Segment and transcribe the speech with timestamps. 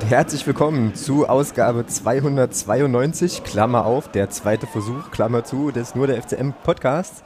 [0.00, 6.06] Und herzlich willkommen zu Ausgabe 292, Klammer auf, der zweite Versuch, Klammer zu, des Nur
[6.06, 7.24] der FCM Podcasts.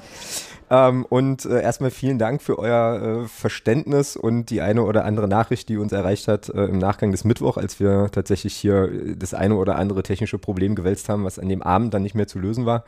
[0.71, 5.29] Ähm, und äh, erstmal vielen Dank für euer äh, Verständnis und die eine oder andere
[5.29, 9.17] Nachricht, die uns erreicht hat äh, im Nachgang des Mittwoch, als wir tatsächlich hier äh,
[9.17, 12.27] das eine oder andere technische Problem gewälzt haben, was an dem Abend dann nicht mehr
[12.27, 12.85] zu lösen war.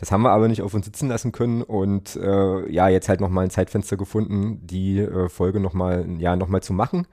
[0.00, 3.20] Das haben wir aber nicht auf uns sitzen lassen können und äh, ja, jetzt halt
[3.20, 7.06] nochmal ein Zeitfenster gefunden, die äh, Folge nochmal ja, noch zu machen.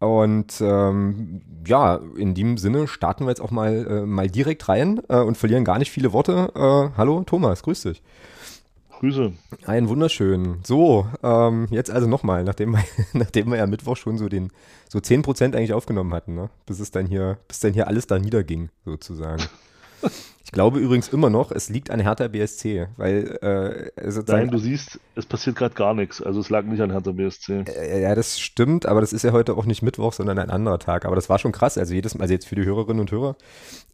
[0.00, 5.00] Und ähm, ja, in dem Sinne starten wir jetzt auch mal, äh, mal direkt rein
[5.08, 6.52] äh, und verlieren gar nicht viele Worte.
[6.54, 8.02] Äh, hallo Thomas, grüß dich.
[9.00, 9.32] Grüße.
[9.66, 10.58] Ein wunderschön.
[10.64, 14.50] So, ähm, jetzt also nochmal, nachdem wir, nachdem wir ja Mittwoch schon so den,
[14.88, 16.50] so 10% eigentlich aufgenommen hatten, ne?
[16.66, 19.42] Bis es dann hier, bis dann hier alles da niederging, sozusagen.
[20.48, 24.98] Ich glaube übrigens immer noch, es liegt an Hertha BSC, weil äh, Nein, du siehst,
[25.14, 26.22] es passiert gerade gar nichts.
[26.22, 27.64] Also es lag nicht an Hertha BSC.
[27.66, 30.78] Äh, ja, das stimmt, aber das ist ja heute auch nicht Mittwoch, sondern ein anderer
[30.78, 31.04] Tag.
[31.04, 31.76] Aber das war schon krass.
[31.76, 33.36] Also jedes Mal, also jetzt für die Hörerinnen und Hörer,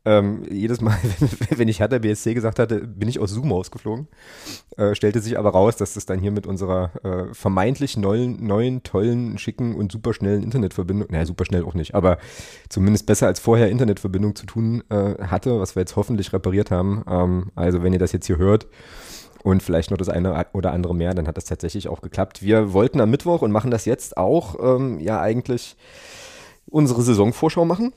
[0.04, 0.96] ähm, jedes Mal,
[1.50, 4.06] wenn ich Hertha BSC gesagt hatte, bin ich aus Zoom ausgeflogen.
[4.76, 8.84] Äh, stellte sich aber raus, dass das dann hier mit unserer äh, vermeintlich neuen, neuen,
[8.84, 12.18] tollen, schicken und superschnellen Internetverbindung, naja, superschnell auch nicht, aber
[12.68, 17.04] zumindest besser als vorher Internetverbindung zu tun äh, hatte, was wir jetzt hoffentlich repariert haben.
[17.08, 18.66] Ähm, also wenn ihr das jetzt hier hört,
[19.42, 22.42] und vielleicht noch das eine oder andere mehr, dann hat das tatsächlich auch geklappt.
[22.42, 25.76] Wir wollten am Mittwoch und machen das jetzt auch, ähm, ja eigentlich
[26.64, 27.92] unsere Saisonvorschau machen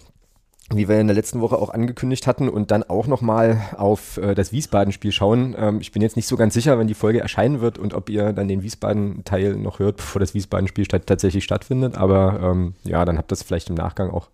[0.73, 4.35] wie wir in der letzten Woche auch angekündigt hatten und dann auch nochmal auf äh,
[4.35, 5.55] das Wiesbaden-Spiel schauen.
[5.57, 8.09] Ähm, ich bin jetzt nicht so ganz sicher, wenn die Folge erscheinen wird und ob
[8.09, 11.95] ihr dann den Wiesbaden-Teil noch hört, bevor das Wiesbaden-Spiel statt tatsächlich stattfindet.
[11.95, 14.27] Aber ähm, ja, dann habt ihr es vielleicht im Nachgang auch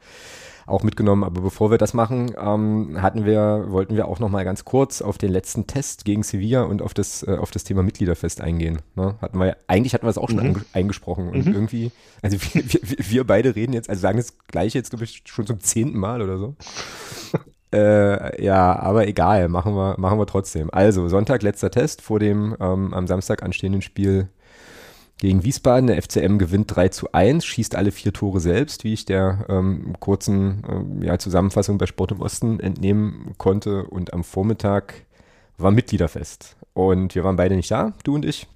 [0.66, 1.24] auch mitgenommen.
[1.24, 5.02] Aber bevor wir das machen, ähm, hatten wir, wollten wir auch noch mal ganz kurz
[5.02, 8.80] auf den letzten Test gegen Sevilla und auf das, äh, auf das Thema Mitgliederfest eingehen.
[8.96, 9.16] Ne?
[9.22, 10.66] Hatten wir, eigentlich hatten wir es auch schon mhm.
[10.74, 11.30] eingesprochen.
[11.30, 11.54] Und mhm.
[11.54, 11.92] irgendwie,
[12.22, 15.46] also wir, wir, wir, beide reden jetzt, also sagen das gleiche jetzt, glaube ich, schon
[15.46, 16.56] zum zehnten Mal oder so.
[17.74, 20.70] Äh, ja, aber egal, machen wir, machen wir trotzdem.
[20.72, 24.30] Also, Sonntag letzter Test vor dem ähm, am Samstag anstehenden Spiel
[25.18, 25.88] gegen Wiesbaden.
[25.88, 29.96] Der FCM gewinnt 3 zu 1, schießt alle vier Tore selbst, wie ich der ähm,
[30.00, 33.86] kurzen ähm, ja, Zusammenfassung bei Sport im Osten entnehmen konnte.
[33.86, 35.06] Und am Vormittag
[35.58, 36.58] war Mitgliederfest.
[36.74, 38.48] Und wir waren beide nicht da, du und ich.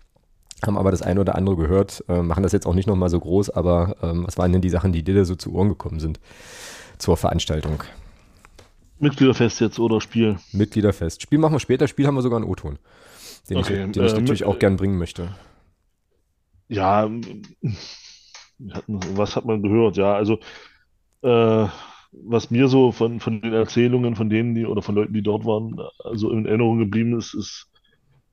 [0.66, 3.20] Haben aber das eine oder andere gehört, äh, machen das jetzt auch nicht nochmal so
[3.20, 6.00] groß, aber ähm, was waren denn die Sachen, die dir da so zu Ohren gekommen
[6.00, 6.20] sind
[6.98, 7.84] zur Veranstaltung?
[8.98, 10.38] Mitgliederfest jetzt oder Spiel?
[10.54, 11.22] Mitgliederfest.
[11.22, 12.80] Spiel machen wir später, Spiel haben wir sogar einen O-Ton,
[13.52, 15.30] den, okay, ich, den äh, ich natürlich auch gern bringen möchte.
[16.70, 17.08] Ja,
[18.60, 19.98] was hat man gehört?
[19.98, 20.40] Ja, also
[21.24, 21.68] äh,
[22.12, 25.46] was mir so von, von den Erzählungen von denen, die oder von Leuten, die dort
[25.46, 27.68] waren, also in Erinnerung geblieben ist, ist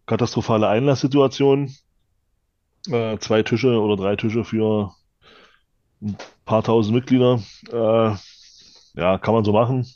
[0.06, 1.70] katastrophale Einlasssituation.
[2.88, 4.94] Äh, zwei Tische oder drei Tische für
[6.02, 7.40] ein paar tausend Mitglieder.
[7.70, 8.14] Äh,
[8.94, 9.86] ja, kann man so machen.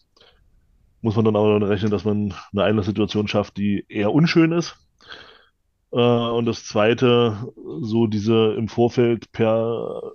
[1.00, 4.76] Muss man dann aber rechnen, dass man eine Einlasssituation schafft, die eher unschön ist.
[5.92, 7.36] Äh, und das zweite,
[7.80, 10.12] so diese im Vorfeld per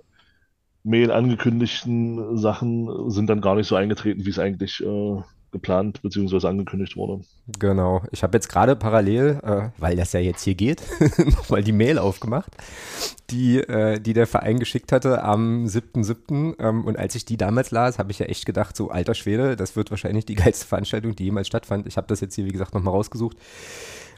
[0.82, 5.22] Mail angekündigten Sachen sind dann gar nicht so eingetreten, wie es eigentlich äh,
[5.54, 6.46] geplant bzw.
[6.46, 7.24] angekündigt wurde.
[7.58, 8.02] Genau.
[8.10, 10.82] Ich habe jetzt gerade parallel, äh, weil das ja jetzt hier geht,
[11.18, 12.50] nochmal die Mail aufgemacht,
[13.30, 16.56] die, äh, die der Verein geschickt hatte am 7.7.
[16.58, 19.56] Ähm, und als ich die damals las, habe ich ja echt gedacht, so alter Schwede,
[19.56, 21.86] das wird wahrscheinlich die geilste Veranstaltung, die jemals stattfand.
[21.86, 23.38] Ich habe das jetzt hier, wie gesagt, nochmal rausgesucht.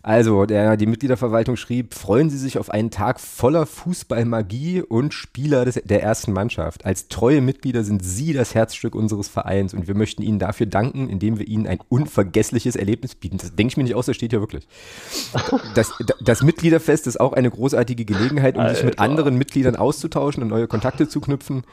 [0.06, 5.64] Also, der, die Mitgliederverwaltung schrieb, freuen Sie sich auf einen Tag voller Fußballmagie und Spieler
[5.64, 6.86] des, der ersten Mannschaft.
[6.86, 11.08] Als treue Mitglieder sind Sie das Herzstück unseres Vereins und wir möchten Ihnen dafür danken,
[11.08, 13.38] indem wir Ihnen ein unvergessliches Erlebnis bieten.
[13.38, 14.68] Das denke ich mir nicht aus, das steht ja wirklich.
[15.74, 18.76] Das, das Mitgliederfest ist auch eine großartige Gelegenheit, um Alter.
[18.76, 21.64] sich mit anderen Mitgliedern auszutauschen und neue Kontakte zu knüpfen.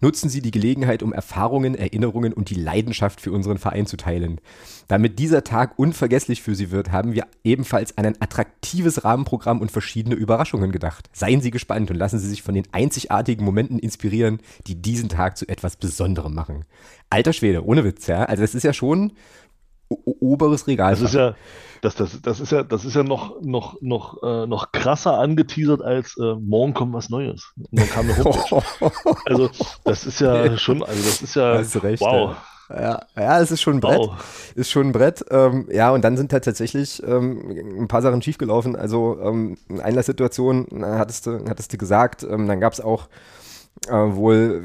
[0.00, 4.40] Nutzen Sie die Gelegenheit, um Erfahrungen, Erinnerungen und die Leidenschaft für unseren Verein zu teilen.
[4.88, 9.70] Damit dieser Tag unvergesslich für Sie wird, haben wir ebenfalls an ein attraktives Rahmenprogramm und
[9.70, 11.08] verschiedene Überraschungen gedacht.
[11.12, 15.36] Seien Sie gespannt und lassen Sie sich von den einzigartigen Momenten inspirieren, die diesen Tag
[15.36, 16.64] zu etwas Besonderem machen.
[17.10, 18.24] Alter Schwede, ohne Witz, ja.
[18.24, 19.12] Also das ist ja schon
[20.04, 20.92] oberes Regal.
[20.92, 21.34] Das ist ja,
[21.80, 25.82] das, das, das ist ja, das ist ja noch, noch, noch, äh, noch krasser angeteasert
[25.82, 27.52] als äh, morgen kommt was Neues.
[27.56, 28.62] Und dann kam eine Homepage.
[29.26, 29.50] also
[29.84, 32.30] das ist ja schon, also das ist ja, recht, wow.
[32.30, 32.36] Ja.
[32.68, 33.98] Ja, ja, es ist schon ein Brett.
[33.98, 34.52] Wow.
[34.54, 35.24] Ist schon ein Brett.
[35.30, 38.76] Ähm, ja, und dann sind halt tatsächlich ähm, ein paar Sachen schiefgelaufen.
[38.76, 43.08] Also ähm, in einer Situation hattest du, hattest du gesagt, ähm, dann gab es auch
[43.88, 44.62] äh, wohl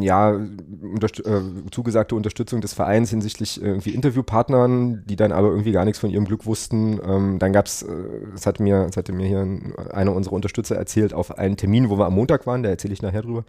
[0.00, 1.40] ja unterst äh,
[1.70, 6.24] zugesagte Unterstützung des Vereins hinsichtlich irgendwie Interviewpartnern, die dann aber irgendwie gar nichts von ihrem
[6.24, 6.98] Glück wussten.
[7.04, 7.88] Ähm, dann gab es, äh,
[8.32, 9.46] das hat mir, das hatte mir hier
[9.92, 13.02] einer unserer Unterstützer erzählt, auf einen Termin, wo wir am Montag waren, da erzähle ich
[13.02, 13.44] nachher drüber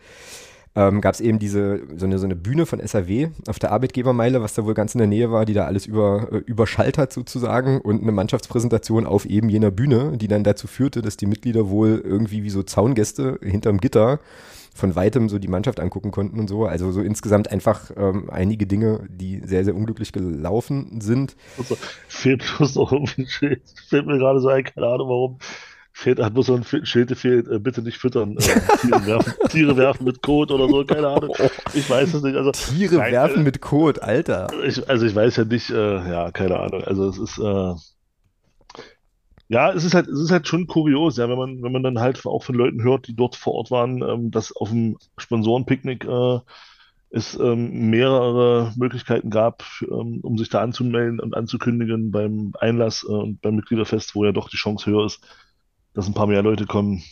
[0.80, 4.42] ähm, gab es eben diese, so eine, so eine Bühne von SAW auf der Arbeitgebermeile,
[4.42, 7.82] was da wohl ganz in der Nähe war, die da alles über, äh, hat sozusagen
[7.82, 12.02] und eine Mannschaftspräsentation auf eben jener Bühne, die dann dazu führte, dass die Mitglieder wohl
[12.02, 14.22] irgendwie wie so Zaungäste hinterm Gitter
[14.74, 16.66] von weitem so die Mannschaft angucken konnten und so.
[16.66, 21.36] Also so insgesamt einfach ähm, einige Dinge, die sehr, sehr unglücklich gelaufen sind.
[21.58, 21.78] Also,
[22.08, 23.60] fehlt bloß noch irgendwie.
[23.90, 25.40] Fällt mir gerade so ein, keine Ahnung warum.
[26.00, 28.38] Fehlt, hat bloß so ein Schild fehlt, äh, bitte nicht füttern.
[28.38, 31.36] Äh, Tiere, werfen, Tiere werfen mit Kot oder so, keine Ahnung.
[31.74, 32.38] Ich weiß es nicht.
[32.38, 34.48] Also, Tiere nein, werfen äh, mit Kot, Alter.
[34.66, 36.86] Ich, also ich weiß ja nicht, äh, ja, keine Ahnung.
[36.86, 37.74] Also es ist, äh,
[39.50, 42.00] ja, es ist halt, es ist halt schon kurios, ja, wenn man, wenn man dann
[42.00, 46.06] halt auch von Leuten hört, die dort vor Ort waren, ähm, dass auf dem Sponsorenpicknick
[46.06, 46.40] äh,
[47.10, 53.12] es ähm, mehrere Möglichkeiten gab, ähm, um sich da anzumelden und anzukündigen beim Einlass äh,
[53.12, 55.22] und beim Mitgliederfest, wo ja doch die Chance höher ist,
[56.00, 57.04] dass ein paar mehr Leute kommen.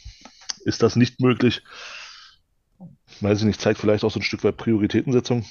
[0.64, 1.62] Ist das nicht möglich?
[3.20, 5.46] Weiß ich nicht, zeigt vielleicht auch so ein Stück weit Prioritätensetzung.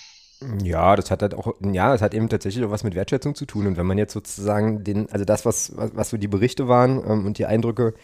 [0.62, 3.46] Ja, das hat halt auch, ja, das hat eben tatsächlich auch was mit Wertschätzung zu
[3.46, 3.66] tun.
[3.66, 7.02] Und wenn man jetzt sozusagen den, also das, was, was, was so die Berichte waren
[7.06, 7.94] ähm, und die Eindrücke,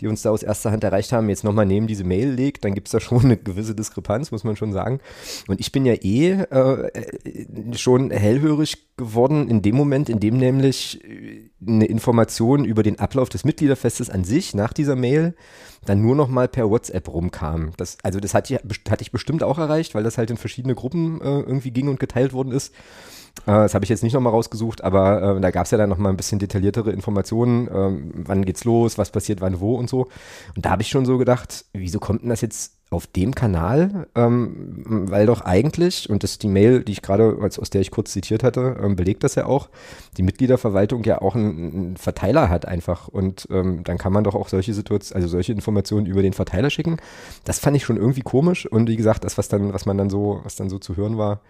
[0.00, 2.74] die uns da aus erster Hand erreicht haben, jetzt nochmal neben diese Mail legt, dann
[2.74, 5.00] gibt es da schon eine gewisse Diskrepanz, muss man schon sagen.
[5.46, 11.00] Und ich bin ja eh äh, schon hellhörig geworden in dem Moment, in dem nämlich
[11.66, 15.34] eine Information über den Ablauf des Mitgliederfestes an sich nach dieser Mail
[15.84, 17.72] dann nur noch mal per WhatsApp rumkam.
[17.76, 20.74] Das, also das hatte ich, hatte ich bestimmt auch erreicht, weil das halt in verschiedene
[20.74, 22.74] Gruppen äh, irgendwie ging und geteilt worden ist.
[23.44, 25.88] Äh, das habe ich jetzt nicht nochmal rausgesucht, aber äh, da gab es ja dann
[25.88, 30.08] nochmal ein bisschen detailliertere Informationen, ähm, wann geht's los, was passiert, wann, wo und so.
[30.54, 34.06] Und da habe ich schon so gedacht, wieso kommt denn das jetzt auf dem Kanal,
[34.14, 34.74] ähm,
[35.10, 38.12] weil doch eigentlich, und das ist die Mail, die ich gerade, aus der ich kurz
[38.12, 39.68] zitiert hatte, ähm, belegt das ja auch,
[40.16, 43.08] die Mitgliederverwaltung ja auch einen, einen Verteiler hat einfach.
[43.08, 46.70] Und ähm, dann kann man doch auch solche Situationen, also solche Informationen über den Verteiler
[46.70, 46.98] schicken.
[47.44, 48.66] Das fand ich schon irgendwie komisch.
[48.66, 51.18] Und wie gesagt, das, was dann, was man dann so, was dann so zu hören
[51.18, 51.40] war,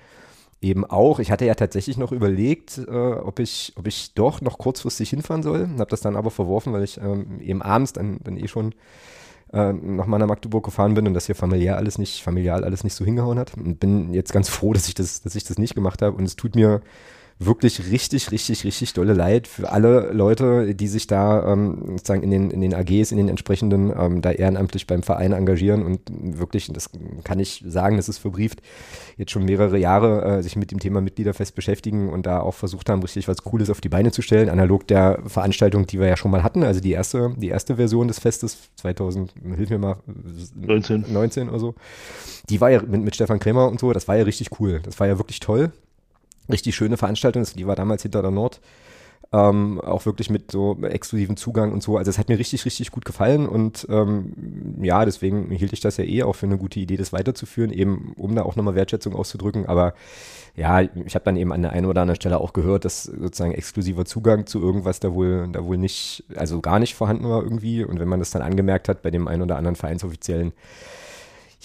[0.60, 1.18] eben auch.
[1.18, 5.42] Ich hatte ja tatsächlich noch überlegt, äh, ob, ich, ob ich doch noch kurzfristig hinfahren
[5.42, 5.68] soll.
[5.78, 8.74] Habe das dann aber verworfen, weil ich ähm, eben abends dann, dann eh schon
[9.52, 12.94] äh, nochmal nach Magdeburg gefahren bin und das hier familiär alles nicht, familial alles nicht
[12.94, 13.54] so hingehauen hat.
[13.56, 16.16] Und bin jetzt ganz froh, dass ich das, dass ich das nicht gemacht habe.
[16.16, 16.80] Und es tut mir
[17.38, 22.30] wirklich richtig, richtig, richtig dolle leid für alle Leute, die sich da ähm, sozusagen in
[22.30, 26.70] den, in den AGs, in den entsprechenden, ähm, da ehrenamtlich beim Verein engagieren und wirklich,
[26.72, 26.90] das
[27.24, 28.62] kann ich sagen, das ist verbrieft,
[29.18, 32.88] jetzt schon mehrere Jahre äh, sich mit dem Thema Mitgliederfest beschäftigen und da auch versucht
[32.88, 36.16] haben, richtig was Cooles auf die Beine zu stellen, analog der Veranstaltung, die wir ja
[36.16, 39.96] schon mal hatten, also die erste, die erste Version des Festes 2000, hilf mir mal,
[40.54, 41.74] 19, 19 oder so.
[42.48, 44.80] Die war ja mit, mit Stefan Krämer und so, das war ja richtig cool.
[44.84, 45.72] Das war ja wirklich toll
[46.50, 47.44] richtig schöne Veranstaltung.
[47.56, 48.60] Die war damals hinter der Nord.
[49.32, 51.96] Ähm, auch wirklich mit so exklusiven Zugang und so.
[51.96, 55.96] Also es hat mir richtig, richtig gut gefallen und ähm, ja, deswegen hielt ich das
[55.96, 59.16] ja eh auch für eine gute Idee, das weiterzuführen, eben um da auch nochmal Wertschätzung
[59.16, 59.66] auszudrücken.
[59.66, 59.94] Aber
[60.54, 63.52] ja, ich habe dann eben an der einen oder anderen Stelle auch gehört, dass sozusagen
[63.52, 67.84] exklusiver Zugang zu irgendwas da wohl, da wohl nicht, also gar nicht vorhanden war irgendwie.
[67.84, 70.52] Und wenn man das dann angemerkt hat bei dem einen oder anderen Vereinsoffiziellen,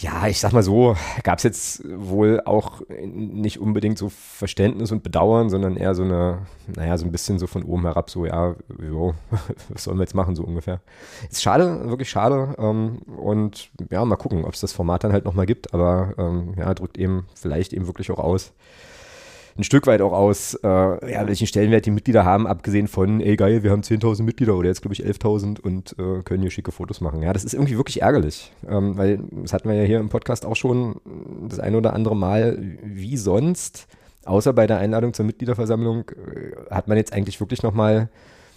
[0.01, 5.03] ja, ich sag mal so, gab es jetzt wohl auch nicht unbedingt so Verständnis und
[5.03, 6.39] Bedauern, sondern eher so eine,
[6.75, 9.13] naja, so ein bisschen so von oben herab, so, ja, jo,
[9.69, 10.81] was sollen wir jetzt machen, so ungefähr.
[11.29, 12.55] Ist schade, wirklich schade.
[12.57, 16.55] Ähm, und ja, mal gucken, ob es das Format dann halt nochmal gibt, aber ähm,
[16.57, 18.53] ja, drückt eben vielleicht eben wirklich auch aus,
[19.57, 23.35] ein Stück weit auch aus, äh, ja, welchen Stellenwert die Mitglieder haben, abgesehen von, ey
[23.35, 26.71] geil, wir haben 10.000 Mitglieder oder jetzt glaube ich 11.000 und äh, können hier schicke
[26.71, 27.21] Fotos machen.
[27.21, 30.45] Ja, das ist irgendwie wirklich ärgerlich, ähm, weil das hatten wir ja hier im Podcast
[30.45, 31.01] auch schon
[31.47, 33.87] das ein oder andere Mal, wie sonst,
[34.25, 38.09] außer bei der Einladung zur Mitgliederversammlung, äh, hat man jetzt eigentlich wirklich nochmal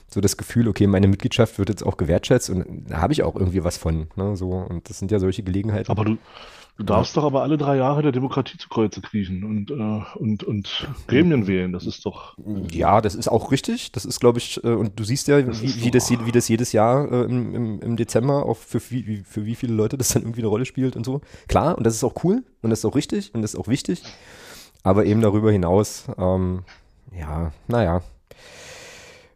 [0.08, 3.34] so das Gefühl, okay, meine Mitgliedschaft wird jetzt auch gewertschätzt und da habe ich auch
[3.34, 4.06] irgendwie was von.
[4.16, 5.90] Ne, so, und das sind ja solche Gelegenheiten.
[5.90, 6.18] Aber du,
[6.76, 7.22] Du darfst ja.
[7.22, 11.46] doch aber alle drei Jahre der Demokratie zu Kreuze kriechen und, äh, und, und Gremien
[11.46, 11.72] wählen.
[11.72, 12.36] Das ist doch.
[12.72, 13.92] Ja, das ist auch richtig.
[13.92, 16.72] Das ist, glaube ich, äh, und du siehst ja, wie, wie, das, wie das jedes
[16.72, 20.22] Jahr äh, im, im, im, Dezember auch für, wie, für wie viele Leute das dann
[20.22, 21.20] irgendwie eine Rolle spielt und so.
[21.46, 23.68] Klar, und das ist auch cool und das ist auch richtig und das ist auch
[23.68, 24.02] wichtig.
[24.82, 26.64] Aber eben darüber hinaus, ähm,
[27.16, 28.02] ja, naja,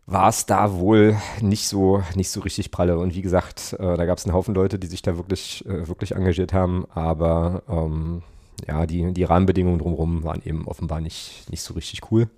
[0.08, 2.98] war es da wohl nicht so, nicht so richtig pralle.
[2.98, 5.86] Und wie gesagt, äh, da gab es einen Haufen Leute, die sich da wirklich, äh,
[5.86, 8.22] wirklich engagiert haben, aber ähm,
[8.66, 12.28] ja, die, die Rahmenbedingungen drumherum waren eben offenbar nicht, nicht so richtig cool.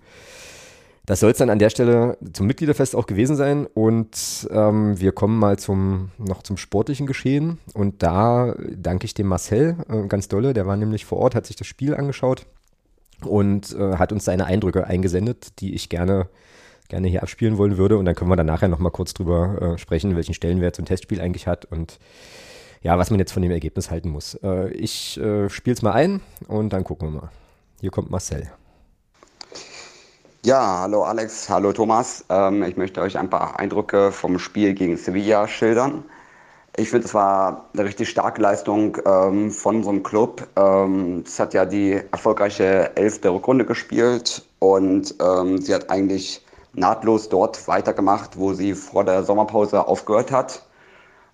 [1.07, 3.67] Das soll es dann an der Stelle zum Mitgliederfest auch gewesen sein.
[3.67, 7.59] Und ähm, wir kommen mal zum, noch zum sportlichen Geschehen.
[7.73, 10.55] Und da danke ich dem Marcel äh, ganz dolle.
[10.55, 12.47] Der war nämlich vor Ort, hat sich das Spiel angeschaut
[13.25, 16.29] und äh, hat uns seine Eindrücke eingesendet, die ich gerne
[16.91, 17.97] gerne hier abspielen wollen würde.
[17.97, 20.87] Und dann können wir dann nachher nochmal kurz drüber äh, sprechen, welchen Stellenwert so ein
[20.87, 21.99] Testspiel eigentlich hat und
[22.83, 24.35] ja, was man jetzt von dem Ergebnis halten muss.
[24.43, 27.31] Äh, ich äh, spiele es mal ein und dann gucken wir mal.
[27.81, 28.51] Hier kommt Marcel.
[30.43, 32.25] Ja, hallo Alex, hallo Thomas.
[32.31, 36.05] Ähm, ich möchte euch ein paar Eindrücke vom Spiel gegen Sevilla schildern.
[36.77, 40.47] Ich finde, es war eine richtig starke Leistung ähm, von unserem Club.
[40.57, 46.43] Ähm, es hat ja die erfolgreiche elfte Rückrunde gespielt und ähm, sie hat eigentlich
[46.73, 50.63] nahtlos dort weitergemacht, wo sie vor der Sommerpause aufgehört hat.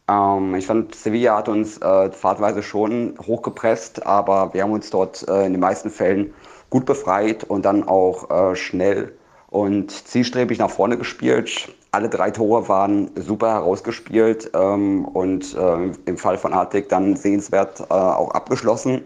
[0.09, 5.27] Ähm, ich fand, Sevilla hat uns äh, fahrtweise schon hochgepresst, aber wir haben uns dort
[5.29, 6.33] äh, in den meisten Fällen
[6.71, 9.17] gut befreit und dann auch äh, schnell
[9.49, 11.73] und zielstrebig nach vorne gespielt.
[11.93, 17.81] Alle drei Tore waren super herausgespielt ähm, und äh, im Fall von Artig dann sehenswert
[17.81, 19.03] äh, auch abgeschlossen.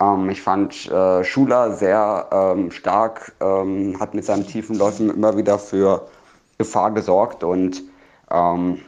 [0.00, 5.36] Ähm, ich fand äh, Schuler sehr ähm, stark, ähm, hat mit seinen tiefen Läufen immer
[5.36, 6.08] wieder für
[6.58, 7.82] Gefahr gesorgt und
[8.30, 8.80] ähm,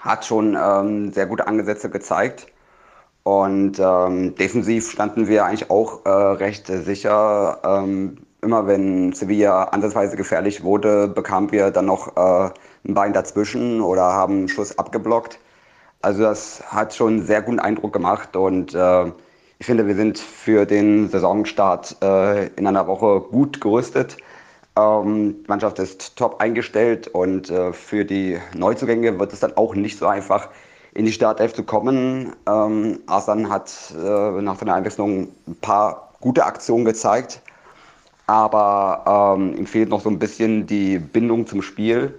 [0.00, 2.46] hat schon ähm, sehr gute Angesätze gezeigt.
[3.24, 7.58] Und ähm, defensiv standen wir eigentlich auch äh, recht sicher.
[7.62, 12.50] Ähm, immer wenn Sevilla ansatzweise gefährlich wurde, bekamen wir dann noch äh,
[12.86, 15.40] ein Bein dazwischen oder haben einen Schuss abgeblockt.
[16.00, 19.12] Also das hat schon einen sehr guten Eindruck gemacht und äh,
[19.58, 24.16] ich finde, wir sind für den Saisonstart äh, in einer Woche gut gerüstet.
[24.76, 29.74] Ähm, die Mannschaft ist top eingestellt und äh, für die Neuzugänge wird es dann auch
[29.74, 30.48] nicht so einfach,
[30.94, 32.34] in die Startelf zu kommen.
[32.46, 37.42] Ähm, Asan hat äh, nach seiner Einwechslung ein paar gute Aktionen gezeigt
[38.28, 42.14] aber ähm, ihm fehlt noch so ein bisschen die Bindung zum Spiel.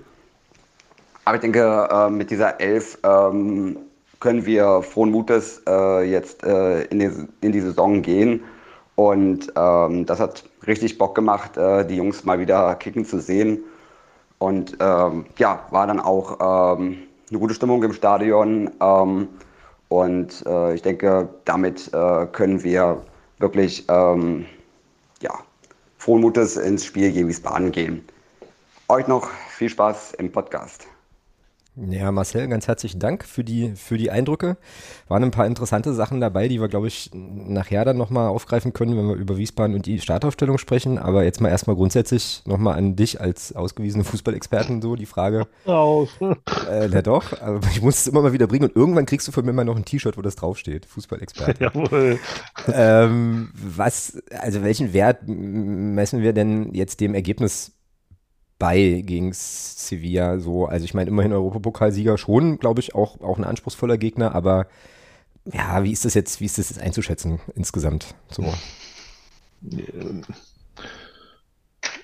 [1.24, 3.78] Aber ich denke, äh, mit dieser Elf ähm,
[4.20, 7.12] können wir frohen Mutes äh, jetzt äh, in, die,
[7.42, 8.44] in die Saison gehen.
[8.96, 13.64] Und ähm, das hat richtig Bock gemacht, äh, die Jungs mal wieder kicken zu sehen.
[14.38, 16.98] Und ähm, ja, war dann auch ähm,
[17.30, 18.70] eine gute Stimmung im Stadion.
[18.82, 19.28] Ähm,
[19.88, 23.02] und äh, ich denke, damit äh, können wir
[23.40, 25.34] wirklich ja,
[25.98, 28.04] frohen Mutes ins Spiel gegen Wiesbaden gehen.
[28.90, 30.88] Euch noch viel Spaß im Podcast.
[31.88, 34.58] Ja, Marcel, ganz herzlichen Dank für die, für die Eindrücke.
[35.08, 38.98] Waren ein paar interessante Sachen dabei, die wir, glaube ich, nachher dann nochmal aufgreifen können,
[38.98, 40.98] wenn wir über Wiesbaden und die Startaufstellung sprechen.
[40.98, 45.48] Aber jetzt mal erstmal grundsätzlich nochmal an dich als ausgewiesene Fußballexperten so die Frage.
[45.66, 46.10] Raus.
[46.70, 49.32] Äh, na doch, aber ich muss es immer mal wieder bringen und irgendwann kriegst du
[49.32, 50.86] von mir mal noch ein T-Shirt, wo das draufsteht.
[50.86, 51.64] Fußballexperte.
[51.64, 52.20] Jawohl.
[52.74, 57.79] Ähm, was, also welchen Wert messen wir denn jetzt dem Ergebnis
[58.60, 60.38] bei gegen Sevilla.
[60.40, 64.68] So, also ich meine, immerhin Europapokalsieger schon, glaube ich, auch, auch ein anspruchsvoller Gegner, aber
[65.46, 68.14] ja, wie ist das jetzt, wie ist das jetzt einzuschätzen insgesamt?
[68.30, 68.54] So.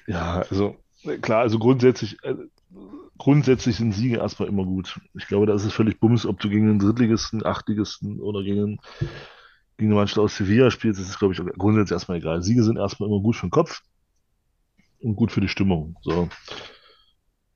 [0.07, 0.77] Ja, also
[1.21, 2.35] klar, also grundsätzlich, äh,
[3.17, 4.99] grundsätzlich sind Siege erstmal immer gut.
[5.13, 8.79] Ich glaube, da ist es völlig bums, ob du gegen einen Drittligisten, Achtligisten oder gegen,
[9.77, 11.01] gegen eine Mannschaft aus Sevilla spielst.
[11.01, 12.41] Das ist, glaube ich, grundsätzlich erstmal egal.
[12.41, 13.81] Siege sind erstmal immer gut für den Kopf
[15.05, 15.95] und gut für die Stimmung.
[16.01, 16.27] So.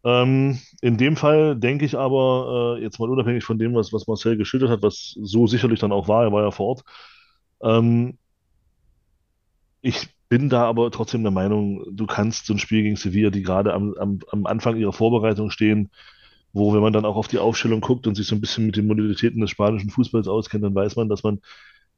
[0.05, 4.07] Ähm, in dem Fall denke ich aber, äh, jetzt mal unabhängig von dem, was, was
[4.07, 6.83] Marcel geschildert hat, was so sicherlich dann auch war, er war ja vor Ort,
[7.61, 8.17] ähm,
[9.81, 13.41] ich bin da aber trotzdem der Meinung, du kannst so ein Spiel gegen Sevilla, die
[13.41, 15.89] gerade am, am, am Anfang ihrer Vorbereitung stehen,
[16.53, 18.75] wo, wenn man dann auch auf die Aufstellung guckt und sich so ein bisschen mit
[18.75, 21.41] den Modalitäten des spanischen Fußballs auskennt, dann weiß man, dass man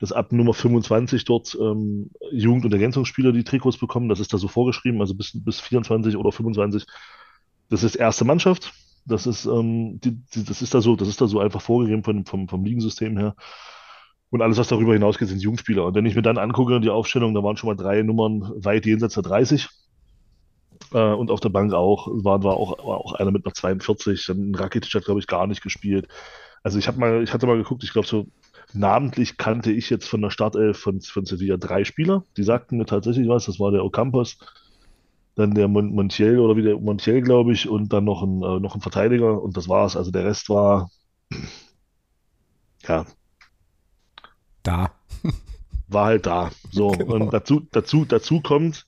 [0.01, 4.09] dass ab Nummer 25 dort ähm, Jugend- und Ergänzungsspieler die Trikots bekommen.
[4.09, 6.85] Das ist da so vorgeschrieben, also bis, bis 24 oder 25.
[7.69, 8.73] Das ist erste Mannschaft.
[9.05, 12.03] Das ist, ähm, die, die, das ist da so, das ist da so einfach vorgegeben
[12.03, 13.35] von, vom, vom Ligensystem her.
[14.31, 15.85] Und alles, was darüber hinausgeht, sind Jugendspieler.
[15.85, 18.87] Und wenn ich mir dann angucke, die Aufstellung, da waren schon mal drei Nummern weit
[18.87, 19.69] jenseits der 30.
[20.93, 24.25] Äh, und auf der Bank auch, war, war, auch, war auch einer mit einer 42.
[24.25, 26.07] Dann Rakitic hat, glaube ich, gar nicht gespielt.
[26.63, 28.27] Also ich habe mal, ich hatte mal geguckt, ich glaube so
[28.73, 32.23] namentlich kannte ich jetzt von der Startelf von, von Sevilla drei Spieler.
[32.37, 33.45] Die sagten mir tatsächlich was.
[33.45, 34.37] Das war der Ocampos,
[35.35, 38.59] dann der Mon Montiel oder wie der Montiel, glaube ich, und dann noch ein, äh,
[38.59, 39.41] noch ein Verteidiger.
[39.41, 39.95] Und das war's.
[39.95, 40.89] Also der Rest war
[42.87, 43.05] ja
[44.63, 44.91] da.
[45.87, 46.51] war halt da.
[46.71, 46.91] So.
[46.97, 47.15] Genau.
[47.15, 48.85] Und dazu, dazu, dazu kommt,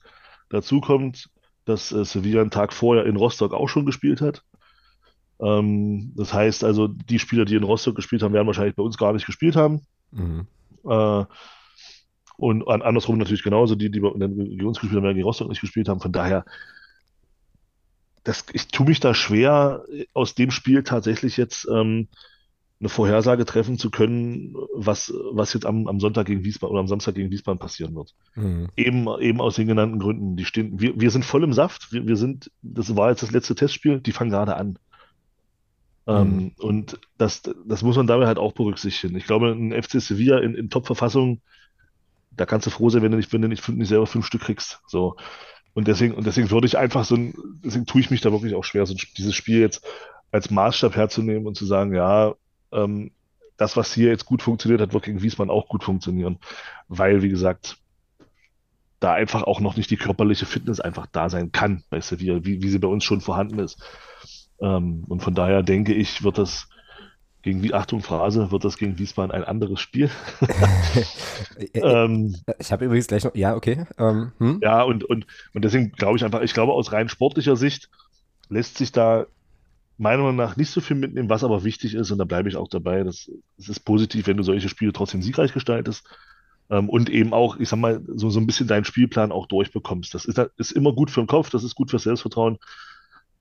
[0.50, 1.30] dazu kommt,
[1.66, 4.44] dass äh, Sevilla einen Tag vorher in Rostock auch schon gespielt hat.
[5.40, 8.98] Ähm, das heißt also, die Spieler, die in Rostock gespielt haben, werden wahrscheinlich bei uns
[8.98, 9.82] gar nicht gespielt haben.
[10.12, 10.48] Mhm.
[10.86, 11.26] Äh,
[12.38, 16.00] und andersrum natürlich genauso, die, die bei den Regionsgespielern werden gegen Rostock nicht gespielt haben.
[16.00, 16.46] Von daher,
[18.24, 22.08] das, ich tue mich da schwer, aus dem Spiel tatsächlich jetzt ähm,
[22.80, 26.88] eine Vorhersage treffen zu können, was, was jetzt am, am Sonntag gegen Wiesbaden oder am
[26.88, 28.14] Samstag gegen Wiesbaden passieren wird.
[28.36, 28.68] Mhm.
[28.76, 30.36] Eben, eben aus den genannten Gründen.
[30.36, 31.94] Die stehen, wir, wir sind voll im Saft.
[31.94, 34.80] Wir, wir sind, das war jetzt das letzte Testspiel, die fangen gerade an.
[36.06, 36.52] Ähm, mhm.
[36.60, 39.16] Und das, das muss man dabei halt auch berücksichtigen.
[39.16, 41.42] Ich glaube, ein FC Sevilla in, in Top-Verfassung,
[42.32, 44.42] da kannst du froh sein, wenn du nicht, wenn du nicht, nicht selber fünf Stück
[44.42, 44.82] kriegst.
[44.88, 45.16] So.
[45.74, 47.34] Und deswegen, und deswegen würde ich einfach so ein,
[47.64, 49.86] deswegen tue ich mich da wirklich auch schwer, so dieses Spiel jetzt
[50.32, 52.34] als Maßstab herzunehmen und zu sagen, ja,
[52.72, 53.12] ähm,
[53.58, 56.40] das, was hier jetzt gut funktioniert, hat wird gegen Wiesbaden auch gut funktionieren.
[56.88, 57.78] Weil, wie gesagt,
[59.00, 62.62] da einfach auch noch nicht die körperliche Fitness einfach da sein kann bei Sevilla, wie,
[62.64, 63.78] wie sie bei uns schon vorhanden ist.
[64.62, 66.68] Ähm, und von daher denke ich, wird das
[67.42, 70.10] gegen Achtung Phrase, wird das gegen Wiesbaden ein anderes Spiel.
[71.74, 73.86] ähm, ich habe übrigens gleich noch, ja, okay.
[73.98, 74.60] Ähm, hm?
[74.62, 77.90] Ja, und, und, und deswegen glaube ich einfach, ich glaube aus rein sportlicher Sicht
[78.48, 79.26] lässt sich da
[79.98, 82.56] meiner Meinung nach nicht so viel mitnehmen, was aber wichtig ist, und da bleibe ich
[82.56, 83.04] auch dabei.
[83.04, 86.08] Das, das ist positiv, wenn du solche Spiele trotzdem siegreich gestaltest
[86.70, 90.14] ähm, und eben auch, ich sag mal, so, so ein bisschen deinen Spielplan auch durchbekommst.
[90.14, 92.58] Das ist, ist immer gut für den Kopf, das ist gut fürs Selbstvertrauen.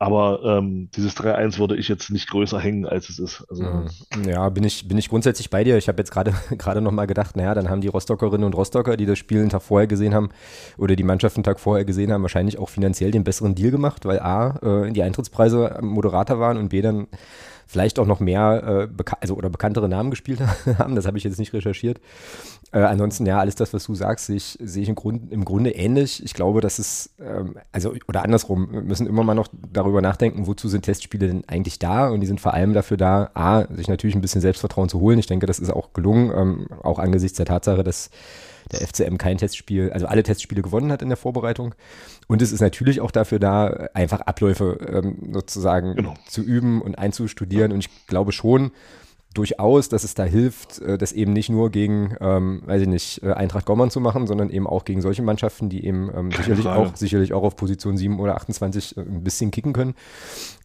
[0.02, 3.44] Aber ähm, dieses 3-1 würde ich jetzt nicht größer hängen, als es ist.
[3.48, 3.88] Also, mhm.
[4.26, 5.76] ja, bin ich, bin ich grundsätzlich bei dir.
[5.76, 8.96] Ich habe jetzt gerade gerade noch mal gedacht, naja, dann haben die Rostockerinnen und Rostocker,
[8.96, 10.30] die das Spiel einen Tag vorher gesehen haben
[10.76, 14.04] oder die Mannschaft einen Tag vorher gesehen haben, wahrscheinlich auch finanziell den besseren Deal gemacht,
[14.04, 14.56] weil A,
[14.86, 17.06] äh, die Eintrittspreise moderater waren und B, dann
[17.66, 20.40] vielleicht auch noch mehr äh, also oder bekanntere Namen gespielt
[20.78, 20.94] haben.
[20.94, 22.00] Das habe ich jetzt nicht recherchiert.
[22.72, 25.44] Äh, ansonsten, ja, alles das, was du sagst, sehe ich, sehe ich im, Grund, im
[25.44, 26.24] Grunde ähnlich.
[26.24, 30.46] Ich glaube, dass es, ähm, also, oder andersrum, wir müssen immer mal noch darüber nachdenken,
[30.46, 32.08] wozu sind Testspiele denn eigentlich da?
[32.08, 35.18] Und die sind vor allem dafür da, A, sich natürlich ein bisschen Selbstvertrauen zu holen.
[35.18, 38.10] Ich denke, das ist auch gelungen, ähm, auch angesichts der Tatsache, dass
[38.72, 41.74] der FCM kein Testspiel, also alle Testspiele gewonnen hat in der Vorbereitung.
[42.26, 46.14] Und es ist natürlich auch dafür da, einfach Abläufe ähm, sozusagen genau.
[46.26, 47.72] zu üben und einzustudieren.
[47.72, 48.72] Und ich glaube schon,
[49.34, 53.22] durchaus, dass es da hilft, äh, das eben nicht nur gegen, ähm, weiß ich nicht,
[53.22, 56.66] äh, Eintracht Gommern zu machen, sondern eben auch gegen solche Mannschaften, die eben ähm, sicherlich,
[56.66, 59.94] auch, sicherlich auch auf Position 7 oder 28 äh, ein bisschen kicken können.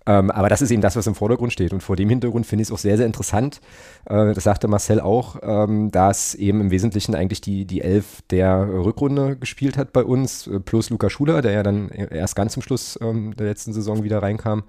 [0.07, 1.73] Ähm, aber das ist eben das, was im Vordergrund steht.
[1.73, 3.59] Und vor dem Hintergrund finde ich es auch sehr, sehr interessant,
[4.05, 8.67] äh, das sagte Marcel auch, ähm, dass eben im Wesentlichen eigentlich die, die Elf der
[8.67, 12.63] Rückrunde gespielt hat bei uns, äh, plus Luca Schuler, der ja dann erst ganz zum
[12.63, 14.63] Schluss ähm, der letzten Saison wieder reinkam.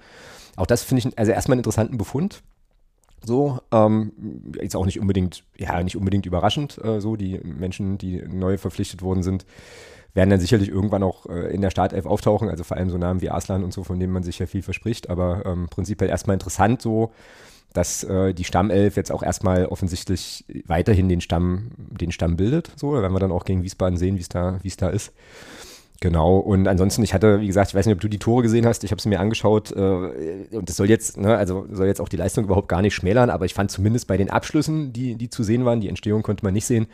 [0.57, 2.43] Auch das finde ich also erstmal einen interessanten Befund.
[3.25, 4.13] So, ähm,
[4.59, 9.03] ist auch nicht unbedingt, ja, nicht unbedingt überraschend, äh, so, die Menschen, die neu verpflichtet
[9.03, 9.45] worden sind,
[10.15, 13.21] werden dann sicherlich irgendwann auch äh, in der Startelf auftauchen, also vor allem so Namen
[13.21, 16.35] wie Aslan und so, von denen man sich ja viel verspricht, aber ähm, prinzipiell erstmal
[16.35, 17.13] interessant so,
[17.73, 22.95] dass äh, die Stammelf jetzt auch erstmal offensichtlich weiterhin den Stamm, den Stamm bildet, so,
[22.95, 25.13] da werden wir dann auch gegen Wiesbaden sehen, wie es da, wie es da ist.
[26.01, 28.67] Genau, und ansonsten, ich hatte, wie gesagt, ich weiß nicht, ob du die Tore gesehen
[28.67, 32.01] hast, ich habe sie mir angeschaut äh, und das soll jetzt, ne, also soll jetzt
[32.01, 35.17] auch die Leistung überhaupt gar nicht schmälern, aber ich fand zumindest bei den Abschlüssen, die,
[35.17, 36.87] die zu sehen waren, die Entstehung konnte man nicht sehen,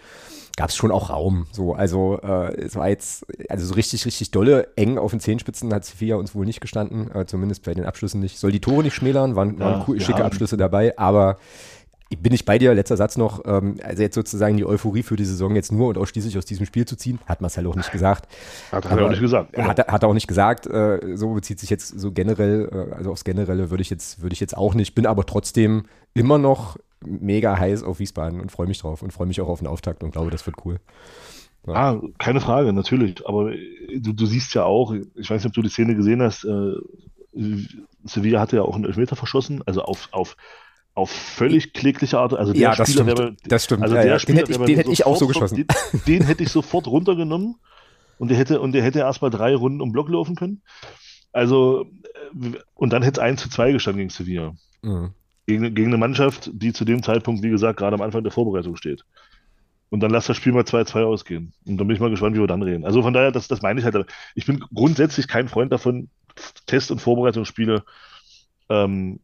[0.56, 1.46] gab es schon auch Raum.
[1.52, 5.72] So, also äh, es war jetzt, also so richtig, richtig dolle, eng auf den Zehenspitzen
[5.72, 8.38] hat Sophia uns wohl nicht gestanden, äh, zumindest bei den Abschlüssen nicht.
[8.38, 10.24] Soll die Tore nicht schmälern, waren, waren ja, cool, schicke ja.
[10.26, 11.38] Abschlüsse dabei, aber
[12.16, 15.24] bin ich bei dir, letzter Satz noch, ähm, also jetzt sozusagen die Euphorie für die
[15.24, 18.28] Saison jetzt nur und ausschließlich aus diesem Spiel zu ziehen, hat Marcel auch nicht gesagt.
[18.70, 19.52] Hat, er auch nicht gesagt.
[19.52, 19.68] Genau.
[19.68, 23.10] Hat, hat er auch nicht gesagt, äh, so bezieht sich jetzt so generell, äh, also
[23.10, 26.76] aufs Generelle würde ich jetzt, würde ich jetzt auch nicht, bin aber trotzdem immer noch
[27.06, 30.02] mega heiß auf Wiesbaden und freue mich drauf und freue mich auch auf den Auftakt
[30.02, 30.78] und glaube, das wird cool.
[31.66, 31.74] Ja.
[31.74, 33.26] Ah, keine Frage, natürlich.
[33.26, 36.44] Aber du, du siehst ja auch, ich weiß nicht, ob du die Szene gesehen hast,
[36.44, 36.74] äh,
[38.04, 40.36] Sevilla hatte ja auch einen Elfmeter verschossen, also auf, auf
[40.94, 42.34] auf völlig klägliche Art.
[42.34, 43.18] Also der ja, das Spieler, stimmt.
[43.18, 43.82] Der, das stimmt.
[43.82, 44.18] Also der ja.
[44.18, 45.56] Spieler, den hätte ich, den hätte ich auch so geschossen.
[45.56, 45.66] Den,
[46.06, 47.56] den, hätte ich sofort runtergenommen
[48.18, 50.62] und der hätte, und der hätte erstmal drei Runden um Block laufen können.
[51.32, 51.86] Also,
[52.32, 54.54] äh, und dann hätte es 1 zu 2 gestanden gegen Sevilla.
[54.82, 55.10] Mhm.
[55.46, 58.76] Gegen, gegen eine Mannschaft, die zu dem Zeitpunkt, wie gesagt, gerade am Anfang der Vorbereitung
[58.76, 59.04] steht.
[59.90, 61.52] Und dann lass das Spiel mal 2-2 ausgehen.
[61.66, 62.84] Und dann bin ich mal gespannt, wie wir dann reden.
[62.84, 64.06] Also von daher, das, das meine ich halt.
[64.34, 66.08] Ich bin grundsätzlich kein Freund davon,
[66.66, 67.84] Test- und Vorbereitungsspiele
[68.70, 69.20] ähm,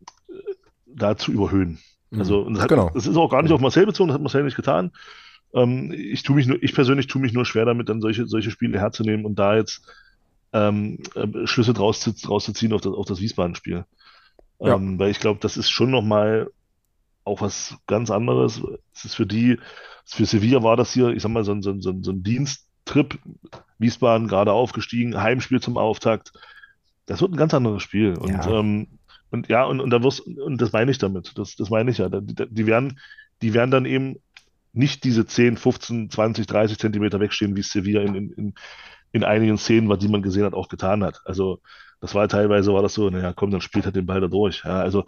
[0.87, 1.79] da zu überhöhen.
[2.17, 2.55] Also, mhm.
[2.55, 2.91] das, hat, genau.
[2.93, 4.93] das ist auch gar nicht auf Marcel bezogen, das hat Marcel nicht getan.
[5.55, 8.51] Ähm, ich tue mich nur, ich persönlich tue mich nur schwer damit, dann solche, solche
[8.51, 9.83] Spiele herzunehmen und da jetzt
[10.53, 13.85] ähm, äh, Schlüsse draus, draus zu ziehen auf das, auf das Wiesbaden-Spiel.
[14.61, 14.77] Ja.
[14.77, 16.51] Ähm, weil ich glaube, das ist schon nochmal
[17.25, 18.63] auch was ganz anderes.
[18.95, 19.59] Es ist für die,
[20.05, 23.19] für Sevilla war das hier, ich sag mal, so ein, so ein, so ein Diensttrip.
[23.79, 26.33] Wiesbaden gerade aufgestiegen, Heimspiel zum Auftakt.
[27.07, 28.15] Das wird ein ganz anderes Spiel.
[28.19, 28.59] Und ja.
[28.59, 28.89] ähm,
[29.31, 31.33] und ja, und, und da wirst, und das meine ich damit.
[31.37, 32.09] Das, das meine ich ja.
[32.09, 32.99] Die, die, werden,
[33.43, 34.17] die werden dann eben
[34.73, 38.55] nicht diese 10, 15, 20, 30 Zentimeter wegstehen, wie es Sevilla in, in, in
[39.15, 41.21] einigen Szenen, die man gesehen hat, auch getan hat.
[41.25, 41.61] Also
[42.01, 44.63] das war teilweise war das so, naja, komm, dann spielt halt den Ball da durch.
[44.65, 45.05] Ja, also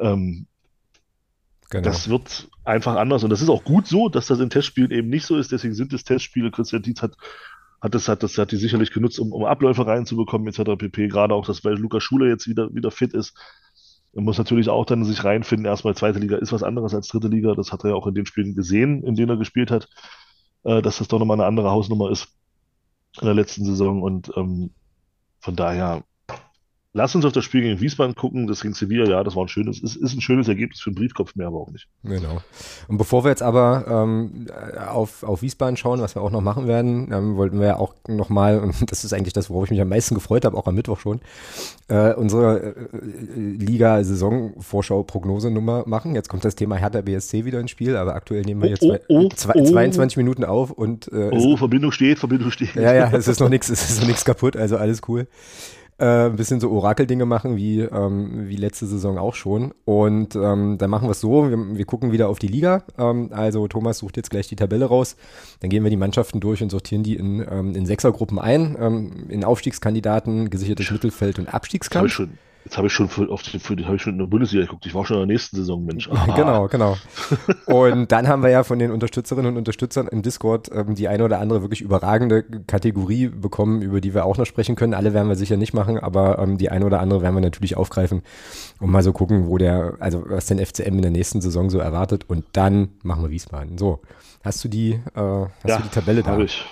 [0.00, 0.46] ähm,
[1.70, 1.84] genau.
[1.84, 5.08] das wird einfach anders und das ist auch gut so, dass das in Testspielen eben
[5.08, 5.52] nicht so ist.
[5.52, 6.50] Deswegen sind es Testspiele.
[6.50, 7.16] Christian Dietz hat
[7.80, 10.78] hat das, hat das, hat die sicherlich genutzt, um, um Abläufe reinzubekommen, etc.
[10.78, 11.08] pp.
[11.08, 13.36] Gerade auch, dass weil Lukas Schuler jetzt wieder, wieder fit ist.
[14.14, 15.66] Er muss natürlich auch dann sich reinfinden.
[15.66, 17.54] Erstmal zweite Liga ist was anderes als dritte Liga.
[17.54, 19.88] Das hat er ja auch in den Spielen gesehen, in denen er gespielt hat,
[20.62, 22.28] äh, dass das doch nochmal eine andere Hausnummer ist
[23.20, 24.02] in der letzten Saison.
[24.02, 24.70] Und ähm,
[25.40, 26.04] von daher
[26.94, 29.48] Lass uns auf das Spiel gegen Wiesbaden gucken, das gegen Sevilla, ja, das war ein
[29.48, 31.88] schönes, ist, ist ein schönes Ergebnis für einen Briefkopf mehr, aber auch nicht.
[32.04, 32.42] Genau.
[32.86, 34.48] Und bevor wir jetzt aber ähm,
[34.90, 37.94] auf, auf Wiesbaden schauen, was wir auch noch machen werden, ähm, wollten wir ja auch
[38.06, 40.74] nochmal, und das ist eigentlich das, worauf ich mich am meisten gefreut habe, auch am
[40.74, 41.22] Mittwoch schon,
[41.88, 42.88] äh, unsere äh,
[43.36, 46.14] Liga-Saison-Vorschau-Prognosenummer machen.
[46.14, 48.98] Jetzt kommt das Thema Hertha BSC wieder ins Spiel, aber aktuell nehmen wir jetzt oh,
[49.08, 52.74] oh, zwei, oh, 22 Minuten auf und äh, Oh, Verbindung steht, Verbindung steht.
[52.74, 55.26] Ja, ja, es ist noch nichts, es ist noch nichts kaputt, also alles cool
[56.02, 59.72] äh, ein bisschen so Orakeldinge machen, wie, ähm, wie letzte Saison auch schon.
[59.84, 62.82] Und ähm, dann machen wir es so, wir, wir, gucken wieder auf die Liga.
[62.98, 65.16] Ähm, also Thomas sucht jetzt gleich die Tabelle raus.
[65.60, 69.26] Dann gehen wir die Mannschaften durch und sortieren die in, ähm, in Sechsergruppen ein, ähm,
[69.28, 72.20] in Aufstiegskandidaten, gesichertes Mittelfeld und Abstiegskampf.
[72.64, 74.86] Jetzt habe ich schon für, auf die, für habe ich schon in der Bundesliga geguckt.
[74.86, 76.08] Ich war schon in der nächsten Saison, Mensch.
[76.12, 76.34] Aha.
[76.34, 76.96] Genau, genau.
[77.66, 81.24] Und dann haben wir ja von den Unterstützerinnen und Unterstützern im Discord ähm, die eine
[81.24, 84.94] oder andere wirklich überragende Kategorie bekommen, über die wir auch noch sprechen können.
[84.94, 87.76] Alle werden wir sicher nicht machen, aber ähm, die eine oder andere werden wir natürlich
[87.76, 88.22] aufgreifen
[88.80, 91.78] und mal so gucken, wo der, also was den FCM in der nächsten Saison so
[91.78, 92.24] erwartet.
[92.28, 93.78] Und dann machen wir Wiesbaden.
[93.78, 94.00] So,
[94.44, 96.38] hast du die, äh, hast ja, du die Tabelle da?
[96.38, 96.64] Ich.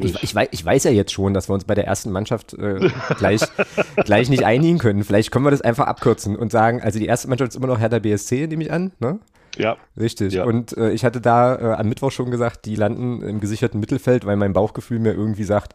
[0.00, 2.54] Ich, ich, weiß, ich weiß ja jetzt schon, dass wir uns bei der ersten Mannschaft
[2.54, 3.40] äh, gleich,
[4.04, 5.04] gleich nicht einigen können.
[5.04, 7.78] Vielleicht können wir das einfach abkürzen und sagen, also die erste Mannschaft ist immer noch
[7.78, 9.20] Hertha BSC, nehme ich an, ne?
[9.56, 9.76] Ja.
[9.98, 10.34] Richtig.
[10.34, 10.44] Ja.
[10.44, 14.26] Und äh, ich hatte da äh, am Mittwoch schon gesagt, die landen im gesicherten Mittelfeld,
[14.26, 15.74] weil mein Bauchgefühl mir irgendwie sagt,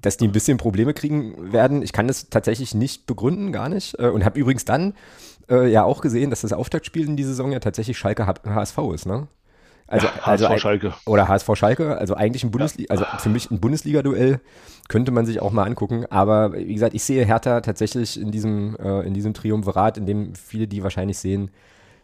[0.00, 1.82] dass die ein bisschen Probleme kriegen werden.
[1.82, 3.98] Ich kann das tatsächlich nicht begründen, gar nicht.
[3.98, 4.94] Äh, und habe übrigens dann
[5.48, 9.06] äh, ja auch gesehen, dass das Auftaktspiel in die Saison ja tatsächlich Schalke HSV ist,
[9.06, 9.28] ne?
[9.90, 10.94] Also, ja, also HSV Schalke.
[11.04, 14.40] Oder HSV Schalke, also eigentlich ein Bundesliga, also für mich ein Bundesliga-Duell
[14.88, 16.06] könnte man sich auch mal angucken.
[16.10, 20.34] Aber wie gesagt, ich sehe Hertha tatsächlich in diesem, äh, in diesem Triumvirat, in dem
[20.36, 21.50] viele die wahrscheinlich sehen,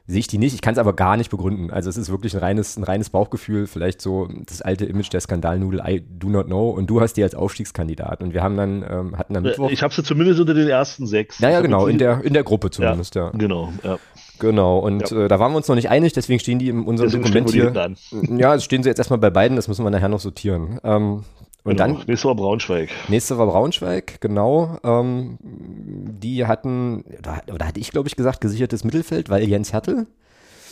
[0.06, 0.54] sehe ich die nicht.
[0.54, 1.70] Ich kann es aber gar nicht begründen.
[1.70, 5.20] Also es ist wirklich ein reines, ein reines Bauchgefühl, vielleicht so das alte Image der
[5.20, 6.70] Skandalnudel, I do not know.
[6.70, 8.22] Und du hast die als Aufstiegskandidat.
[8.22, 9.70] Und wir haben dann, ähm, hatten am Mittwoch.
[9.70, 11.40] Ich habe sie zumindest unter den ersten sechs.
[11.40, 13.26] Naja, genau, in der, in der Gruppe zumindest, ja.
[13.26, 13.30] ja.
[13.30, 13.98] Genau, ja.
[14.38, 15.24] Genau, und ja.
[15.24, 17.96] äh, da waren wir uns noch nicht einig, deswegen stehen die in unserem deswegen Dokument
[18.10, 18.36] hier.
[18.38, 20.78] Ja, stehen sie jetzt erstmal bei beiden, das müssen wir nachher noch sortieren.
[20.84, 21.24] Ähm,
[21.66, 21.98] und genau.
[21.98, 22.06] dann.
[22.06, 22.90] Nächste war Braunschweig.
[23.08, 24.78] Nächste war Braunschweig, genau.
[24.82, 30.06] Ähm, die hatten, oder, oder hatte ich, glaube ich, gesagt, gesichertes Mittelfeld, weil Jens Hertel.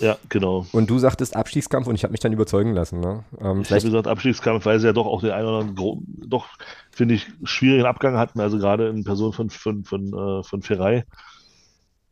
[0.00, 0.66] Ja, genau.
[0.72, 3.00] Und du sagtest Abstiegskampf und ich habe mich dann überzeugen lassen.
[3.00, 3.24] Ne?
[3.40, 6.46] Ähm, ich habe gesagt Abstiegskampf, weil sie ja doch auch den einen oder anderen, doch,
[6.90, 11.04] finde ich, schwierigen Abgang hatten, also gerade in Person von, von, von, äh, von Ferrei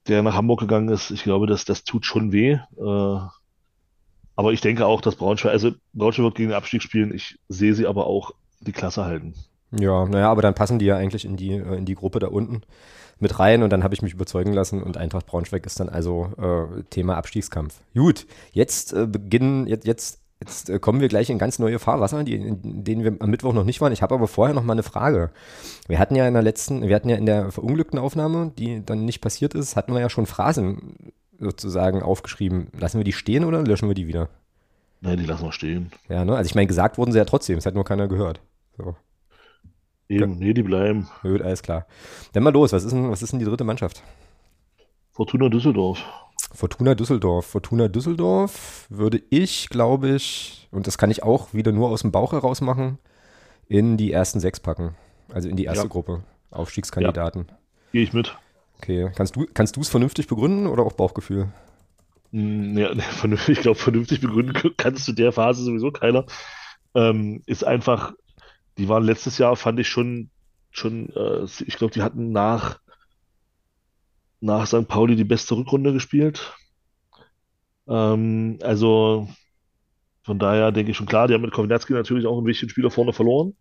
[0.09, 2.53] der nach Hamburg gegangen ist, ich glaube, das, das tut schon weh.
[2.53, 3.21] Äh,
[4.35, 7.15] aber ich denke auch, dass Braunschweig, also Braunschweig wird gegen den Abstieg spielen.
[7.15, 8.33] Ich sehe sie aber auch
[8.63, 9.35] die Klasse halten.
[9.79, 12.29] Ja, naja, aber dann passen die ja eigentlich in die, äh, in die Gruppe da
[12.29, 12.63] unten
[13.19, 16.31] mit rein und dann habe ich mich überzeugen lassen und Eintracht Braunschweig ist dann also
[16.39, 17.81] äh, Thema Abstiegskampf.
[17.95, 22.25] Gut, jetzt äh, beginnen, jetzt, jetzt Jetzt äh, kommen wir gleich in ganz neue Fahrwasser,
[22.25, 23.93] die, in denen wir am Mittwoch noch nicht waren.
[23.93, 25.31] Ich habe aber vorher noch mal eine Frage.
[25.87, 29.05] Wir hatten ja in der letzten, wir hatten ja in der verunglückten Aufnahme, die dann
[29.05, 32.67] nicht passiert ist, hatten wir ja schon Phrasen sozusagen aufgeschrieben.
[32.77, 34.31] Lassen wir die stehen oder löschen wir die wieder?
[35.01, 35.93] Nein, die lassen wir stehen.
[36.09, 36.35] Ja, ne?
[36.35, 38.41] Also ich meine, gesagt wurden sie ja trotzdem, es hat nur keiner gehört.
[38.77, 38.97] So.
[40.09, 41.09] Eben, nee, die bleiben.
[41.23, 41.87] Gut, alles klar.
[42.33, 44.03] Dann mal los, was ist denn, was ist denn die dritte Mannschaft?
[45.13, 46.03] Fortuna Düsseldorf.
[46.53, 47.47] Fortuna Düsseldorf.
[47.47, 52.13] Fortuna Düsseldorf würde ich, glaube ich, und das kann ich auch wieder nur aus dem
[52.13, 52.99] Bauch heraus machen,
[53.69, 54.95] in die ersten sechs packen.
[55.33, 55.89] Also in die erste ja.
[55.89, 56.23] Gruppe.
[56.51, 57.47] Aufstiegskandidaten.
[57.49, 57.57] Ja.
[57.93, 58.37] Gehe ich mit.
[58.79, 59.11] Okay.
[59.15, 61.49] Kannst du kannst es vernünftig begründen oder auch Bauchgefühl?
[62.33, 62.91] Hm, ja,
[63.49, 66.27] ich glaube, vernünftig begründen kannst du der Phase sowieso keiner.
[66.95, 68.13] Ähm, ist einfach,
[68.79, 70.31] die waren letztes Jahr, fand ich schon,
[70.71, 72.81] schon, äh, ich glaube, die hatten nach
[74.41, 74.89] nach St.
[74.89, 76.53] Pauli die beste Rückrunde gespielt.
[77.89, 79.29] Ähm, also
[80.25, 82.91] von daher denke ich schon klar, die haben mit Kovnatski natürlich auch einen wichtigen Spieler
[82.91, 83.57] vorne verloren.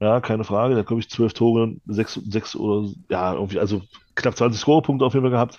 [0.00, 0.76] Ja, keine Frage.
[0.76, 3.82] Hat, glaube ich, zwölf Tore, sechs, sechs oder ja, irgendwie, also
[4.14, 5.58] knapp 20 Scorerpunkte auf jeden Fall gehabt.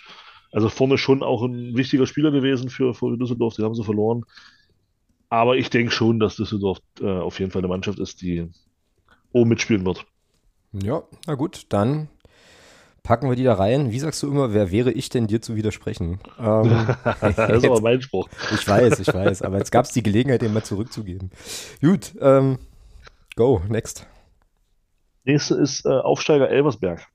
[0.51, 4.23] Also vorne schon auch ein wichtiger Spieler gewesen für, für Düsseldorf, die haben sie verloren.
[5.33, 8.47] Aber ich denke schon, dass Düsseldorf äh, auf jeden Fall eine Mannschaft ist, die
[9.31, 10.05] oben mitspielen wird.
[10.73, 12.07] Ja, na gut, dann
[13.01, 13.91] packen wir die da rein.
[13.91, 16.19] Wie sagst du immer, wer wäre ich denn dir zu widersprechen?
[16.39, 16.87] Ähm,
[17.19, 18.29] das ist aber mein Spruch.
[18.53, 21.31] Ich weiß, ich weiß, aber jetzt gab es die Gelegenheit, den mal zurückzugeben.
[21.81, 22.59] Gut, ähm,
[23.35, 24.05] go, next.
[25.23, 27.07] Nächste ist äh, Aufsteiger Elversberg.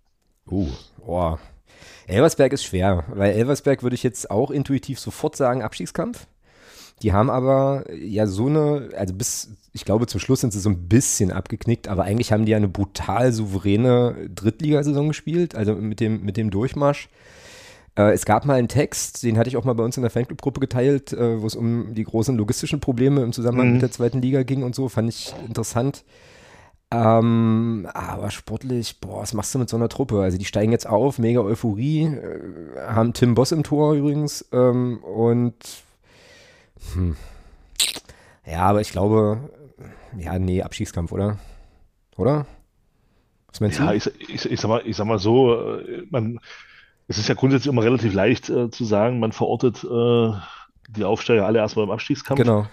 [0.50, 0.66] Uh,
[1.07, 1.37] oh.
[2.09, 6.26] Elversberg ist schwer, weil Elversberg würde ich jetzt auch intuitiv sofort sagen, Abstiegskampf.
[7.03, 10.69] Die haben aber ja so eine, also bis, ich glaube, zum Schluss sind sie so
[10.71, 16.01] ein bisschen abgeknickt, aber eigentlich haben die ja eine brutal souveräne Drittligasaison gespielt, also mit
[16.01, 17.09] dem, mit dem Durchmarsch.
[17.97, 20.11] Äh, es gab mal einen Text, den hatte ich auch mal bei uns in der
[20.11, 23.73] Fanclub-Gruppe geteilt, äh, wo es um die großen logistischen Probleme im Zusammenhang Mhm.
[23.75, 26.05] mit der zweiten Liga ging und so, fand ich interessant.
[26.91, 30.23] Ähm, aber sportlich, boah, was machst du mit so einer Truppe?
[30.23, 34.99] Also die steigen jetzt auf, mega Euphorie, äh, haben Tim Boss im Tor übrigens ähm,
[35.05, 35.55] und
[36.95, 37.17] hm.
[38.47, 39.51] ja, aber ich glaube,
[40.17, 41.38] ja, nee, Abstiegskampf, oder?
[42.17, 42.47] Oder?
[43.49, 43.97] Was meinst Ja, du?
[43.97, 46.41] ich, ich, ich, sag mal, ich sag mal so, äh, man,
[47.07, 50.33] es ist ja grundsätzlich immer relativ leicht äh, zu sagen, man verortet äh,
[50.91, 52.41] die Aufsteiger alle erstmal im Abstiegskampf.
[52.41, 52.67] Genau.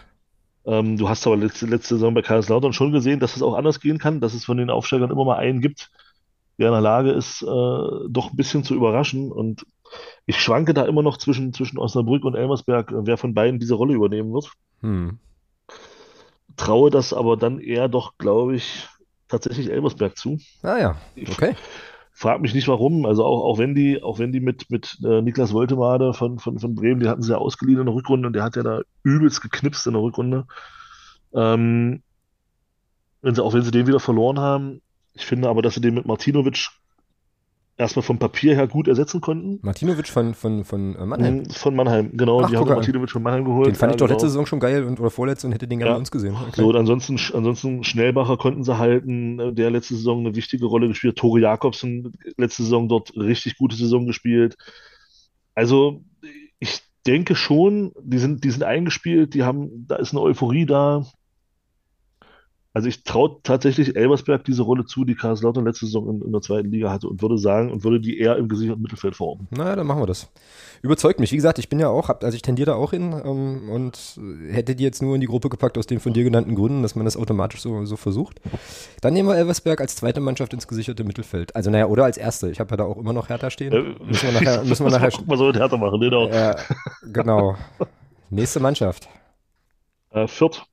[0.66, 3.80] Ähm, du hast aber letzte, letzte Saison bei Kaiserslautern schon gesehen, dass es auch anders
[3.80, 5.92] gehen kann, dass es von den Aufsteigern immer mal einen gibt,
[6.58, 9.32] der in der Lage ist, äh, doch ein bisschen zu überraschen.
[9.32, 9.66] Und
[10.26, 13.76] ich schwanke da immer noch zwischen, zwischen Osnabrück und Elmersberg, äh, wer von beiden diese
[13.76, 14.52] Rolle übernehmen wird.
[14.82, 15.20] Hm.
[16.58, 18.88] Traue das aber dann eher doch, glaube ich,
[19.28, 20.40] tatsächlich Elmersberg zu.
[20.64, 21.56] Ah ja, Ich okay.
[22.12, 23.06] frage mich nicht warum.
[23.06, 26.60] Also auch, auch wenn die, auch wenn die mit, mit äh, Niklas Woltemade von, von,
[26.60, 28.82] von Bremen, die hatten sie ja ausgeliehen in der Rückrunde und der hat ja da
[29.04, 30.46] übelst geknipst in der Rückrunde.
[31.34, 32.02] Ähm,
[33.22, 34.82] wenn sie, auch wenn sie den wieder verloren haben,
[35.14, 36.70] ich finde aber, dass sie den mit Martinovic
[37.78, 39.60] erstmal vom Papier her gut ersetzen konnten.
[39.62, 41.38] Martinovic von, von, von äh, Mannheim.
[41.40, 42.42] Mhm, Von Mannheim, genau.
[42.42, 42.70] Ach, die haben.
[42.70, 43.68] Martinovic von Mannheim geholt.
[43.68, 44.32] Den fand ich Ja, doch letzte genau.
[44.32, 45.96] Saison schon geil und, oder vorletzte und hätte den gerne Ja.
[45.96, 46.36] bei uns gesehen.
[46.36, 46.52] Okay.
[46.62, 51.18] So, und ansonsten, ansonsten Schnellbacher konnten sie halten, der letzte Saison eine wichtige Rolle gespielt.
[51.18, 54.56] Tore Jakobsen letzte Saison dort richtig gute Saison gespielt.
[55.54, 56.02] Also
[56.60, 61.06] ich denke schon, die sind, die sind eingespielt, die haben, da ist eine Euphorie da.
[62.76, 66.42] Also ich traue tatsächlich Elversberg diese Rolle zu, die Kaiserslautern letzte Saison in, in der
[66.42, 69.48] zweiten Liga hatte und würde sagen und würde die eher im gesicherten Mittelfeld verorten.
[69.52, 70.30] Na, dann machen wir das.
[70.82, 71.32] Überzeugt mich.
[71.32, 74.20] Wie gesagt, ich bin ja auch, also ich tendiere da auch hin ähm, und
[74.52, 76.96] hätte die jetzt nur in die Gruppe gepackt aus den von dir genannten Gründen, dass
[76.96, 78.42] man das automatisch so, so versucht.
[79.00, 81.56] Dann nehmen wir Elversberg als zweite Mannschaft ins gesicherte Mittelfeld.
[81.56, 82.52] Also naja, oder als erste.
[82.52, 83.72] Ich habe ja da auch immer noch Hertha stehen.
[83.72, 86.28] Äh, Müssen wir nachher, müssen wir nachher Guck mal, so mit Hertha machen, genau.
[86.28, 86.56] äh,
[87.06, 87.56] genau.
[88.30, 89.08] Nächste Mannschaft.
[90.10, 90.66] Äh, Fürth.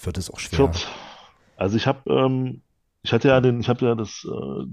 [0.00, 0.56] Fürth ist auch schwer.
[0.56, 0.88] Fürth.
[1.56, 2.62] Also ich habe, ähm,
[3.02, 4.64] ich hatte ja den, ich habe ja das äh,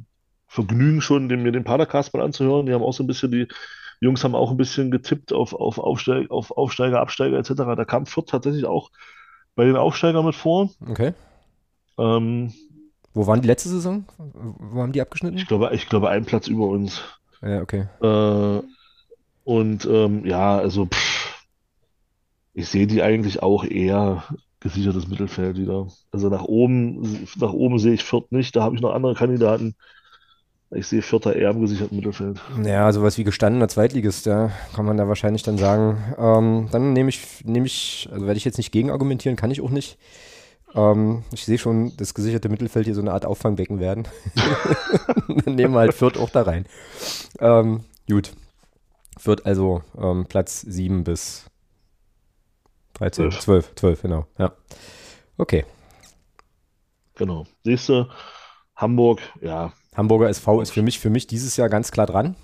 [0.48, 2.66] Vergnügen schon, den, mir den Padercast mal anzuhören.
[2.66, 3.48] Die haben auch so ein bisschen, die
[4.00, 7.54] Jungs haben auch ein bisschen getippt auf, auf, Aufsteig, auf Aufsteiger, Absteiger etc.
[7.56, 8.90] Da kam Fürth tatsächlich auch
[9.56, 10.70] bei den Aufsteigern mit vor.
[10.88, 11.14] Okay.
[11.98, 12.54] Ähm,
[13.14, 14.06] Wo waren die letzte Saison?
[14.18, 15.38] Wo haben die abgeschnitten?
[15.38, 17.02] ich glaube, ich glaube, ein Platz über uns.
[17.42, 17.88] Ja, okay.
[18.02, 18.62] Äh,
[19.44, 21.46] und ähm, ja, also pff,
[22.54, 24.24] ich sehe die eigentlich auch eher
[24.60, 25.88] gesichertes Mittelfeld wieder.
[26.12, 29.76] Also nach oben, nach oben sehe ich Fürth nicht, da habe ich noch andere Kandidaten.
[30.72, 32.42] Ich sehe Vierter eher im gesicherten Mittelfeld.
[32.66, 36.14] Ja, sowas wie gestandener Zweitligist, ja, kann man da wahrscheinlich dann sagen.
[36.18, 39.62] Ähm, dann nehme ich, nehme ich, also werde ich jetzt nicht gegen argumentieren, kann ich
[39.62, 39.98] auch nicht.
[40.76, 44.10] Ähm, ich sehe schon, das gesicherte Mittelfeld hier so eine Art Auffangbecken werden.
[45.46, 46.66] dann nehmen wir halt Fürth auch da rein.
[47.40, 48.34] Ähm, gut.
[49.18, 51.46] Fürth also ähm, Platz 7 bis
[52.98, 53.40] 13, Zwölf.
[53.42, 54.52] 12, 12, genau, ja.
[55.38, 55.66] Okay.
[57.16, 57.46] Genau.
[57.64, 58.08] Siehst du,
[58.76, 59.74] Hamburg, ja.
[59.96, 62.36] Hamburger SV ist für mich, für mich dieses Jahr ganz klar dran.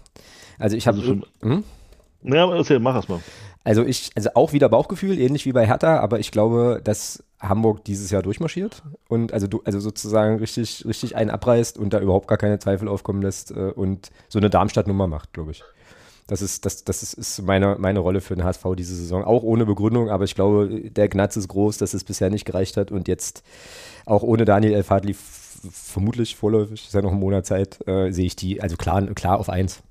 [0.57, 1.63] Also ich habe, Also hm?
[2.25, 3.19] Aber erzähl, mach es mal.
[3.63, 7.85] Also ich, also auch wieder Bauchgefühl, ähnlich wie bei Hertha, aber ich glaube, dass Hamburg
[7.85, 12.27] dieses Jahr durchmarschiert und also du, also sozusagen richtig, richtig einen abreißt und da überhaupt
[12.27, 15.63] gar keine Zweifel aufkommen lässt äh, und so eine Darmstadt-Nummer macht, glaube ich.
[16.27, 19.23] Das ist, das, das ist, ist meine, meine Rolle für den HSV diese Saison.
[19.23, 22.77] Auch ohne Begründung, aber ich glaube, der Gnatz ist groß, dass es bisher nicht gereicht
[22.77, 23.43] hat und jetzt
[24.05, 25.15] auch ohne Daniel Elfadli
[25.71, 29.39] vermutlich vorläufig, ist ja noch ein Monat Zeit, äh, sehe ich die, also klar, klar
[29.39, 29.81] auf eins.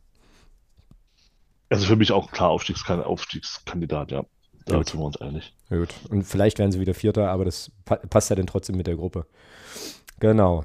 [1.70, 4.24] Also für mich auch klar Aufstiegskan Aufstiegskandidat, ja.
[4.66, 5.54] Da sind wir uns einig.
[5.70, 5.94] Ja, gut.
[6.08, 8.96] Und vielleicht werden sie wieder Vierter, aber das pa passt ja dann trotzdem mit der
[8.96, 9.26] Gruppe.
[10.20, 10.64] Genau.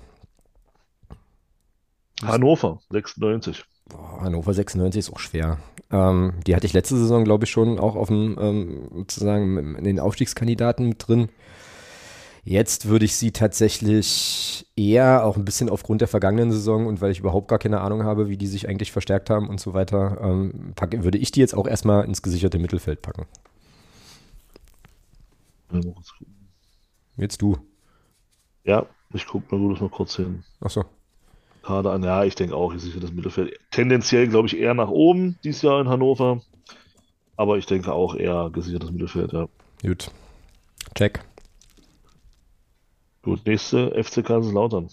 [2.22, 3.64] Hannover, 96.
[3.90, 5.58] Boah, Hannover 96 ist auch schwer.
[5.92, 9.84] Ähm, die hatte ich letzte Saison, glaube ich, schon auch auf dem, ähm, sozusagen in
[9.84, 11.30] den Aufstiegskandidaten mit drin.
[12.44, 17.12] Jetzt würde ich sie tatsächlich eher, auch ein bisschen aufgrund der vergangenen Saison und weil
[17.12, 20.18] ich überhaupt gar keine Ahnung habe, wie die sich eigentlich verstärkt haben und so weiter,
[20.22, 23.26] ähm, packe, würde ich die jetzt auch erstmal ins gesicherte Mittelfeld packen.
[27.18, 27.58] Jetzt du.
[28.64, 30.44] Ja, ich gucke mal gut, mal kurz hin.
[30.62, 30.86] Achso.
[31.68, 32.04] Kader an.
[32.04, 33.60] Ja, ich denke auch, ich sehe das Mittelfeld.
[33.72, 36.42] Tendenziell, glaube ich, eher nach oben dieses Jahr in Hannover.
[37.36, 39.48] Aber ich denke auch eher gesichertes Mittelfeld, ja.
[39.84, 40.10] Gut.
[40.96, 41.20] Check.
[43.22, 44.88] Gut, nächste FC Kaiserslautern.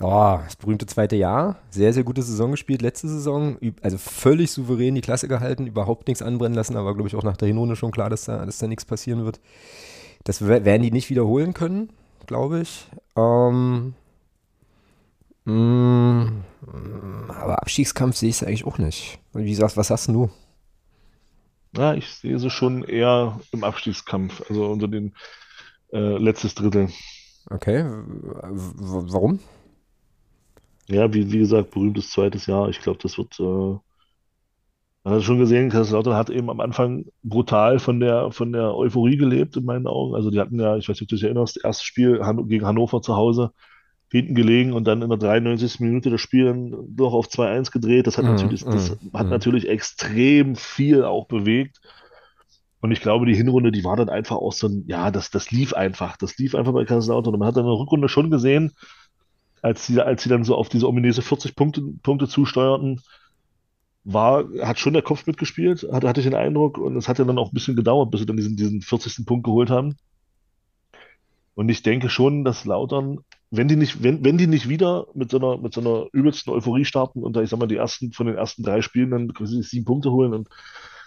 [0.00, 1.56] Oh, das berühmte zweite Jahr.
[1.70, 2.82] Sehr, sehr gute Saison gespielt.
[2.82, 7.16] Letzte Saison, also völlig souverän die Klasse gehalten, überhaupt nichts anbrennen lassen, aber glaube ich
[7.16, 9.40] auch nach der Hinrunde schon klar, dass da, dass da nichts passieren wird.
[10.24, 11.90] Das wer- werden die nicht wiederholen können,
[12.26, 12.86] glaube ich.
[13.16, 13.94] Ähm,
[15.46, 16.32] aber
[17.62, 19.20] Abstiegskampf sehe ich es eigentlich auch nicht.
[19.32, 20.28] Wie sagst, was hast du?
[21.76, 25.14] Ja, ich sehe sie schon eher im Abstiegskampf, also unter den
[25.92, 26.88] äh, letztes Drittel.
[27.48, 29.38] Okay, w warum?
[30.88, 32.68] Ja, wie, wie gesagt, berühmtes zweites Jahr.
[32.68, 33.38] Ich glaube, das wird.
[33.38, 33.78] Äh,
[35.04, 39.16] man hat schon gesehen, Kaiserslautern hat eben am Anfang brutal von der, von der Euphorie
[39.16, 40.16] gelebt, in meinen Augen.
[40.16, 42.66] Also, die hatten ja, ich weiß nicht, ob du dich erinnerst, das erste Spiel gegen
[42.66, 43.52] Hannover zu Hause
[44.10, 45.80] hinten gelegen und dann in der 93.
[45.80, 48.06] Minute das Spiel dann doch auf 2-1 gedreht.
[48.06, 49.30] Das hat Mhm, natürlich, das mhm, hat mhm.
[49.30, 51.80] natürlich extrem viel auch bewegt.
[52.80, 55.50] Und ich glaube, die Hinrunde, die war dann einfach auch so ein, ja, das, das
[55.50, 56.16] lief einfach.
[56.16, 57.34] Das lief einfach bei Kaiserslautern.
[57.34, 58.72] Und man hat dann in der Rückrunde schon gesehen,
[59.60, 63.00] als sie, als sie dann so auf diese ominöse 40 Punkte, Punkte zusteuerten,
[64.04, 66.78] war, hat schon der Kopf mitgespielt, hatte, hatte ich den Eindruck.
[66.78, 69.26] Und es hat ja dann auch ein bisschen gedauert, bis sie dann diesen, diesen 40.
[69.26, 69.96] Punkt geholt haben.
[71.56, 75.30] Und ich denke schon, dass Lautern, wenn die nicht, wenn, wenn die nicht wieder mit
[75.30, 78.12] so einer, mit so einer übelsten Euphorie starten und da, ich sag mal, die ersten,
[78.12, 80.48] von den ersten drei Spielen dann quasi sieben Punkte holen und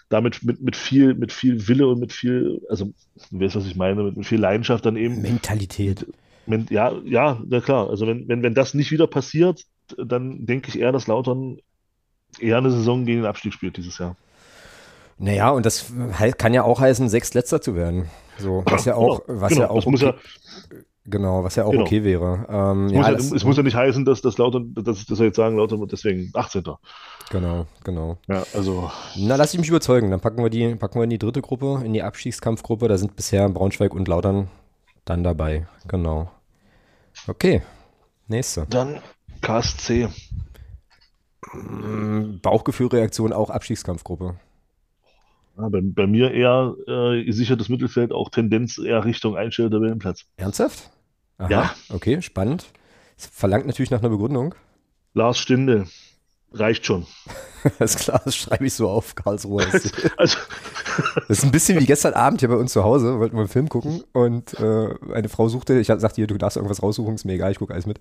[0.10, 2.94] damit mit, mit viel, mit viel Wille und mit viel, also,
[3.32, 6.06] du weißt, was ich meine, mit, mit viel Leidenschaft dann eben, Mentalität.
[6.46, 9.66] wenn, ja, ja, na klar, also wenn, wenn, wenn das nicht wieder passiert,
[9.98, 11.58] dann denke ich eher, dass Lautern
[12.40, 14.18] eher eine Saison gegen den Abstieg spielt dieses Jahr.
[15.18, 18.10] Naja, und das he- kann ja auch heißen, Sechstletzter zu werden.
[18.38, 20.20] So, was ja auch, Genau, was genau, ja auch das muss ja, okay,
[21.06, 21.84] genau, was ja auch Genau.
[21.84, 22.46] okay wäre.
[22.50, 25.06] Ähm, es ja, muss ja, das, es muss ja nicht heißen, dass, dass Lautern, dass,
[25.06, 26.64] dass wir jetzt sagen, Lautern wird deswegen 18.
[27.30, 28.18] genau, genau.
[28.28, 30.12] Ja, also, Na, lass ich mich überzeugen.
[30.12, 32.88] Dann packen wir die, packen wir in die dritte Gruppe, in die Abstiegskampfgruppe.
[32.88, 34.50] Da sind bisher Braunschweig und Lautern
[35.06, 35.68] dann dabei.
[35.88, 36.32] Genau.
[37.28, 37.62] Okay.
[38.28, 38.68] Nächste.
[38.70, 39.02] dann
[39.42, 40.10] KSC.
[41.54, 44.36] Mm, Bauchgefühlreaktion auch Abstiegskampfgruppe.
[45.60, 50.26] Ja, bei, bei mir eher äh, gesichertes Mittelfeld, auch Tendenz eher Richtung einstellender Tabellenplatz.
[50.38, 50.90] Ernsthaft?
[51.38, 51.76] Aha, Ja.
[51.90, 52.68] okay, spannend.
[53.18, 54.56] Es verlangt natürlich nach einer Begründung.
[55.14, 55.86] Lars Stindl,
[56.54, 57.06] reicht schon.
[57.80, 59.66] Alles klar, das schreibe ich so auf, Karlsruhe.
[59.72, 60.38] Das Also,
[61.28, 63.70] ist ein bisschen wie gestern Abend hier bei uns zu Hause, wollten wir einen Film
[63.70, 67.34] gucken und äh, eine Frau suchte, ich sagte ihr, du darfst irgendwas raussuchen, ist mir
[67.34, 68.00] egal, ich gucke alles mit.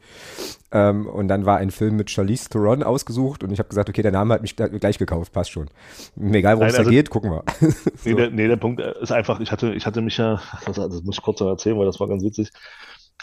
[0.72, 4.02] Ähm, und dann war ein Film mit Charlize Theron ausgesucht und ich habe gesagt, okay,
[4.02, 5.68] der Name hat mich gleich gekauft, passt schon.
[6.16, 7.44] Mir egal, worum es da also- geht, gucken wir.
[8.04, 11.02] nee, der, nee, der Punkt ist einfach, ich hatte, ich hatte mich ja, das, das
[11.02, 12.50] muss ich kurz noch erzählen, weil das war ganz witzig.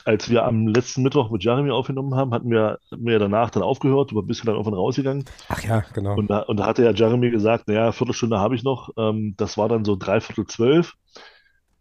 [0.04, 3.50] Als wir am letzten Mittwoch mit Jeremy aufgenommen haben, hatten wir, hatten wir ja danach
[3.50, 5.26] dann aufgehört, du bist ja dann irgendwann rausgegangen.
[5.50, 6.16] Ach ja, genau.
[6.16, 8.90] Und da, und da hatte ja Jeremy gesagt, naja, Viertelstunde habe ich noch.
[8.98, 10.94] Ähm, das war dann so dreiviertel zwölf.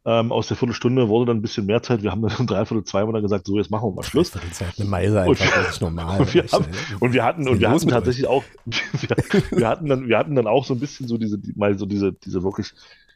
[0.07, 2.03] Ähm, aus der Viertelstunde wurde dann ein bisschen mehr Zeit.
[2.03, 4.31] Wir haben dann um dreiviertel zwei mal gesagt, so, jetzt machen wir mal Schluss.
[4.31, 6.21] Das ist halt eine Meise einfach, das ist normal.
[6.21, 6.65] Und wir, haben,
[7.01, 9.17] und wir hatten, und wir hatten tatsächlich auch, wir,
[9.59, 11.87] wir hatten dann, wir hatten dann auch so ein bisschen so diese, die- mal so
[11.87, 12.73] diese, diese wirklich,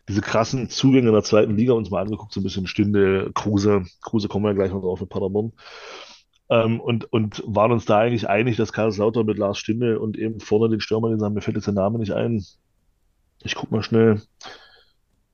[0.09, 3.85] diese krassen Zugänge in der zweiten Liga uns mal angeguckt, so ein bisschen Stinde, Kruse,
[4.01, 5.53] Kruse kommen wir ja gleich noch drauf mit Paderborn.
[6.51, 10.41] Ähm, und, und waren uns da eigentlich einig, dass Kaiserslautern mit Lars Stinde und eben
[10.41, 12.43] vorne den Stürmer, den sagen, mir fällt jetzt der Name nicht ein.
[13.43, 14.23] Ich guck mal schnell,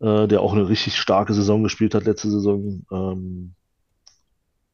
[0.01, 2.85] äh, der auch eine richtig starke Saison gespielt hat letzte Saison.
[2.91, 3.55] Ähm,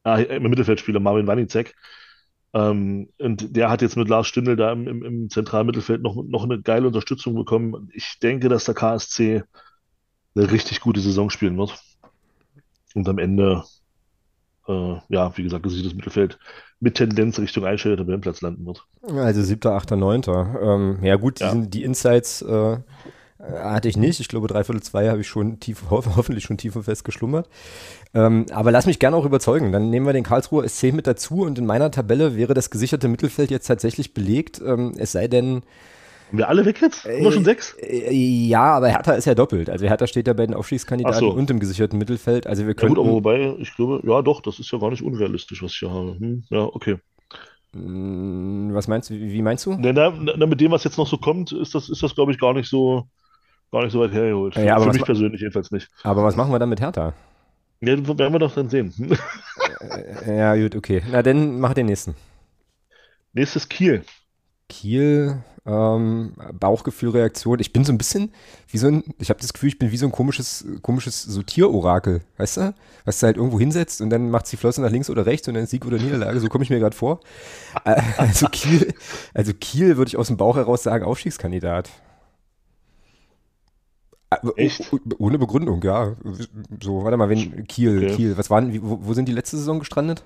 [0.03, 1.75] ah, Mittelfeldspieler Marvin Wanicek.
[2.53, 6.15] Ähm, und der hat jetzt mit Lars Stindl da im, im, im zentralen Mittelfeld noch,
[6.15, 7.89] noch eine geile Unterstützung bekommen.
[7.93, 9.43] Ich denke, dass der KSC
[10.35, 11.81] eine richtig gute Saison spielen wird.
[12.93, 13.63] Und am Ende,
[14.67, 16.37] äh, ja, wie gesagt, gesichertes Mittelfeld
[16.79, 18.85] mit Tendenz Richtung einstellender Tabellenplatz landen wird.
[19.07, 20.59] Also siebter, achter, neunter.
[20.61, 21.51] Ähm, ja gut, die, Ja.
[21.51, 22.77] sind- die Insights äh,
[23.39, 24.19] hatte ich nicht.
[24.19, 27.49] Ich glaube, dreiviertel zwei habe ich schon tief, ho hoffentlich schon tief und fest geschlummert.
[28.13, 29.71] Ähm, aber lass mich gerne auch überzeugen.
[29.71, 33.07] Dann nehmen wir den Karlsruher SC mit dazu und in meiner Tabelle wäre das gesicherte
[33.07, 34.61] Mittelfeld jetzt tatsächlich belegt.
[34.65, 35.63] Ähm, es sei denn,
[36.31, 37.03] Haben wir alle weg jetzt?
[37.03, 37.75] Haben wir schon sechs?
[37.81, 39.69] äh, ja, aber Hertha ist ja doppelt.
[39.69, 41.31] Also Hertha steht ja bei den Aufstiegskandidaten so.
[41.31, 42.47] und im gesicherten Mittelfeld.
[42.47, 45.03] Also wir Ja gut, aber wobei, ich glaube, ja doch, das ist ja gar nicht
[45.03, 46.15] unrealistisch, was ich hier habe.
[46.17, 46.99] Hm, ja, okay.
[47.73, 49.75] Mh, was meinst du, wie meinst du?
[49.77, 52.31] Na, na, na, mit dem, was jetzt noch so kommt, ist das, ist das, glaube
[52.31, 53.07] ich, gar nicht so,
[53.69, 54.55] gar nicht so weit hergeholt.
[54.55, 55.89] Ja, Für mich persönlich jedenfalls nicht.
[56.03, 57.13] Aber was machen wir dann mit Hertha?
[57.81, 58.93] Ja, werden wir doch dann sehen.
[60.27, 61.01] Äh, Ja, gut, okay.
[61.11, 62.13] Na, dann mach den nächsten.
[63.33, 64.03] Nächstes Kiel.
[64.69, 67.59] Kiel, ähm, Bauchgefühlreaktion.
[67.59, 68.31] Ich bin so ein bisschen
[68.67, 72.21] wie so ein, ich habe das Gefühl, ich bin wie so ein komisches, komisches Sortierorakel,
[72.37, 72.73] weißt du?
[73.05, 75.53] Was du halt irgendwo hinsetzt und dann macht die Flosse nach links oder rechts und
[75.53, 76.39] dann ist Sieg oder Niederlage.
[76.39, 77.19] So komme ich mir gerade vor.
[77.85, 78.93] Äh, Also Kiel,
[79.33, 81.89] also Kiel würde ich aus dem Bauch heraus sagen, Aufstiegskandidat.
[84.29, 84.91] Äh, oh- Echt?
[84.93, 86.15] oh- Ohne Begründung, ja.
[86.81, 88.15] So, warte mal, wenn Kiel, Okay.
[88.15, 90.23] Kiel, was waren, wo, wo sind die letzte Saison gestrandet?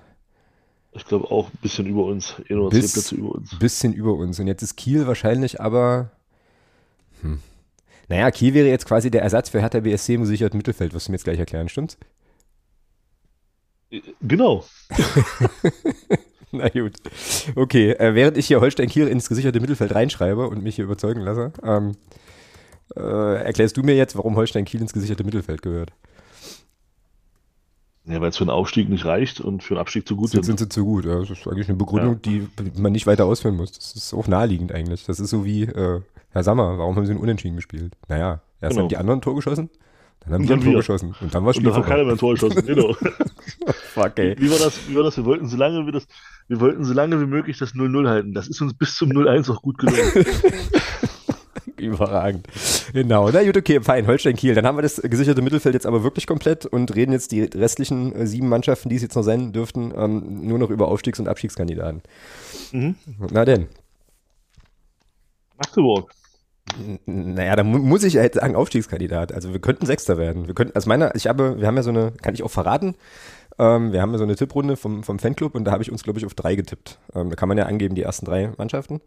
[0.96, 2.34] Ich glaube auch ein bisschen über uns.
[2.48, 3.58] Ein Bis- Plätze über uns.
[3.58, 4.40] bisschen über uns.
[4.40, 6.10] Und jetzt ist Kiel wahrscheinlich aber.
[7.22, 7.40] Hm.
[8.08, 11.10] Naja, Kiel wäre jetzt quasi der Ersatz für Hertha BSC im gesicherten Mittelfeld, was du
[11.12, 11.98] mir jetzt gleich erklären, stimmt's?
[14.22, 14.64] Genau.
[16.52, 16.94] Na gut.
[17.54, 21.20] Okay, äh, während ich hier Holstein Kiel ins gesicherte Mittelfeld reinschreibe und mich hier überzeugen
[21.20, 21.92] lasse, ähm,
[22.96, 25.92] äh, erklärst du mir jetzt, warum Holstein Kiel ins gesicherte Mittelfeld gehört?
[28.08, 30.44] Ja, weil es für einen Aufstieg nicht reicht und für einen Abstieg zu gut Sind,
[30.44, 30.58] sind.
[30.58, 31.04] sind sie zu gut.
[31.04, 32.46] Ja, das ist eigentlich eine Begründung, die
[32.76, 33.72] man nicht weiter ausführen muss.
[33.72, 35.04] Das ist auch naheliegend eigentlich.
[35.06, 36.00] Das ist so wie, äh,
[36.30, 37.94] Herr Sammer, warum haben sie einen Unentschieden gespielt?
[38.08, 38.82] Naja, erst Genau.
[38.82, 39.70] haben die anderen ein Tor geschossen,
[40.20, 40.78] dann haben Und wir ein dann Tor wir.
[40.78, 42.62] geschossen und dann war Und Spiel da hat keiner mehr ein Tor geschossen.
[42.66, 42.94] Genau.
[43.94, 44.36] Fuck, ey.
[44.38, 44.88] Wie war das?
[44.88, 45.16] Wie war das?
[45.16, 46.06] Wir wollten so lange wie das,
[46.48, 48.34] wir wollten so lange wie möglich das 0-0 halten.
[48.34, 50.12] Das ist uns bis zum 0-1 auch gut gelungen.
[51.76, 52.46] Überragend.
[52.96, 53.30] Genau.
[53.30, 54.06] Na gut, okay, fein.
[54.06, 54.54] Holstein-Kiel.
[54.54, 58.14] Dann haben wir das gesicherte Mittelfeld jetzt aber wirklich komplett und reden jetzt die restlichen
[58.16, 61.28] äh, sieben Mannschaften, die es jetzt noch sein dürften, ähm, nur noch über Aufstiegs- und
[61.28, 62.00] Abstiegskandidaten.
[62.72, 62.94] Mhm.
[63.30, 63.66] Na denn.
[65.58, 66.10] Magdeburg.
[67.04, 69.30] Naja, da mu muss ich halt sagen, Aufstiegskandidat.
[69.30, 70.46] Also wir könnten Sechster werden.
[70.46, 72.94] Wir könnten, also meiner, ich habe, wir haben ja so eine, kann ich auch verraten,
[73.58, 76.02] ähm, wir haben ja so eine Tipprunde vom, vom Fanclub und da habe ich uns,
[76.02, 76.98] glaube ich, auf drei getippt.
[77.14, 79.00] Ähm, da kann man ja angeben, die ersten drei Mannschaften.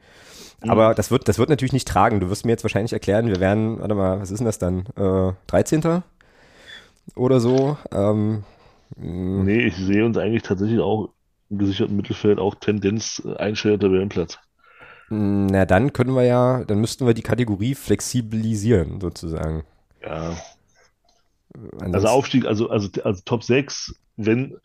[0.61, 2.19] Aber das wird, das wird natürlich nicht tragen.
[2.19, 4.85] Du wirst mir jetzt wahrscheinlich erklären, wir werden, warte mal, was ist denn das dann?
[4.97, 6.03] Äh, 13.
[7.15, 7.77] oder so?
[7.91, 8.43] Ähm,
[8.97, 11.09] mh, Nee, ich sehe uns eigentlich tatsächlich auch
[11.49, 14.37] im gesicherten Mittelfeld auch Tendenz äh, einstellender Tabellenplatz.
[15.09, 19.63] na, dann können wir ja, dann müssten wir die Kategorie flexibilisieren, sozusagen.
[20.03, 20.33] Ja.
[21.79, 23.95] Also Ansonsten- Aufstieg, also, also, also Top 6,
[24.25, 24.57] wenn,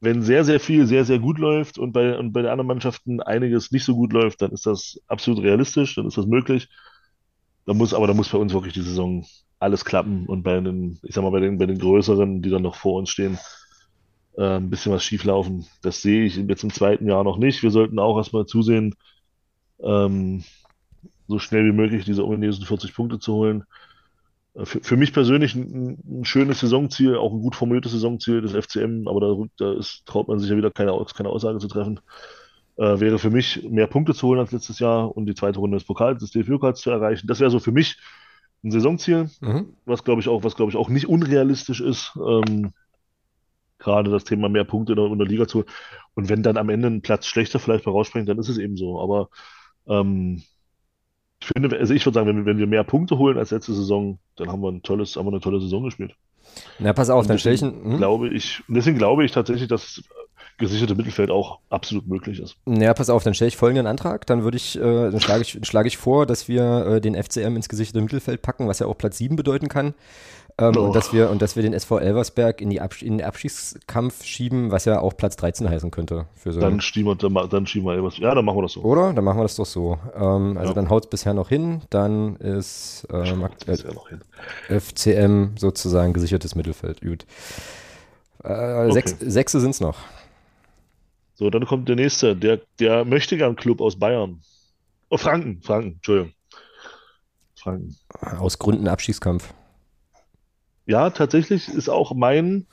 [0.00, 3.20] wenn sehr, sehr viel sehr, sehr gut läuft und bei, und bei den anderen Mannschaften
[3.20, 6.68] einiges nicht so gut läuft, dann ist das absolut realistisch, dann ist das möglich.
[7.66, 9.26] Da muss, aber da muss bei uns wirklich die Saison
[9.58, 12.62] alles klappen und bei den, ich sag mal, bei den, bei den größeren, die dann
[12.62, 13.38] noch vor uns stehen,
[14.36, 15.66] äh, ein bisschen was schief laufen.
[15.82, 17.62] Das sehe ich jetzt im zweiten Jahr noch nicht.
[17.62, 18.94] Wir sollten auch erstmal zusehen,
[19.82, 20.44] ähm,
[21.26, 23.64] so schnell wie möglich diese ominösen 40 Punkte zu holen.
[24.64, 29.06] Für, für mich persönlich ein, ein schönes Saisonziel, auch ein gut formuliertes Saisonziel des FCM,
[29.06, 32.00] aber da, da ist, traut man sich ja wieder keine, keine Aussage zu treffen.
[32.76, 35.76] Äh, wäre für mich mehr Punkte zu holen als letztes Jahr und die zweite Runde
[35.76, 37.26] des Pokals, des DFB-Pokals zu erreichen.
[37.26, 37.98] Das wäre so für mich
[38.64, 39.74] ein Saisonziel, Mhm.
[39.84, 42.16] was glaube ich auch, was glaube ich auch nicht unrealistisch ist.
[42.16, 42.72] Ähm,
[43.78, 45.68] gerade das Thema mehr Punkte in der, in der Liga zu holen.
[46.14, 48.76] Und wenn dann am Ende ein Platz schlechter vielleicht mal rausspringt, dann ist es eben
[48.76, 49.00] so.
[49.00, 49.28] Aber
[49.86, 50.42] ähm,
[51.40, 53.72] ich finde, also ich würde sagen, wenn wir, wenn wir mehr Punkte holen als letzte
[53.72, 56.14] Saison, dann haben wir ein tolles, haben wir eine tolle Saison gespielt.
[56.78, 57.98] Na, pass auf, Und dann stelle ich hm?
[57.98, 60.02] glaube ich, und deswegen glaube ich tatsächlich, dass
[60.58, 62.56] gesicherte Mittelfeld auch absolut möglich ist.
[62.66, 64.26] Ja, pass auf, dann stelle ich folgenden Antrag.
[64.26, 67.54] Dann würde ich, äh, dann schlage ich, schlage ich vor, dass wir äh, den FCM
[67.54, 69.94] ins gesicherte Mittelfeld packen, was ja auch Platz 7 bedeuten kann.
[70.60, 70.86] Ähm, Oh.
[70.86, 74.72] und, dass wir, und dass wir den SV Elversberg in, die in den Abstiegskampf schieben,
[74.72, 76.26] was ja auch Platz 13 heißen könnte.
[76.34, 78.18] Für so Dann schieben wir, dann, schieben wir etwas.
[78.18, 78.82] Ja, dann machen wir das so.
[78.82, 79.12] Oder?
[79.12, 79.98] Dann machen wir das doch so.
[80.16, 80.74] Ähm, also Ja.
[80.74, 81.82] dann haut es bisher noch hin.
[81.90, 84.20] Dann ist ähm, hin.
[84.68, 87.00] FCM sozusagen gesichertes Mittelfeld.
[87.02, 87.24] Gut.
[88.42, 89.96] Äh, sechs, Sechse sind es noch.
[91.34, 94.40] So, dann kommt der nächste, der, der Möchtegern-Club aus Bayern.
[95.08, 96.32] Oh, Franken, Franken, Entschuldigung.
[97.54, 97.96] Franken.
[98.40, 99.54] Aus Gründen Abstiegskampf.
[100.88, 102.66] Ja, tatsächlich ist auch mein,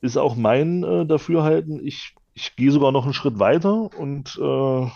[0.00, 1.84] ist auch mein äh, Dafürhalten.
[1.84, 4.86] Ich, ich gehe sogar noch einen Schritt weiter und, äh,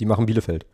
[0.00, 0.66] Die machen Bielefeld.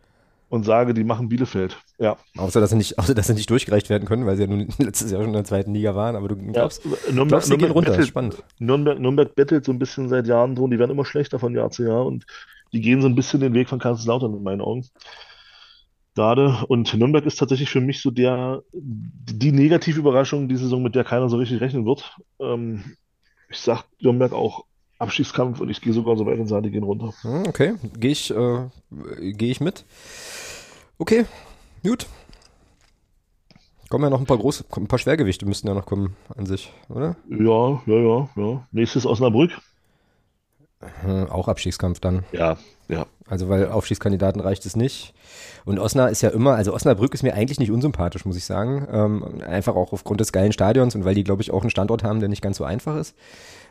[0.47, 1.77] und sage, die machen Bielefeld.
[1.99, 2.17] Ja.
[2.37, 4.67] Außer dass, sie nicht, außer, dass sie nicht durchgereicht werden können, weil sie ja nun
[4.79, 6.15] letztes Jahr schon in der zweiten Liga waren.
[6.15, 7.91] Aber du Ja, glaubst, Nürnberg, glaubst Nürnberg runter.
[7.91, 8.43] bettelt, Spannend.
[8.57, 10.71] Nürnberg, Nürnberg bettelt so ein bisschen seit Jahren drum.
[10.71, 12.25] Die werden immer schlechter von Jahr zu Jahr und
[12.71, 14.87] die gehen so ein bisschen den Weg von Kaiserslautern in meinen Augen.
[16.19, 16.65] Gerade.
[16.67, 21.29] Und Nürnberg ist tatsächlich für mich so der, die Negativüberraschung die Saison, mit der keiner
[21.29, 22.13] so richtig rechnen wird.
[22.41, 22.83] Ähm,
[23.49, 24.65] ich sag Nürnberg auch
[24.97, 27.13] Abstiegskampf und ich gehe sogar so weit und sage, die gehen runter.
[27.21, 28.67] Hm, Okay, gehe ich, äh,
[29.31, 29.85] geh ich mit.
[30.97, 31.25] Okay,
[31.83, 32.05] gut.
[33.87, 36.73] Kommen ja noch ein paar große, ein paar Schwergewichte müssten ja noch kommen an sich,
[36.89, 37.15] oder?
[37.29, 38.67] Ja, ja, ja, ja.
[38.73, 39.57] Nächstes Osnabrück.
[41.01, 42.25] Hm, auch Abstiegskampf dann.
[42.33, 42.57] Ja,
[42.89, 43.05] ja.
[43.27, 45.13] Also weil Aufstiegskandidaten reicht es nicht.
[45.63, 48.87] Und Osnabrück ist ja immer, also Osnabrück ist mir eigentlich nicht unsympathisch, muss ich sagen.
[48.91, 52.03] Ähm, einfach auch aufgrund des geilen Stadions und weil die, glaube ich, auch einen Standort
[52.03, 53.15] haben, der nicht ganz so einfach ist.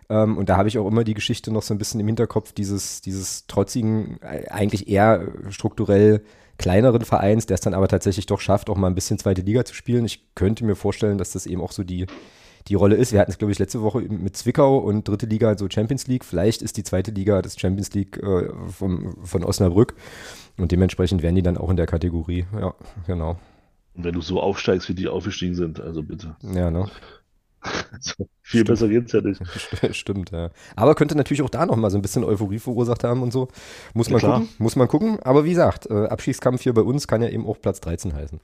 [0.08, 2.52] Ähm, und da habe ich auch immer die Geschichte noch so ein bisschen im Hinterkopf,
[2.52, 6.22] dieses, dieses trotzigen, äh, eigentlich eher strukturell
[6.56, 9.64] kleineren Vereins, der es dann aber tatsächlich doch schafft, auch mal ein bisschen zweite Liga
[9.64, 10.04] zu spielen.
[10.04, 12.06] Ich könnte mir vorstellen, dass das eben auch so die,
[12.68, 13.12] die Rolle ist.
[13.12, 16.24] Wir hatten es, glaube ich, letzte Woche mit Zwickau und dritte Liga, also Champions League.
[16.24, 19.94] Vielleicht ist die zweite Liga das Champions League äh, vom, von Osnabrück.
[20.58, 22.46] Und dementsprechend wären die dann auch in der Kategorie.
[22.58, 22.74] Ja,
[23.06, 23.38] genau.
[23.94, 26.36] Und wenn du so aufsteigst, wie die aufgestiegen sind, also bitte.
[26.42, 26.88] Ja, ne?
[27.60, 28.68] Also, viel Stimmt.
[28.68, 29.40] besser geht's ja nicht.
[29.90, 30.50] Stimmt, ja.
[30.76, 33.48] Aber könnte natürlich auch da noch mal so ein bisschen Euphorie verursacht haben und so.
[33.94, 34.38] Muss Ja, man klar.
[34.40, 35.18] gucken, muss man gucken.
[35.24, 38.40] Aber wie gesagt, äh, Abstiegskampf hier bei uns kann ja eben auch Platz 13 heißen.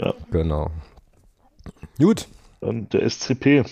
[0.00, 0.12] Ja.
[0.32, 0.70] Genau.
[1.98, 2.26] Gut.
[2.62, 3.64] Der SCP.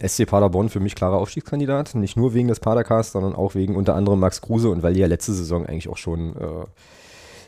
[0.00, 1.94] SC Paderborn für mich klarer Aufstiegskandidat.
[1.94, 5.00] Nicht nur wegen des Padercasts, sondern auch wegen unter anderem Max Kruse und weil die
[5.00, 6.64] ja letzte Saison eigentlich auch schon äh,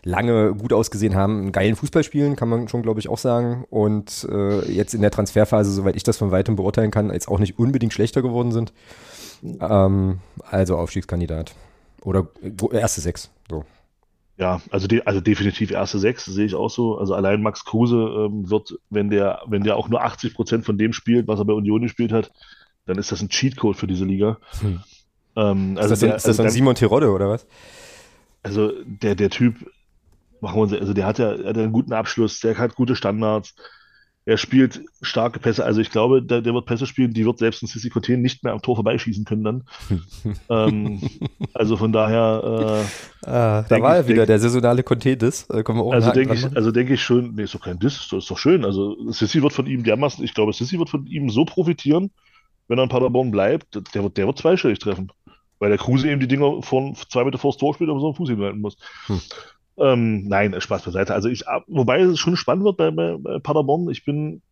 [0.05, 3.64] lange gut ausgesehen haben, einen geilen Fußball spielen, kann man schon, glaube ich, auch sagen.
[3.71, 7.41] Und äh, jetzt in der Transferphase, soweit ich das von weitem beurteilen kann, jetzt auch
[7.41, 8.73] nicht unbedingt schlechter geworden sind.
[9.61, 11.55] Ähm, also Aufstiegskandidat.
[12.03, 12.29] Oder
[12.73, 13.31] erste sechs.
[13.51, 13.64] So.
[14.39, 16.99] Ja, also, de also definitiv erste sechs sehe ich auch so.
[16.99, 20.76] Also allein Max Kruse ähm, wird, wenn der, wenn der auch nur 80 Prozent von
[20.76, 22.32] dem spielt, was er bei Union gespielt hat,
[22.84, 24.39] dann ist das ein Cheatcode für diese Liga.
[24.61, 24.80] Hm.
[25.37, 27.47] Ähm, also ist das, der, ist das also dann Simon Tirode oder was?
[28.43, 29.70] Also der, der Typ,
[30.41, 33.55] machen wir uns, also der hat ja, hat einen guten Abschluss, der hat gute Standards,
[34.27, 35.64] er spielt starke Pässe.
[35.64, 38.43] Also ich glaube, der, der wird Pässe spielen, die wird selbst ein Sissi Cotin nicht
[38.43, 39.64] mehr am Tor vorbeischießen können dann.
[40.51, 41.01] ähm,
[41.55, 42.85] also von daher.
[43.24, 45.49] Äh, ah, da war er wieder, denk, der saisonale Conte Diss.
[45.49, 48.31] Äh, also denke ich, also denke ich schon, nee, ist doch kein Diss, das ist
[48.31, 48.64] doch schön.
[48.64, 52.11] Also Sissi wird von ihm dermaßen, ich glaube, Sissi wird von ihm so profitieren,
[52.66, 55.12] wenn er in Paderborn bleibt, der wird, der wird zweistellig treffen.
[55.61, 58.16] Weil der Kruse eben die Dinger von zwei Meter vors Tor spielt, aber so einen
[58.16, 58.77] Fuß hinhalten muss.
[59.07, 59.20] Hm.
[59.79, 61.14] Ähm, nein, Spaß beiseite.
[61.14, 63.91] Also ich, wobei es schon spannend wird bei, bei, Paderborn.
[63.91, 64.43] Ich bin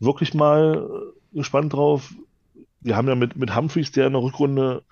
[0.00, 0.88] wirklich mal
[1.32, 2.12] gespannt drauf.
[2.80, 4.82] Wir haben ja mit, mit Humphreys, der in der Rückrunde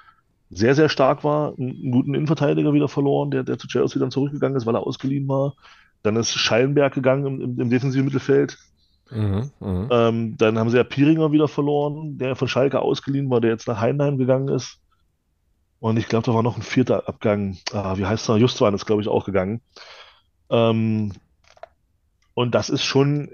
[0.51, 4.57] sehr, sehr stark war, einen guten Innenverteidiger wieder verloren, der, der zu Chelsea dann zurückgegangen
[4.57, 5.55] ist, weil er ausgeliehen war.
[6.03, 8.59] Dann ist Schallenberg gegangen im, im, im defensiven Mittelfeld.
[9.11, 9.89] Mhm, mh.
[9.91, 13.69] ähm, dann haben sie ja Piringer wieder verloren, der von Schalke ausgeliehen war, der jetzt
[13.69, 14.81] nach Heidenheim gegangen ist.
[15.81, 17.59] Und ich glaube, da war noch ein vierter Abgang.
[17.73, 18.37] Ah, wie heißt er?
[18.37, 19.61] Justwan ist, glaube ich, auch gegangen.
[20.51, 21.13] Ähm,
[22.35, 23.31] und das ist schon,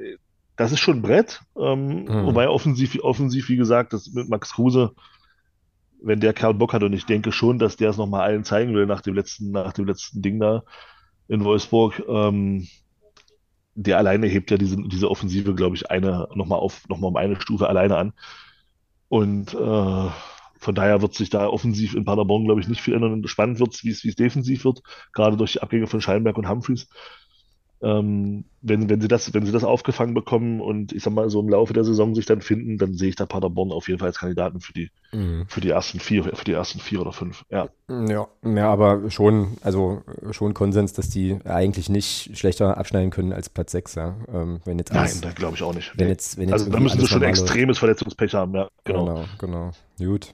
[0.57, 1.43] das ist schon ein Brett.
[1.57, 2.27] Ähm, mhm.
[2.27, 4.93] Wobei offensiv, offensiv, wie gesagt, das mit Max Kruse,
[6.03, 8.75] wenn der Kerl Bock hat, und ich denke schon, dass der es nochmal allen zeigen
[8.75, 10.65] will nach dem letzten, nach dem letzten Ding da
[11.29, 12.67] in Wolfsburg, ähm,
[13.75, 17.41] der alleine hebt ja diese, diese Offensive, glaube ich, eine nochmal auf, nochmal um eine
[17.41, 18.13] Stufe alleine an.
[19.09, 20.09] Und äh,
[20.63, 23.27] von daher wird sich da offensiv in Paderborn, glaube ich, nicht viel ändern.
[23.27, 24.81] Spannend wird es, wie es defensiv wird,
[25.13, 26.89] gerade durch die Abgänge von Scheinberg und Humphreys.
[27.83, 31.41] Ähm, wenn, wenn, sie das, wenn sie das aufgefangen bekommen und ich sag mal so
[31.41, 34.07] im Laufe der Saison sich dann finden, dann sehe ich da Paderborn auf jeden Fall
[34.07, 35.47] als Kandidaten für die, mhm.
[35.49, 37.45] für die ersten vier, für die ersten vier oder fünf.
[37.51, 37.69] Ja.
[37.89, 43.49] ja, ja, aber schon, also schon Konsens, dass die eigentlich nicht schlechter abschneiden können als
[43.49, 44.17] Platz 6, ja.
[44.33, 45.91] Ähm, wenn jetzt alles, Nein, da glaube ich auch nicht.
[45.97, 48.69] Wenn jetzt, wenn jetzt also da müssen sie schon extremes Verletzungspech haben, ja.
[48.85, 49.25] Genau, genau.
[49.41, 49.71] genau.
[49.99, 50.33] Gut.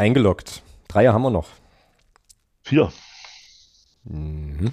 [0.00, 0.62] Eingeloggt.
[0.88, 1.48] Dreier haben wir noch.
[2.62, 2.90] Vier.
[4.04, 4.72] Mhm.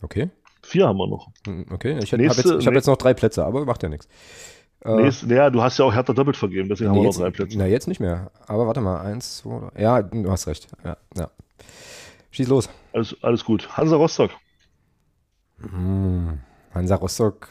[0.00, 0.30] Okay.
[0.62, 1.28] Vier haben wir noch.
[1.46, 4.08] Mhm, okay, ich habe jetzt, hab jetzt, noch drei Plätze, aber macht ja nichts.
[4.82, 7.30] Äh, nächste, ja, du hast ja auch härter doppelt vergeben, deswegen haben wir noch drei
[7.30, 7.58] Plätze.
[7.58, 8.30] Na, jetzt nicht mehr.
[8.46, 9.82] Aber warte mal, eins, zwei, drei.
[9.82, 10.68] Ja, du hast recht.
[10.82, 11.30] Ja, ja.
[12.30, 12.70] Schieß los.
[12.94, 13.76] Alles, alles gut.
[13.76, 14.30] Hansa Rostock.
[15.60, 16.40] Hm,
[16.72, 17.48] Hansa Rostock.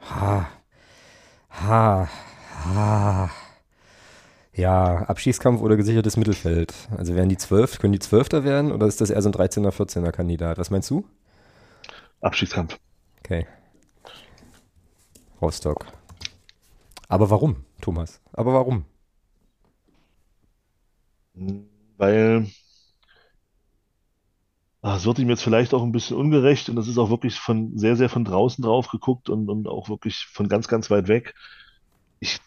[0.00, 0.48] Ha.
[1.50, 2.08] Ha.
[2.64, 3.30] Ha.
[4.54, 6.74] Ja, Abschießkampf oder gesichertes Mittelfeld.
[6.96, 9.70] Also werden die zwölf, können die Zwölfter werden oder ist das eher so ein 13er,
[9.72, 10.58] 14er Kandidat?
[10.58, 11.06] Was meinst du?
[12.20, 12.78] Abschießkampf.
[13.20, 13.46] Okay.
[15.40, 15.86] Rostock.
[17.08, 18.20] Aber warum, Thomas?
[18.32, 18.84] Aber warum?
[21.98, 22.46] Weil
[24.82, 27.38] ah, es wird ihm jetzt vielleicht auch ein bisschen ungerecht und das ist auch wirklich
[27.38, 31.08] von sehr, sehr von draußen drauf geguckt und, und auch wirklich von ganz, ganz weit
[31.08, 31.34] weg.
[32.20, 32.40] Ich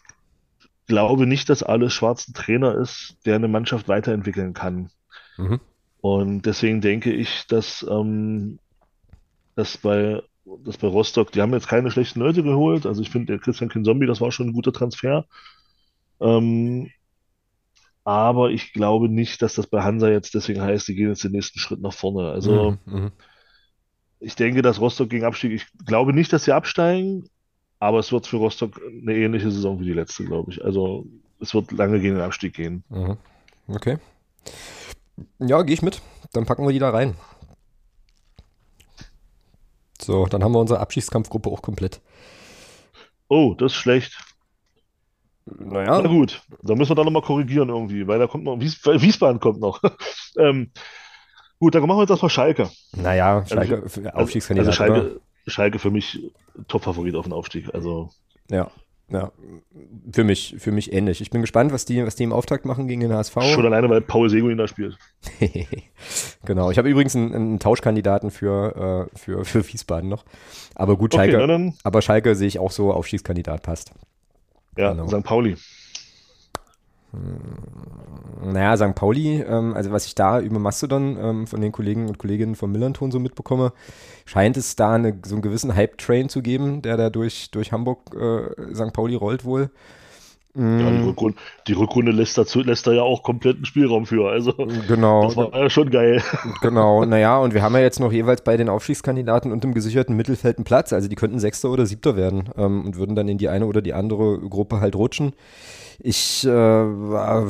[0.86, 4.90] glaube nicht, dass alles Schwarz ein Trainer ist, der eine Mannschaft weiterentwickeln kann.
[5.36, 5.60] Mhm.
[6.00, 8.58] Und deswegen denke ich, dass, ähm,
[9.54, 10.22] dass, bei,
[10.64, 12.86] dass bei Rostock, die haben jetzt keine schlechten Leute geholt.
[12.86, 15.26] Also ich finde, der Christian Kinzombie, das war schon ein guter Transfer.
[16.20, 16.90] Ähm,
[18.04, 21.32] aber ich glaube nicht, dass das bei Hansa jetzt deswegen heißt, die gehen jetzt den
[21.32, 22.30] nächsten Schritt nach vorne.
[22.30, 22.94] Also mhm.
[22.94, 23.12] mhm.
[24.20, 27.28] ich denke, dass Rostock gegen Abstieg, ich glaube nicht, dass sie absteigen,
[27.78, 30.64] aber es wird für Rostock eine ähnliche Saison wie die letzte, glaube ich.
[30.64, 31.06] Also
[31.40, 32.84] es wird lange gegen den Abstieg gehen.
[32.88, 33.16] Mhm.
[33.68, 33.98] Okay.
[35.38, 36.00] Ja, gehe ich mit.
[36.32, 37.14] Dann packen wir die da rein.
[40.00, 42.00] So, dann haben wir unsere Abschiedskampfgruppe auch komplett.
[43.28, 44.16] Oh, das ist schlecht.
[45.46, 46.00] Naja.
[46.02, 49.40] Na gut, dann müssen wir da nochmal korrigieren irgendwie, weil da kommt noch, Wies Wiesbaden
[49.40, 49.80] kommt noch.
[50.38, 50.70] ähm,
[51.58, 52.68] gut, dann machen wir jetzt das mal Schalke.
[52.96, 54.68] Naja, Schalke, also, Aufstiegskandidat.
[54.68, 56.32] Also Schalke, Schalke für mich
[56.68, 57.74] Top-Favorit auf den Aufstieg.
[57.74, 58.10] Also.
[58.50, 58.70] Ja,
[59.08, 59.30] ja,
[60.10, 61.20] für mich, für mich ähnlich.
[61.20, 63.34] Ich bin gespannt, was die, was die im Auftakt machen gegen den HSV.
[63.40, 64.98] Schon alleine, weil Paul Seguin da spielt.
[66.44, 66.72] genau.
[66.72, 70.24] Ich habe übrigens einen, einen, Tauschkandidaten für, äh, für, für Wiesbaden noch.
[70.74, 71.40] Aber gut, Schalke.
[71.40, 73.92] Okay, aber Schalke sehe ich auch so auf Schießkandidat passt.
[74.76, 75.06] Ja, genau.
[75.06, 75.22] St.
[75.22, 75.56] Pauli.
[78.44, 78.94] Naja, St.
[78.94, 82.70] Pauli, ähm, also was ich da über Mastodon ähm, von den Kollegen und Kolleginnen vom
[82.70, 83.72] Millanton so mitbekomme,
[84.24, 88.14] scheint es da eine, so einen gewissen Hype-Train zu geben, der da durch, durch Hamburg
[88.14, 88.92] äh, St.
[88.92, 89.70] Pauli rollt wohl.
[90.58, 94.30] Ja, die Mm, Rückrunde, die Rückrunde lässt, dazu, lässt da ja auch kompletten Spielraum für.
[94.30, 94.52] Also,
[94.88, 96.22] genau, das war ja schon geil.
[96.62, 97.04] genau.
[97.04, 100.56] Naja, und wir haben ja jetzt noch jeweils bei den Aufstiegskandidaten und im gesicherten Mittelfeld
[100.58, 100.92] einen Platz.
[100.92, 103.82] Also die könnten Sechster oder Siebter werden ähm, und würden dann in die eine oder
[103.82, 105.34] die andere Gruppe halt rutschen.
[105.98, 107.44] Ich, äh, ja,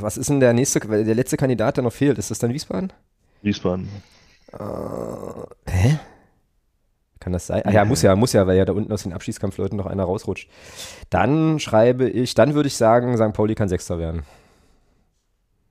[0.00, 2.18] was ist denn der nächste, der letzte Kandidat, der noch fehlt?
[2.18, 2.92] Ist das dann Wiesbaden?
[3.42, 3.88] Wiesbaden.
[5.66, 5.98] Hä?
[7.20, 7.62] Kann das sein?
[7.64, 10.04] Ah ja, muss ja, muss ja, weil ja da unten aus den Abschießkampfleuten noch einer
[10.04, 10.48] rausrutscht.
[11.10, 13.32] Dann schreibe ich, dann würde ich sagen, St.
[13.32, 14.22] Pauli kann Sechster werden.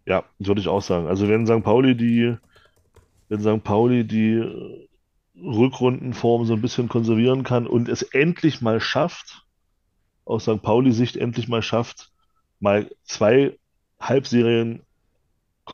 [0.06, 1.08] Ja, würde ich auch sagen.
[1.08, 1.64] Also wenn St.
[1.64, 2.36] Pauli die,
[3.30, 3.64] wenn St.
[3.64, 4.44] Pauli die
[5.42, 9.44] Rückrundenform so ein bisschen konservieren kann und es endlich mal schafft,
[10.26, 10.62] aus St.
[10.62, 12.12] Pauli-Sicht endlich mal schafft,
[12.60, 13.58] mal zwei
[14.00, 14.82] Halbserien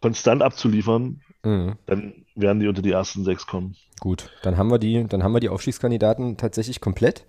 [0.01, 1.75] konstant abzuliefern, Mhm.
[1.85, 3.75] dann werden die unter die ersten sechs kommen.
[3.99, 7.25] Gut, dann haben wir die, dann haben wir die Aufstiegskandidaten tatsächlich komplett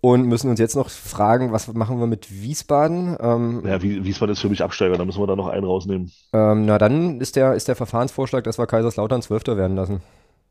[0.00, 3.16] und müssen uns jetzt noch fragen, was machen wir mit Wiesbaden?
[3.20, 6.10] Ähm, Ja, wie, Wiesbaden ist für mich Absteiger, da müssen wir da noch einen rausnehmen.
[6.32, 10.00] ähm, na dann ist der, ist der Verfahrensvorschlag, dass wir Kaiserslautern Zwölfter werden lassen.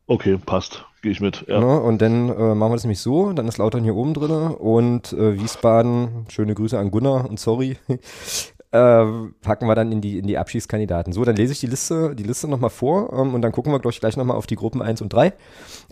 [0.06, 0.84] Okay, passt.
[1.02, 1.44] Gehe ich mit.
[1.48, 1.60] Ja.
[1.60, 1.80] Ne?
[1.80, 5.12] Und dann äh, machen wir das nämlich so, dann ist Lautern hier oben drin und
[5.12, 7.76] äh, Wiesbaden, schöne Grüße an Gunnar und sorry,
[8.72, 9.04] äh,
[9.42, 11.12] packen wir dann in die, in die Abschießkandidaten.
[11.12, 13.78] So, dann lese ich die Liste, die Liste nochmal vor ähm, und dann gucken wir
[13.78, 15.34] gleich, gleich nochmal auf die Gruppen 1 und 3.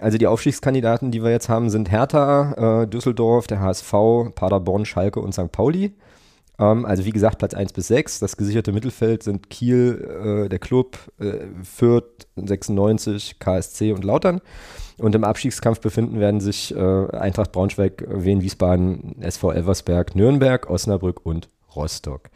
[0.01, 3.93] Also die Aufstiegskandidaten, die wir jetzt haben, sind Hertha, äh, Düsseldorf, der HSV,
[4.35, 5.53] Paderborn, Schalke und St.
[5.53, 5.93] Pauli.
[6.59, 8.21] Ähm, also wie gesagt, Platz 1 bis 6.
[8.21, 14.41] Das gesicherte Mittelfeld sind Kiel, äh, der Club, äh, Fürth, 96, KSC und Lautern.
[14.97, 16.79] Und im Abstiegskampf befinden werden sich äh,
[17.11, 22.31] Eintracht Braunschweig, Wien, Wiesbaden, SV Elversberg, Nürnberg, Osnabrück und Rostock.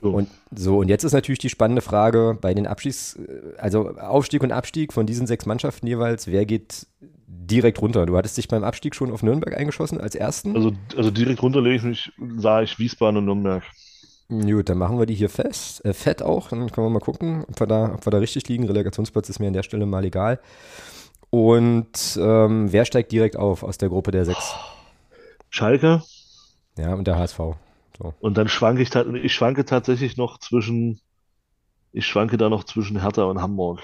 [0.00, 0.10] So.
[0.10, 3.18] Und so, und jetzt ist natürlich die spannende Frage bei den Abstiegs,
[3.58, 6.86] also Aufstieg und Abstieg von diesen sechs Mannschaften jeweils, wer geht
[7.26, 8.06] direkt runter?
[8.06, 10.54] Du hattest dich beim Abstieg schon auf Nürnberg eingeschossen als ersten.
[10.54, 13.62] Also, also direkt runterlege ich mich, sah ich Wiesbaden und Nürnberg.
[14.28, 17.44] Gut, dann machen wir die hier fest, äh, fett auch, dann können wir mal gucken,
[17.48, 18.64] ob wir da, ob wir da richtig liegen.
[18.64, 20.40] Relegationsplatz ist mir an der Stelle mal egal.
[21.30, 24.54] Und ähm, wer steigt direkt auf aus der Gruppe der sechs?
[25.50, 26.02] Schalke
[26.76, 27.40] Ja, und der HSV.
[28.20, 31.00] Und dann schwanke ich, ich schwanke tatsächlich noch zwischen,
[31.92, 33.80] ich schwanke da noch zwischen Hertha und Hamburg.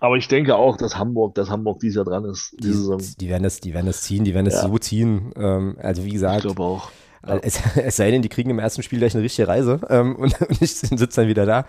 [0.00, 3.44] Aber ich denke auch, dass Hamburg, dass Hamburg dieses Jahr dran ist, Die, die werden
[3.44, 4.68] das, die werden das ziehen, die werden das Ja.
[4.68, 5.32] so ziehen.
[5.36, 6.90] Ähm, also wie Ich gesagt, glaube auch.
[7.26, 7.38] Ja.
[7.42, 10.40] es, es sei denn, die kriegen im ersten Spiel gleich eine richtige Reise ähm, und,
[10.48, 11.66] und ich sitze dann wieder da.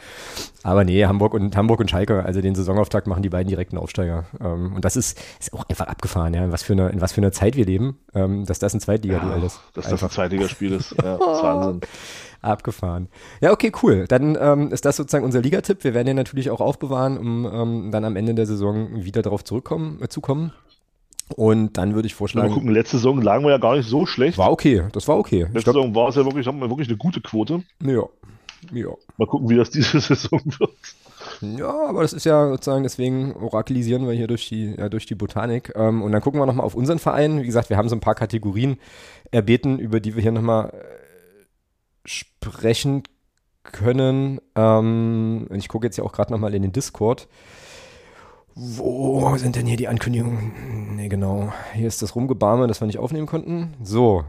[0.63, 4.25] Aber nee, Hamburg und Hamburg und Schalke, also den Saisonauftakt machen die beiden direkten Aufsteiger.
[4.39, 7.13] Ähm, und das ist, ist auch einfach abgefahren, ja, in was für eine, in was
[7.13, 9.59] für einer Zeit wir leben, ähm, dass das ein Zweitliga-Duell ist.
[9.73, 10.91] Dass das ein Einfach Zweitligaspiel ist.
[10.91, 11.81] Ja, das ist Wahnsinn.
[12.41, 13.09] abgefahren.
[13.41, 14.05] Ja, okay, cool.
[14.07, 15.83] Dann ähm, ist das sozusagen unser Ligatipp.
[15.83, 19.43] Wir werden den natürlich auch aufbewahren, um ähm, dann am Ende der Saison wieder darauf
[19.43, 20.51] zurückkommen, äh, zu kommen.
[21.35, 24.05] Und dann würde ich Mal vorschlagen, gucken, letzte Saison lagen wir ja gar nicht so
[24.05, 24.37] schlecht.
[24.37, 25.47] war okay, das war okay.
[25.53, 27.63] Letzte glaub, Saison war es ja wirklich, haben wir wirklich eine gute Quote.
[27.83, 28.03] ja,
[28.71, 28.89] ja.
[29.17, 30.71] Mal gucken, wie das diese Saison wird.
[31.41, 35.15] Ja, aber das ist ja sozusagen, deswegen orakelisieren wir hier durch die, ja, durch die
[35.15, 35.73] Botanik.
[35.75, 37.41] Ähm, und dann gucken wir nochmal auf unseren Verein.
[37.41, 38.77] Wie gesagt, wir haben so ein paar Kategorien
[39.31, 41.43] erbeten, über die wir hier nochmal äh,
[42.05, 43.03] sprechen
[43.63, 44.39] können.
[44.55, 47.27] Ähm, ich gucke jetzt ja auch gerade nochmal in den Discord.
[48.59, 50.95] Wo sind denn hier die Ankündigungen?
[50.95, 51.53] Ne, genau.
[51.73, 53.75] Hier ist das Rumgebarme, das wir nicht aufnehmen konnten.
[53.83, 54.23] So.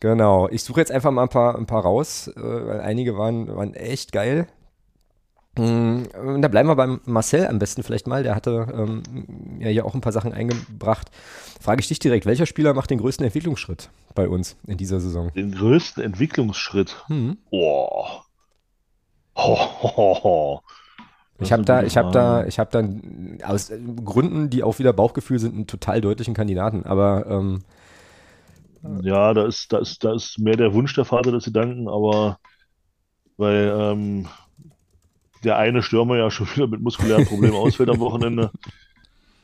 [0.00, 0.48] Genau.
[0.50, 3.72] Ich suche jetzt einfach mal ein paar, ein paar raus, äh, weil einige waren, waren
[3.72, 4.48] echt geil.
[5.56, 8.22] Und Da bleiben wir beim Marcel am besten vielleicht mal.
[8.22, 9.02] Der hatte ähm,
[9.58, 11.10] ja hier auch ein paar Sachen eingebracht.
[11.60, 15.32] Frage ich dich direkt, welcher Spieler macht den größten Entwicklungsschritt bei uns in dieser Saison?
[15.34, 17.02] Den größten Entwicklungsschritt.
[17.08, 17.38] Hm.
[17.50, 18.24] Boah.
[19.36, 20.60] Ho, ho, ho,
[21.40, 24.92] Ich habe da, ich habe da, ich habe dann aus äh, Gründen, die auch wieder
[24.92, 26.84] Bauchgefühl sind, einen total deutlichen Kandidaten.
[26.84, 27.62] Aber ähm,
[28.82, 32.38] Ja, da ist, da ist, da ist mehr der Wunsch der Vater des Gedanken, aber
[33.36, 34.28] weil ähm,
[35.44, 38.50] der eine Stürmer ja schon wieder mit muskulären Problemen ausfällt am Wochenende,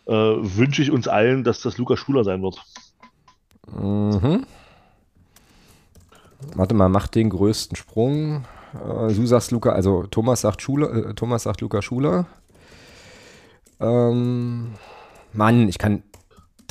[0.07, 2.61] äh, wünsche ich uns allen, dass das Lukas Schuler sein wird.
[3.67, 4.47] Mhm.
[6.55, 8.45] Warte mal, macht den größten Sprung.
[8.75, 12.27] Äh, du sagst Luca, also Thomas sagt Schuler, äh, Thomas sagt Luca Schuler.
[13.81, 14.75] Ähm,
[15.33, 16.03] Mann, ich kann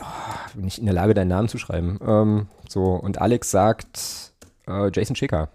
[0.01, 1.99] oh, bin nicht in der Lage, deinen Namen zu schreiben.
[2.06, 4.34] Ähm, so, und Alex sagt
[4.68, 5.49] äh, Jason Schicker.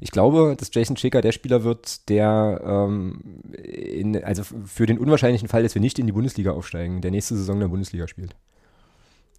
[0.00, 5.48] Ich glaube, dass Jason Schicker der Spieler wird, der ähm, in, also für den unwahrscheinlichen
[5.48, 8.34] Fall, dass wir nicht in die Bundesliga aufsteigen, der nächste Saison in der Bundesliga spielt.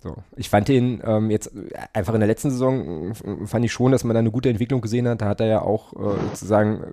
[0.06, 0.18] So.
[0.36, 1.52] Ich fand den ähm, jetzt
[1.92, 4.80] einfach in der letzten Saison, äh, fand ich schon, dass man da eine gute Entwicklung
[4.80, 5.22] gesehen hat.
[5.22, 6.84] Da hat er ja auch äh, sozusagen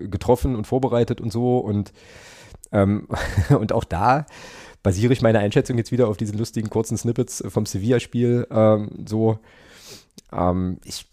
[0.00, 1.58] äh, getroffen und vorbereitet und so.
[1.58, 1.92] Und,
[2.72, 3.08] ähm,
[3.50, 4.24] und auch da
[4.82, 8.46] basiere ich meine Einschätzung jetzt wieder auf diesen lustigen kurzen Snippets vom Sevilla-Spiel.
[8.50, 9.38] Ähm, so,
[10.32, 11.04] ähm, ich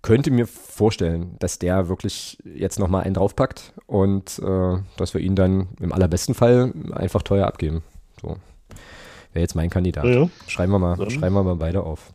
[0.00, 5.36] könnte mir vorstellen, dass der wirklich jetzt nochmal einen draufpackt und äh, dass wir ihn
[5.36, 7.82] dann im allerbesten Fall einfach teuer abgeben.
[8.22, 8.38] So.
[9.32, 10.04] Wäre jetzt mein Kandidat.
[10.04, 10.28] Ja, ja.
[10.46, 12.12] Schreiben, wir mal, schreiben wir mal beide auf.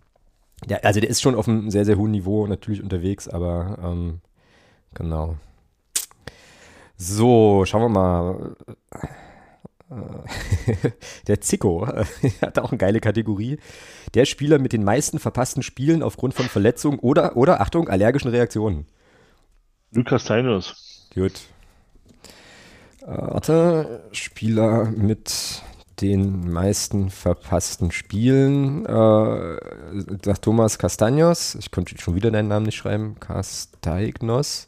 [0.68, 4.20] Ja, also der ist schon auf einem sehr, sehr hohen Niveau natürlich unterwegs, aber ähm,
[4.93, 5.36] genau.
[6.97, 8.55] So, schauen wir mal.
[11.28, 11.88] der Zico
[12.41, 13.57] hat auch eine geile Kategorie.
[14.15, 18.86] Der Spieler mit den meisten verpassten Spielen aufgrund von Verletzungen oder, oder Achtung, allergischen Reaktionen.
[19.91, 21.07] Lukas Teinos.
[21.13, 21.34] Gut.
[23.01, 25.63] Äh, warte, Spieler mit
[26.02, 28.86] den meisten verpassten Spielen.
[28.86, 29.58] Äh,
[30.24, 31.58] sagt Thomas Castaños.
[31.58, 33.16] Ich konnte schon wieder deinen Namen nicht schreiben.
[33.20, 34.68] Castaignos.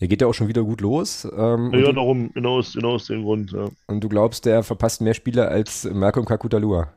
[0.00, 1.24] Der geht ja auch schon wieder gut los.
[1.36, 3.68] Ähm, ja, ja darum, genau aus, genau aus dem Grund, ja.
[3.86, 6.92] Und du glaubst, der verpasst mehr Spiele als Malcolm Kakutalua?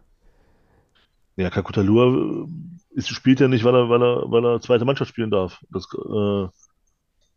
[1.35, 2.47] Ja, Kakutalua
[2.95, 5.61] äh, spielt ja nicht, weil er, weil er, weil er zweite Mannschaft spielen darf.
[5.69, 6.47] Das, äh,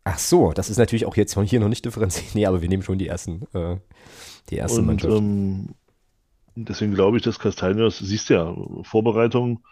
[0.05, 2.29] Ach so, das ist natürlich auch jetzt hier noch nicht differenziert.
[2.33, 3.77] Nee, aber wir nehmen schon die ersten, äh,
[4.49, 5.15] die erste und, Mannschaft.
[5.15, 5.75] Ähm,
[6.65, 9.63] deswegen glaube ich, dass Castaños, siehst du ja, Vorbereitung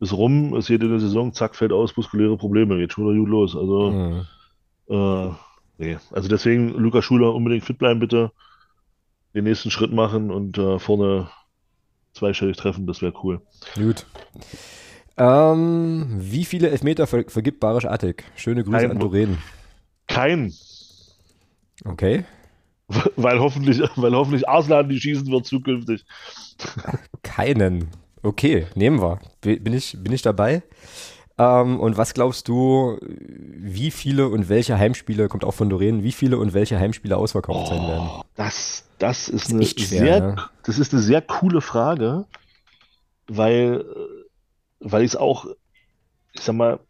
[0.00, 3.18] ist rum, es geht in der Saison, zack, fällt aus, muskuläre Probleme, geht schon wieder
[3.18, 3.56] gut los.
[3.56, 4.26] Also, mhm.
[4.90, 5.34] Äh,
[5.78, 8.32] nee, also deswegen Lukas Schuler unbedingt fit bleiben bitte,
[9.34, 11.28] den nächsten Schritt machen und äh, vorne
[12.14, 13.40] zweistellig treffen, das wäre cool.
[13.74, 14.06] Gut.
[15.16, 18.24] Ähm, wie viele Elfmeter ver vergibt Barisch Attic?
[18.36, 19.38] Schöne Grüße Kein, an Doreen.
[20.06, 20.52] Kein.
[21.84, 22.24] Okay.
[23.16, 26.06] Weil hoffentlich, weil hoffentlich Arslan die schießen wird zukünftig.
[27.22, 27.90] Keinen.
[28.22, 29.20] Okay, nehmen wir.
[29.42, 30.62] Bin ich, bin ich dabei?
[31.38, 36.12] Ähm, und was glaubst du, wie viele und welche Heimspiele, kommt auch von Doreen, wie
[36.12, 38.08] viele und welche Heimspiele ausverkauft oh, sein werden?
[38.34, 40.36] Das, das ist, das eine schwer, sehr, ne?
[40.64, 42.24] das ist eine sehr coole Frage,
[43.28, 43.84] weil,
[44.80, 45.46] weil ich es auch,
[46.32, 46.80] ich sag mal,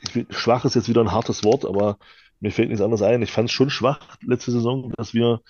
[0.00, 1.98] ich, schwach ist jetzt wieder ein hartes Wort, aber
[2.40, 3.22] mir fällt nichts anderes ein.
[3.22, 5.40] Ich fand es schon schwach letzte Saison, dass wir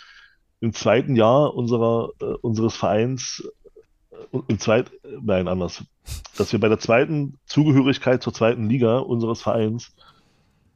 [0.60, 3.46] im zweiten Jahr unserer, äh, unseres Vereins
[4.48, 4.90] im zweit,
[5.22, 5.84] nein, anders,
[6.36, 9.94] dass wir bei der zweiten Zugehörigkeit zur zweiten Liga unseres Vereins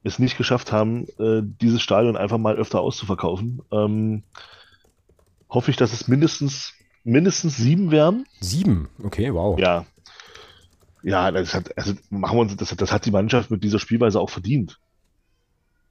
[0.03, 3.63] es nicht geschafft haben, äh, dieses Stadion einfach mal öfter auszuverkaufen.
[3.71, 4.23] Ähm,
[5.49, 8.27] hoffe ich, dass es mindestens mindestens sieben werden.
[8.41, 9.59] Sieben, okay, wow.
[9.59, 9.87] Ja.
[11.03, 14.21] Ja, das hat, also machen wir uns, das, das hat die Mannschaft mit dieser Spielweise
[14.21, 14.79] auch verdient.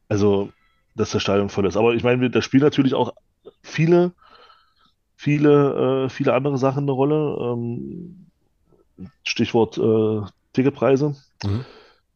[0.10, 0.49] Also,
[0.95, 1.78] dass das Stadion voll ist.
[1.78, 3.14] Aber ich meine, da spielen natürlich auch
[3.62, 4.14] viele
[5.20, 7.38] viele, äh, viele andere Sachen eine Rolle.
[7.41, 8.28] Ähm,
[9.24, 10.22] Stichwort äh,
[10.53, 11.16] Ticketpreise.
[11.43, 11.66] Mhm.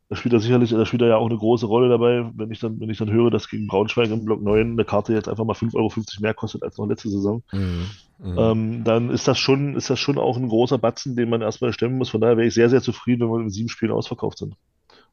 [0.10, 2.60] Da spielt er sicherlich, da spielt er ja auch eine große Rolle dabei, wenn ich
[2.60, 5.44] dann, wenn ich dann höre, dass gegen Braunschweig im Block 9 eine Karte jetzt einfach
[5.44, 5.92] mal 5,50 Euro
[6.22, 7.44] mehr kostet als noch letzte Saison.
[7.52, 7.90] Mhm.
[8.20, 8.38] Mhm.
[8.38, 11.74] Ähm, dann ist das schon, ist das schon auch ein großer Batzen, den man erstmal
[11.74, 12.10] stemmen muss.
[12.10, 14.56] Von daher wäre ich sehr, sehr zufrieden, wenn wir mit sieben Spielen ausverkauft sind.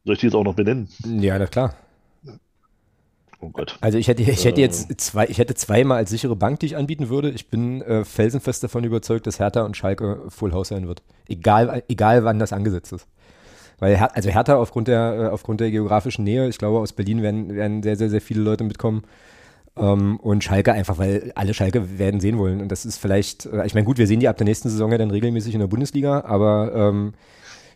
[0.04, 0.88] Soll ich die jetzt auch noch benennen?
[1.04, 1.74] Ja, na klar.
[3.40, 3.78] Oh Gott.
[3.80, 4.96] Also ich hätte, ich hätte jetzt äh.
[4.96, 7.30] zwei, ich hätte zweimal als sichere Bank, die ich anbieten würde.
[7.30, 11.02] Ich bin äh, felsenfest davon überzeugt, dass Hertha und Schalke Full House sein wird.
[11.28, 13.06] Egal, egal wann das angesetzt ist.
[13.78, 17.22] Weil Her also Hertha aufgrund der, äh, aufgrund der geografischen Nähe, ich glaube, aus Berlin
[17.22, 19.02] werden, werden sehr, sehr, sehr viele Leute mitkommen.
[19.76, 22.60] Um, ähm, und Schalke einfach, weil alle Schalke werden sehen wollen.
[22.60, 24.90] Und das ist vielleicht, äh, ich meine, gut, wir sehen die ab der nächsten Saison
[24.90, 27.14] ja dann regelmäßig in der Bundesliga, aber ähm,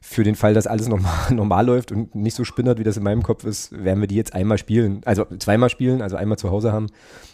[0.07, 3.03] für den Fall, dass alles normal, normal läuft und nicht so spinnert, wie das in
[3.03, 6.51] meinem Kopf ist, werden wir die jetzt einmal spielen, also zweimal spielen, also einmal zu
[6.51, 6.89] Hause haben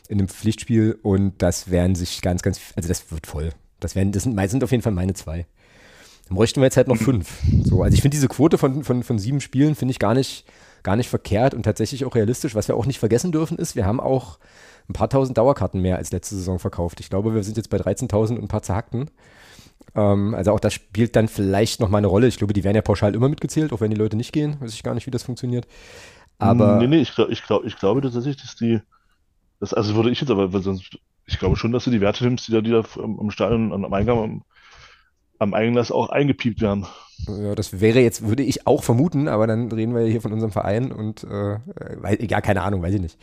[0.09, 3.51] in einem Pflichtspiel und das werden sich ganz, ganz, also das wird voll.
[3.81, 5.47] Das werden, das sind, sind auf jeden Fall meine zwei.
[6.29, 7.41] Dann bräuchten wir jetzt halt noch fünf.
[7.65, 10.47] So, also ich finde diese Quote von, von, von sieben Spielen finde ich gar nicht,
[10.85, 12.55] gar nicht verkehrt und tatsächlich auch realistisch.
[12.55, 14.39] Was wir auch nicht vergessen dürfen ist, wir haben auch
[14.89, 17.01] ein paar tausend Dauerkarten mehr als letzte Saison verkauft.
[17.01, 19.11] Ich glaube, wir sind jetzt bei 13.000 und ein paar zerhackten.
[19.95, 22.27] Ähm, also auch das spielt dann vielleicht nochmal eine Rolle.
[22.27, 24.57] Ich glaube, die werden ja pauschal immer mitgezählt, auch wenn die Leute nicht gehen.
[24.61, 25.67] Weiß ich gar nicht, wie das funktioniert.
[26.39, 26.77] Aber.
[26.79, 28.81] Nee, nee, ich, glaub, ich, glaub, ich glaube tatsächlich, dass die.
[29.61, 32.49] Das, also würde ich jetzt aber, sonst, ich glaube schon, dass du die Werte nimmst,
[32.49, 34.43] die da, die da am, Stadion, am Eingang, am,
[35.39, 36.87] am Einlass auch eingepiept werden.
[37.29, 40.53] Ja, das wäre jetzt, würde ich auch vermuten, aber dann reden wir hier von unserem
[40.53, 41.59] Verein und äh,
[42.01, 43.19] weil, ja, keine Ahnung, weiß ich nicht.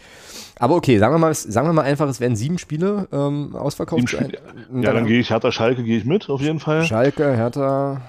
[0.60, 4.10] Aber okay, sagen wir mal, sagen wir mal einfach, es werden sieben Spiele ähm, ausverkauft
[4.10, 4.34] sein.
[4.74, 6.84] Ja, dann gehe ich Hertha Schalke gehe ich mit, auf jeden Fall.
[6.84, 8.02] Schalke, Hertha.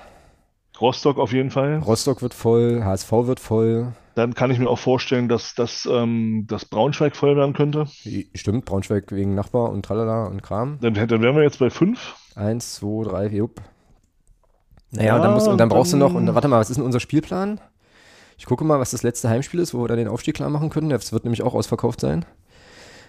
[0.80, 1.78] Rostock auf jeden Fall.
[1.78, 3.92] Rostock wird voll, HSV wird voll.
[4.14, 7.86] Dann kann ich mir auch vorstellen, dass, dass, ähm, dass Braunschweig voll werden könnte.
[8.34, 10.78] Stimmt, Braunschweig wegen Nachbar und Tralala und Kram.
[10.80, 12.16] Dann, dann wären wir jetzt bei fünf.
[12.34, 13.60] Eins, zwei, drei, jupp.
[14.90, 16.70] Naja, ja, und dann, musst, und dann brauchst dann, du noch, und warte mal, was
[16.70, 17.60] ist denn unser Spielplan?
[18.38, 20.70] Ich gucke mal, was das letzte Heimspiel ist, wo wir dann den Aufstieg klar machen
[20.70, 20.90] können.
[20.90, 22.24] Das wird nämlich auch ausverkauft sein.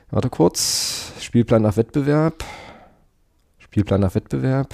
[0.10, 1.14] Warte kurz.
[1.20, 2.44] Spielplan nach Wettbewerb.
[3.60, 4.74] Spielplan nach Wettbewerb.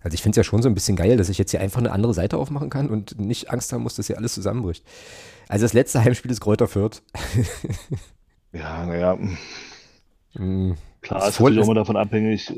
[0.00, 1.80] Also ich finde es ja schon so ein bisschen geil, dass ich jetzt hier einfach
[1.80, 4.84] eine andere Seite aufmachen kann und nicht Angst haben muss, dass hier alles zusammenbricht.
[5.48, 7.02] Also das letzte Heimspiel ist Kräuter Fürth.
[8.50, 9.18] Ja, naja,
[10.34, 12.52] Mm, klar, Das ist natürlich auch mal davon abhängig.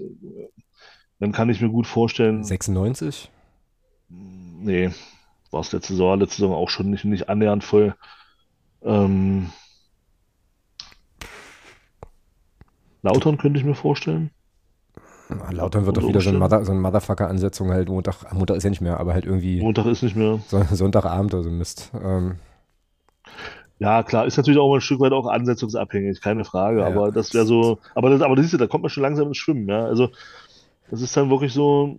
[1.19, 3.31] Dann kann ich mir gut vorstellen, 96?
[4.11, 4.91] Nee,
[5.51, 7.95] war es letzte Saison, letzte Saison auch schon nicht, nicht annähernd voll.
[8.83, 9.51] Ähm,
[13.03, 14.31] Lautern könnte ich mir vorstellen.
[15.29, 16.39] Ah, Lautern wird doch wieder so, ein.
[16.39, 19.87] Mother, so eine Motherfucker-Ansetzung halt Montag, Montag ist ja nicht mehr, aber halt irgendwie Montag
[19.87, 20.41] ist nicht mehr.
[20.49, 21.91] so, Sonntagabend oder so Mist.
[22.03, 22.37] Ähm,
[23.79, 26.81] Ja, klar, ist natürlich auch mal ein Stück weit auch ansetzungsabhängig, keine Frage.
[26.81, 29.03] Ja, Aber das wäre so, aber das, aber das ist ja, da kommt man schon
[29.03, 29.85] langsam ins Schwimmen, ja.
[29.85, 30.11] Also,
[30.91, 31.99] das ist dann wirklich so,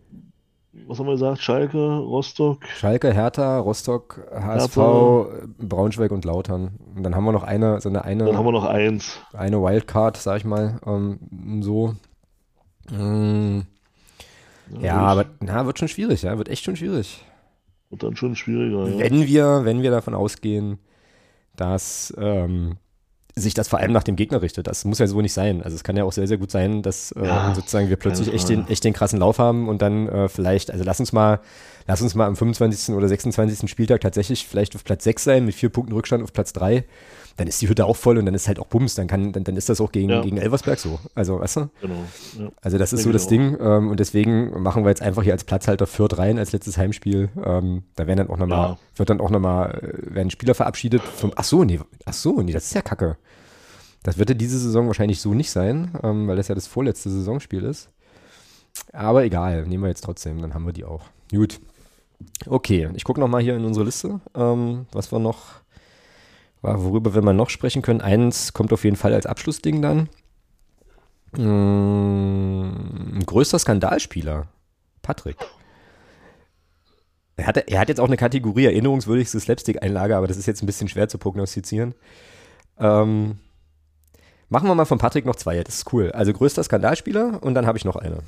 [0.88, 1.42] was haben wir gesagt?
[1.42, 4.78] Schalke, Rostock, Schalke, Hertha, Rostock, HSV,
[5.60, 6.80] Braunschweig und Lautern.
[6.96, 9.20] Und dann haben wir noch eine, so eine, dann haben eine, wir noch eins.
[9.34, 11.96] eine Wildcard, sag ich mal, ähm, so.
[12.90, 13.62] Mm,
[14.80, 17.24] ja, aber na, wird schon schwierig, ja, wird echt schon schwierig.
[17.90, 19.00] Wird dann schon schwieriger, ja.
[19.00, 20.80] Wenn wir, wenn wir davon ausgehen,
[21.58, 22.78] dass ähm,
[23.36, 24.68] sich das vor allem nach dem Gegner richtet.
[24.68, 25.64] Das muss ja so nicht sein.
[25.64, 28.34] Also es kann ja auch sehr, sehr gut sein, dass äh, Ja, sozusagen wir plötzlich
[28.34, 31.40] echt den, echt den krassen Lauf haben und dann äh, vielleicht, also lass uns mal,
[31.88, 32.94] lass uns mal am 25.
[32.96, 33.70] oder 26.
[33.70, 36.84] Spieltag tatsächlich vielleicht auf Platz 6 sein, mit vier Punkten Rückstand auf Platz 3.
[37.38, 38.96] Dann ist die Hütte auch voll und dann ist halt auch Bums.
[38.96, 40.22] Dann kann, dann, dann ist das auch gegen, Ja.
[40.22, 41.00] gegen Elversberg so.
[41.16, 41.70] Also, weißt du?
[41.82, 42.04] Genau.
[42.38, 42.50] Ja.
[42.62, 43.28] Also das ist so ich das.
[43.28, 46.78] Ding ähm, und deswegen machen wir jetzt einfach hier als Platzhalter Fürth rein als letztes
[46.78, 47.30] Heimspiel.
[47.44, 48.78] Ähm, da werden dann auch nochmal, Ja.
[48.96, 49.80] wird dann auch nochmal,
[50.10, 53.18] äh, werden Spieler verabschiedet vom, ach so, nee, ach so, nee, das ist ja kacke.
[54.04, 57.10] Das wird ja diese Saison wahrscheinlich so nicht sein, ähm, weil das ja das vorletzte
[57.10, 57.90] Saisonspiel ist.
[58.94, 61.04] Aber egal, nehmen wir jetzt trotzdem, dann haben wir die auch.
[61.32, 61.60] Gut.
[62.46, 65.61] Okay, ich gucke nochmal hier in unsere Liste, ähm, was wir noch,
[66.62, 68.02] worüber wir mal noch sprechen können.
[68.02, 70.10] Eins kommt auf jeden Fall als Abschlussding dann.
[71.34, 74.48] Ein größter Skandalspieler.
[75.02, 75.38] Patrick.
[77.38, 80.68] Er hat, er hat jetzt auch eine Kategorie erinnerungswürdigste Slapstick-Einlage, aber das ist jetzt ein
[80.68, 81.96] bisschen schwer zu prognostizieren.
[82.78, 83.40] Ähm,
[84.50, 86.12] machen wir mal von Patrick noch zwei, das ist cool.
[86.12, 88.20] Also größter Skandalspieler und dann habe ich noch eine.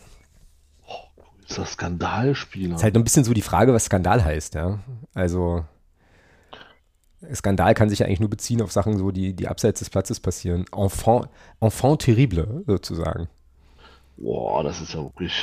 [1.48, 2.76] Ist das Skandalspieler?
[2.76, 4.80] Ist halt noch ein bisschen so die Frage, was Skandal heißt, ja.
[5.14, 5.66] Also
[7.34, 10.20] Skandal kann sich ja eigentlich nur beziehen auf Sachen so, die, die abseits des Platzes
[10.20, 10.66] passieren.
[10.76, 11.28] Enfant,
[11.60, 13.28] enfant terrible, sozusagen.
[14.18, 15.34] Boah, das ist ja wirklich.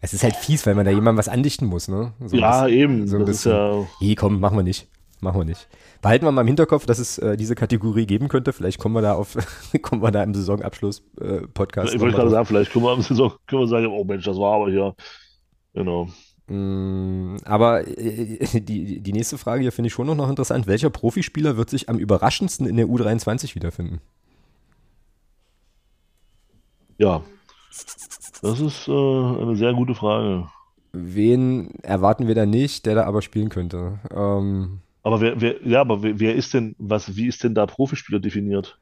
[0.00, 2.12] Es ist halt fies, weil man da jemandem was andichten muss, ne?
[2.24, 3.06] So Ja, bisschen- eben.
[3.08, 3.52] so ein das bisschen.
[3.52, 3.86] ja.
[4.00, 4.88] Nee, komm, machen wir nicht.
[5.20, 5.66] Machen wir nicht.
[6.02, 8.52] Behalten wir mal im Hinterkopf, dass es äh, diese Kategorie geben könnte.
[8.52, 9.34] Vielleicht kommen wir da auf,
[9.82, 11.94] kommen wir da im Saisonabschluss-Podcast.
[11.94, 14.36] Ich wollte gerade sagen, vielleicht können wir am Saison können wir sagen, oh Mensch, das
[14.36, 14.94] war aber hier.
[15.72, 16.04] Genau.
[16.04, 16.12] Mm,
[16.48, 20.66] aber äh, die, die nächste Frage hier finde ich schon noch interessant.
[20.66, 24.00] Welcher Profispieler wird sich am überraschendsten in der U23 wiederfinden?
[26.98, 27.22] Ja.
[28.42, 30.48] Das ist äh, eine sehr gute Frage.
[30.92, 33.98] Wen erwarten wir da nicht, der da aber spielen könnte?
[34.10, 37.66] Ähm, Aber wer, wer, ja, aber wer, wer ist denn, was, wie ist denn da
[37.66, 38.78] Profispieler definiert?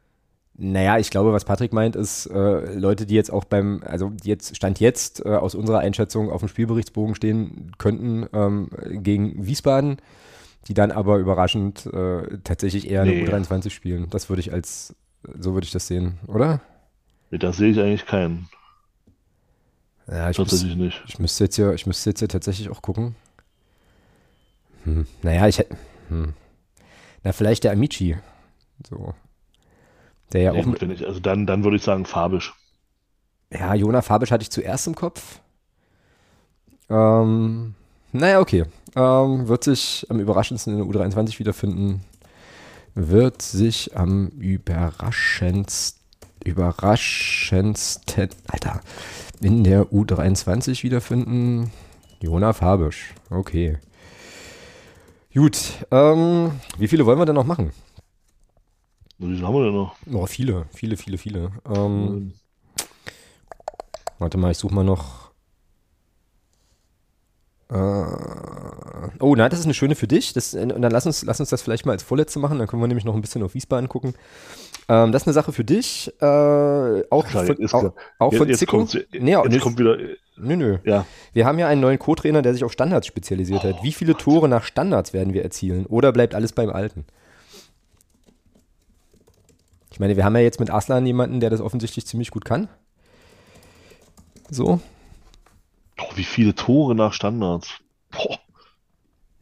[0.57, 4.29] Naja, ich glaube, was Patrick meint, ist äh, Leute, die jetzt auch beim, also die
[4.29, 8.69] jetzt Stand jetzt äh, aus unserer Einschätzung auf dem Spielberichtsbogen stehen könnten ähm,
[9.03, 9.97] gegen Wiesbaden,
[10.69, 13.27] die dann aber überraschend äh, tatsächlich eher Nee.
[13.29, 14.09] eine U23 spielen.
[14.11, 14.95] Das würde ich als,
[15.39, 16.61] so würde ich das sehen, oder?
[17.33, 18.49] Nee, Da sehe ich eigentlich keinen.
[20.07, 21.03] Ja, ich, Tatsächlich nicht.
[21.09, 23.17] ich müsste jetzt hier, ich müsste jetzt hier tatsächlich auch gucken.
[24.85, 25.77] Hm, naja, ich hätte,
[26.11, 26.35] hm.
[27.25, 28.17] na vielleicht der Amici,
[28.89, 29.15] so.
[30.35, 32.53] Der ja Nee, auch gut, wenn ich, also dann, dann würde ich sagen Fabisch.
[33.51, 35.41] Ja, Jona Fabisch hatte ich zuerst im Kopf.
[36.91, 37.74] Ähm,
[38.12, 38.64] naja, okay.
[38.97, 42.03] Ähm, wird sich am überraschendsten in der U23 wiederfinden.
[42.95, 46.01] Wird sich am überraschendsten,
[46.45, 48.80] überraschendsten, Alter,
[49.41, 51.72] in der U23 wiederfinden.
[52.20, 53.14] Jona Fabisch.
[53.30, 53.78] Okay.
[55.32, 55.59] Gut.
[55.91, 57.72] Ähm, wie viele wollen wir denn noch machen?
[59.29, 59.97] Wie viel haben wir denn noch?
[60.12, 61.51] Oh, viele, viele, viele, viele.
[61.75, 62.35] Ähm,
[64.18, 65.25] Warte mal, ich suche mal noch.
[67.70, 67.75] Äh,
[69.20, 70.33] oh, nein, das ist eine schöne für dich.
[70.33, 72.59] Das, und dann lass uns, lass uns das vielleicht mal als vorletzte machen.
[72.59, 74.14] Dann können wir nämlich noch ein bisschen auf Wiesbaden gucken.
[74.89, 76.12] Ähm, das ist eine Sache für dich.
[76.20, 76.25] Äh,
[77.11, 78.77] auch Klar, von, auch, auch Jetzt, von jetzt, Zico.
[78.79, 79.97] kommt, Nee, jetzt nee, kommt wieder.
[80.37, 80.79] nö, nö.
[80.85, 83.83] Ja, Wir haben ja einen neuen Co-Trainer, der sich auf Standards spezialisiert hat.
[83.83, 85.87] Wie viele Tore nach Standards werden wir erzielen?
[85.87, 87.05] Oder bleibt alles beim Alten?
[89.95, 92.67] Ich meine, wir haben ja jetzt mit Aslan jemanden, der das offensichtlich ziemlich gut kann.
[94.51, 94.81] So.
[96.01, 97.79] oh, wie viele Tore nach Standards.
[98.11, 98.41] Boah.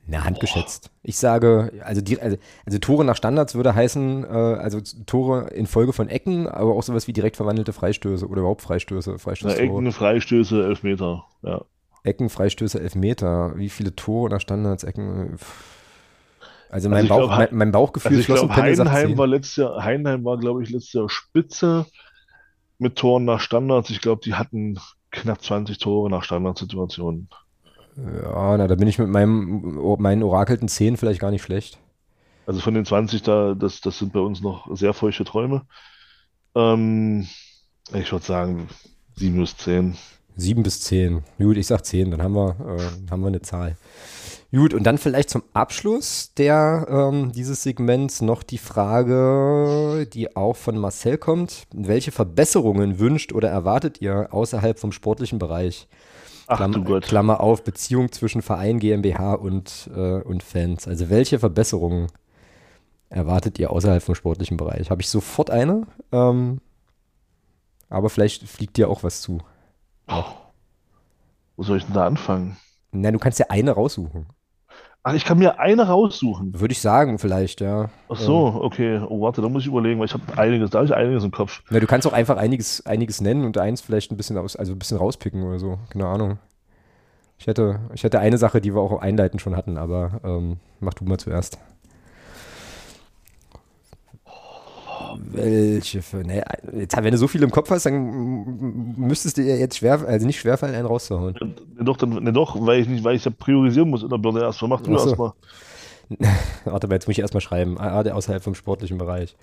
[0.07, 0.91] Na, handgeschätzt.
[1.03, 2.37] Ich sage, also, die, also,
[2.67, 6.83] also Tore nach Standards würde heißen, äh, also Tore in Folge von Ecken, aber auch
[6.83, 9.63] sowas wie direkt verwandelte Freistöße oder überhaupt Freistöße, Na, Freistoßtore.
[9.63, 11.25] Ecken, Freistöße, Elfmeter.
[11.41, 11.65] Ja.
[12.05, 13.57] Ecken, Freistöße, Elfmeter.
[13.57, 15.39] Wie viele Tore oder Standards, Ecken?
[16.73, 19.19] Also mein, Also Bauch, glaub, mein, mein Bauchgefühl Also sagt Heidenheim 10.
[19.19, 21.85] war letztes Jahr, Heidenheim war, glaube ich, letztes Jahr Spitze
[22.79, 23.91] mit Toren nach Standards.
[23.91, 24.79] Ich glaube, die hatten
[25.11, 27.29] knapp 20 Tore nach Standardsituationen.
[27.97, 31.79] Ja, na, da bin ich mit meinem, meinen orakelten 10 vielleicht gar nicht schlecht.
[32.47, 35.67] Also von den 20 da, das, das sind bei uns noch sehr feuchte Träume.
[36.55, 37.29] Ähm,
[37.93, 38.69] ich würde sagen,
[39.17, 39.95] 7 bis 10.
[40.37, 41.23] 7 bis 10.
[41.39, 43.77] Gut, ich sag 10, dann haben wir, äh, haben wir eine Zahl.
[44.55, 50.57] Gut, und dann vielleicht zum Abschluss der, ähm, dieses Segments noch die Frage, die auch
[50.57, 51.67] von Marcel kommt.
[51.73, 55.89] Welche Verbesserungen wünscht oder erwartet ihr außerhalb vom sportlichen Bereich?
[56.49, 57.05] Ach Klammer, du Gott.
[57.05, 60.87] Klammer auf, Beziehung zwischen Verein, GmbH und, äh, und Fans.
[60.87, 62.09] Also welche Verbesserungen
[63.09, 64.91] erwartet ihr außerhalb vom sportlichen Bereich?
[64.91, 66.61] Habe ich sofort eine, ähm,
[67.89, 69.39] aber vielleicht fliegt dir auch was zu.
[71.57, 72.59] Wo soll ich denn da anfangen?
[72.91, 74.27] Na, du kannst ja eine raussuchen.
[75.05, 76.61] Ach, ich kann mir eine raussuchen.
[76.61, 77.91] Würde ich sagen, vielleicht, ja.
[78.09, 79.01] Ach so, okay.
[79.09, 81.33] Oh, warte, da muss ich überlegen, weil ich habe einiges, da habe ich einiges im
[81.33, 81.63] Kopf.
[81.71, 84.73] Na, du kannst auch einfach einiges, einiges nennen und eins vielleicht ein bisschen aus, also
[84.73, 85.79] ein bisschen rauspicken oder so.
[85.91, 86.39] Keine Ahnung.
[87.37, 90.95] Ich hätte, ich hätte eine Sache, die wir auch einleitend schon hatten, aber ähm, mach
[90.95, 91.59] du mal zuerst.
[95.33, 96.19] Welche für.
[96.19, 96.43] Ne,
[96.77, 100.27] jetzt, wenn du so viel im Kopf hast, dann müsstest du dir jetzt schwer, also
[100.27, 101.35] nicht schwerfallen, einen rauszuhauen.
[101.41, 104.19] Ne, doch, dann, ne, doch, weil ich nicht, weil ich ja priorisieren muss in der
[104.19, 104.71] Birne erstmal.
[104.71, 105.09] Mach du so.
[105.09, 105.33] erstmal.
[106.65, 107.79] Warte mal, jetzt muss ich erstmal schreiben.
[107.79, 109.37] Ah, der außerhalb vom sportlichen Bereich.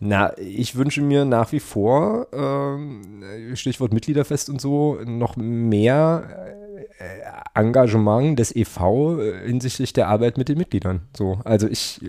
[0.00, 3.22] Na, ich wünsche mir nach wie vor, ähm,
[3.54, 6.56] Stichwort Mitgliederfest und so, noch mehr
[6.98, 11.02] äh, Engagement des EV äh, hinsichtlich der Arbeit mit den Mitgliedern.
[11.16, 12.00] So, also ich,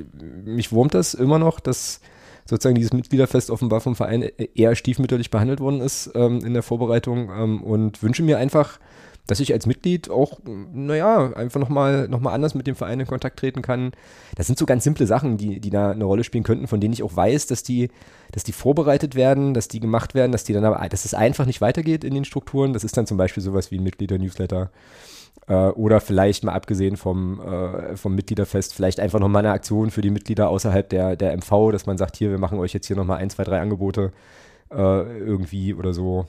[0.45, 2.01] mich wurmt das immer noch, dass
[2.45, 7.29] sozusagen dieses Mitgliederfest offenbar vom Verein eher stiefmütterlich behandelt worden ist ähm, in der Vorbereitung
[7.29, 8.79] ähm, und wünsche mir einfach,
[9.27, 10.39] dass ich als Mitglied auch,
[10.73, 13.91] naja, einfach nochmal noch mal anders mit dem Verein in Kontakt treten kann.
[14.35, 16.93] Das sind so ganz simple Sachen, die, die da eine Rolle spielen könnten, von denen
[16.93, 17.89] ich auch weiß, dass die,
[18.31, 21.45] dass die vorbereitet werden, dass die gemacht werden, dass die dann aber, dass es einfach
[21.45, 22.73] nicht weitergeht in den Strukturen.
[22.73, 24.71] Das ist dann zum Beispiel sowas wie ein Mitglieder-Newsletter.
[25.51, 30.01] Äh, oder vielleicht mal abgesehen vom, äh, vom Mitgliederfest, vielleicht einfach nochmal eine Aktion für
[30.01, 32.95] die Mitglieder außerhalb der, der MV, dass man sagt, hier, wir machen euch jetzt hier
[32.95, 34.13] nochmal ein, zwei, drei Angebote
[34.71, 36.25] äh, irgendwie oder so.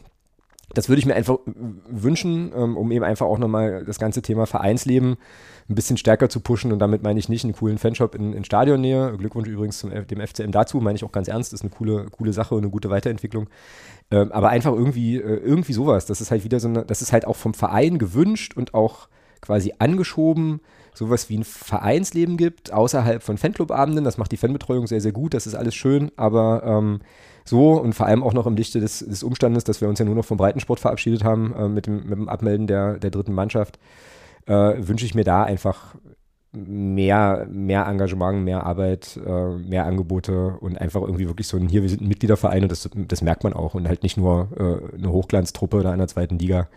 [0.75, 4.47] Das würde ich mir einfach wünschen, ähm, um eben einfach auch nochmal das ganze Thema
[4.47, 5.17] Vereinsleben
[5.69, 6.73] ein bisschen stärker zu pushen.
[6.73, 9.15] Und damit meine ich nicht einen coolen Fanshop in, in Stadionnähe.
[9.17, 11.53] Glückwunsch übrigens zum, F- dem FCM dazu, meine ich auch ganz ernst.
[11.53, 13.49] Das ist eine coole, coole Sache und eine gute Weiterentwicklung.
[14.11, 16.07] Ähm, aber einfach irgendwie, äh, irgendwie sowas.
[16.07, 19.09] Das ist halt wieder so eine, das ist halt auch vom Verein gewünscht und auch
[19.41, 20.61] quasi angeschoben,
[20.95, 24.05] sowas wie ein Vereinsleben gibt, außerhalb von Fanclubabenden.
[24.05, 25.35] Das macht die Fanbetreuung sehr, sehr gut.
[25.35, 27.01] Das ist alles schön, aber ähm,
[27.45, 30.05] so und vor allem auch noch im Lichte des, des Umstandes, dass wir uns ja
[30.05, 33.33] nur noch vom Breitensport verabschiedet haben äh, mit, dem, mit dem Abmelden der, der dritten
[33.33, 33.79] Mannschaft,
[34.47, 35.95] äh, wünsche ich mir da einfach
[36.53, 41.83] mehr, mehr Engagement, mehr Arbeit, äh, mehr Angebote und einfach irgendwie wirklich so ein, hier,
[41.83, 44.97] wir sind ein Mitgliederverein und das, das merkt man auch und halt nicht nur äh,
[44.97, 46.69] eine Hochglanztruppe da in der zweiten Liga,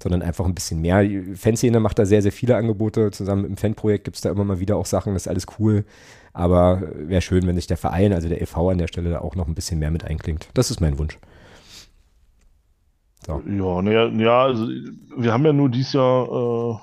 [0.00, 1.02] sondern einfach ein bisschen mehr.
[1.02, 3.10] Die Fanszene macht da sehr, sehr viele Angebote.
[3.10, 5.46] Zusammen mit dem Fanprojekt gibt es da immer mal wieder auch Sachen, das ist alles
[5.58, 5.84] cool.
[6.36, 8.68] Aber wäre schön, wenn sich der Verein, also der e.V.
[8.68, 10.50] an der Stelle da auch noch ein bisschen mehr mit einklingt.
[10.52, 11.18] Das ist mein Wunsch.
[13.26, 13.42] So.
[13.48, 16.76] Ja, naja, ja, also wir haben ja nur dieses Jahr äh,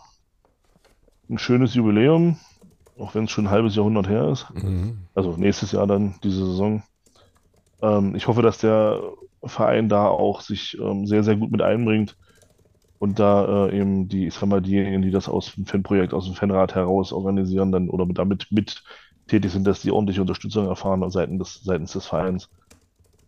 [1.30, 2.38] ein schönes Jubiläum,
[2.98, 4.48] auch wenn es schon ein halbes Jahrhundert her ist.
[4.56, 4.98] Mhm.
[5.14, 6.82] Also nächstes Jahr dann, diese Saison.
[7.84, 9.04] Ähm, ich hoffe, dass der
[9.44, 12.18] Verein da auch sich ähm, sehr, sehr gut mit einbringt
[12.98, 16.26] und da äh, eben die, ich sag mal, diejenigen, die das aus dem Fanprojekt, aus
[16.26, 18.82] dem Fanrat heraus organisieren, dann oder mit, damit mit
[19.28, 22.50] tätig sind, dass die ordentliche Unterstützung erfahren seitens des, seitens des Vereins.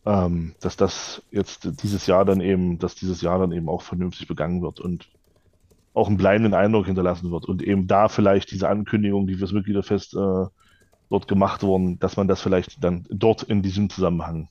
[0.05, 4.27] Ähm, dass das jetzt dieses Jahr dann eben, dass dieses Jahr dann eben auch vernünftig
[4.27, 5.09] begangen wird und
[5.95, 10.13] auch einen bleibenden Eindruck hinterlassen wird und eben da vielleicht diese Ankündigung, die fürs Mitgliederfest
[10.13, 10.45] äh,
[11.09, 14.49] dort gemacht wurden, dass man das vielleicht dann dort in diesem Zusammenhang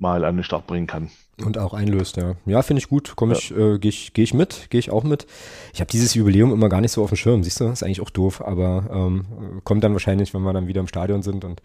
[0.00, 1.10] mal an den Start bringen kann.
[1.44, 2.34] Und auch einlöst, ja.
[2.44, 3.14] Ja, finde ich gut.
[3.16, 5.26] Komme ich, äh, gehe ich, geh ich mit, gehe ich auch mit.
[5.72, 7.68] Ich habe dieses Jubiläum immer gar nicht so auf dem Schirm, siehst du?
[7.68, 9.24] Ist eigentlich auch doof, aber ähm,
[9.64, 11.62] kommt dann wahrscheinlich, wenn wir dann wieder im Stadion sind und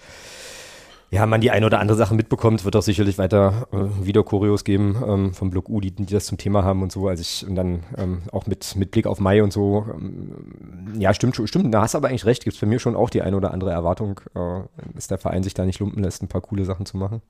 [1.11, 4.63] ja, man die eine oder andere Sache mitbekommt, wird auch sicherlich weiter äh, wieder Choreos
[4.63, 7.07] geben ähm, vom Block U, die, die das zum Thema haben und so.
[7.07, 9.85] Also ich, und dann ähm, auch mit, mit Blick auf Mai und so.
[9.93, 12.43] Ähm, ja, stimmt, schon- stimmt, da hast du aber eigentlich recht.
[12.43, 14.61] Gibt es bei mir schon auch die eine oder andere Erwartung, äh,
[14.93, 17.21] dass der Verein sich da nicht lumpen lässt, ein paar coole Sachen zu machen.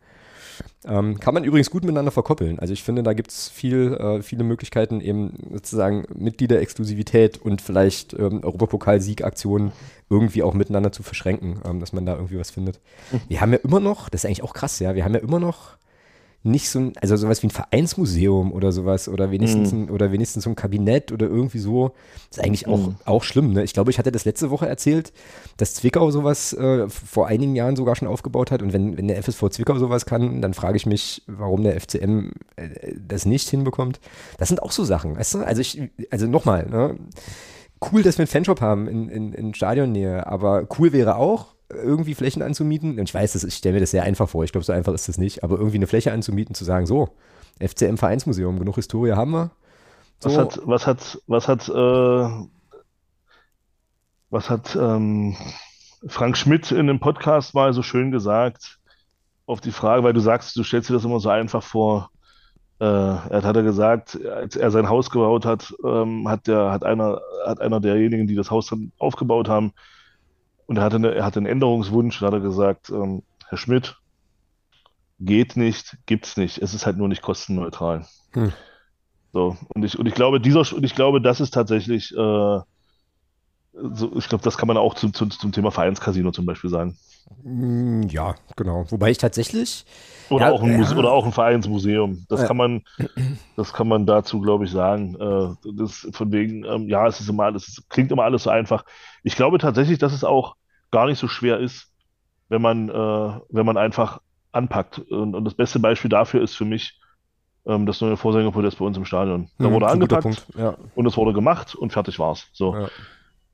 [0.85, 2.59] Ähm, kann man übrigens gut miteinander verkoppeln.
[2.59, 8.13] Also ich finde, da gibt es viel, äh, viele Möglichkeiten, eben sozusagen Mitgliederexklusivität und vielleicht
[8.13, 9.71] ähm, Europapokal-Siegaktionen
[10.09, 12.79] irgendwie auch miteinander zu verschränken, ähm, dass man da irgendwie was findet.
[13.27, 15.39] Wir haben ja immer noch, das ist eigentlich auch krass, ja, wir haben ja immer
[15.39, 15.77] noch
[16.45, 19.83] nicht so ein, also sowas wie ein Vereinsmuseum oder sowas oder wenigstens Mhm.
[19.83, 21.91] ein, oder wenigstens so ein Kabinett oder irgendwie so.
[22.29, 22.95] ist eigentlich auch, Mhm.
[23.05, 23.51] auch schlimm.
[23.53, 23.63] Ne?
[23.63, 25.11] Ich glaube, ich hatte das letzte Woche erzählt,
[25.57, 29.17] dass Zwickau sowas äh, vor einigen Jahren sogar schon aufgebaut hat und wenn, wenn der
[29.17, 33.99] FSV Zwickau sowas kann, dann frage ich mich, warum der FCM äh, das nicht hinbekommt.
[34.37, 35.39] Das sind auch so Sachen, weißt du?
[35.39, 35.81] Also ich,
[36.11, 36.95] also nochmal, ne?
[37.91, 42.15] cool, dass wir einen Fanshop haben in, in, in Stadionnähe, aber cool wäre auch, irgendwie
[42.15, 42.99] Flächen anzumieten.
[42.99, 44.93] Und ich weiß, das, ich stelle mir das sehr einfach vor, ich glaube, so einfach
[44.93, 47.09] ist das nicht, aber irgendwie eine Fläche anzumieten, zu sagen, so,
[47.59, 49.51] FCM Vereinsmuseum, genug Historie haben wir.
[50.19, 52.47] So, Was hat, was hat, was hat, äh,
[54.29, 55.35] was hat ähm,
[56.07, 58.79] Frank Schmidt in dem Podcast mal so schön gesagt
[59.45, 62.09] auf die Frage, weil du sagst, du stellst dir das immer so einfach vor.
[62.79, 66.71] Äh, er hat, hat er gesagt, als er sein Haus gebaut hat, ähm, hat der,
[66.71, 69.73] hat einer, hat einer derjenigen, die das Haus dann aufgebaut haben,
[70.67, 73.97] und er hatte, eine, er hatte einen Änderungswunsch, da hat er gesagt, ähm, Herr Schmidt,
[75.19, 76.57] geht nicht, gibt's nicht.
[76.57, 78.05] Es ist halt nur nicht kostenneutral.
[78.33, 78.51] Hm.
[79.33, 82.15] So, und ich, und ich glaube, dieser, und ich glaube, das ist tatsächlich, äh,
[83.73, 86.97] so, ich glaube, das kann man auch zum, zum, zum Thema Vereinscasino zum Beispiel sagen.
[87.43, 88.85] Mm, Ja, genau.
[88.91, 89.85] Wobei ich tatsächlich,
[90.29, 90.97] Oder Ja, auch ein ja.
[90.97, 92.25] oder auch ein Vereinsmuseum.
[92.29, 92.47] Das Ja.
[92.47, 92.83] kann man,
[93.55, 95.15] das kann man dazu, glaube ich, sagen.
[95.15, 98.49] Äh, das von wegen, ähm, ja, es ist immer alles, es klingt immer alles so
[98.49, 98.85] einfach.
[99.23, 100.55] Ich glaube tatsächlich, dass es auch
[100.91, 101.91] gar nicht so schwer ist,
[102.49, 102.93] wenn man, äh,
[103.49, 104.19] wenn man einfach
[104.51, 104.99] anpackt.
[104.99, 106.99] Und, und das beste Beispiel dafür ist für mich
[107.67, 109.49] ähm, das neue Vorsängerpodest bei uns im Stadion.
[109.61, 110.47] Da Hm, wurde angepackt
[110.95, 112.47] und es wurde gemacht und fertig war's.
[112.53, 112.87] So.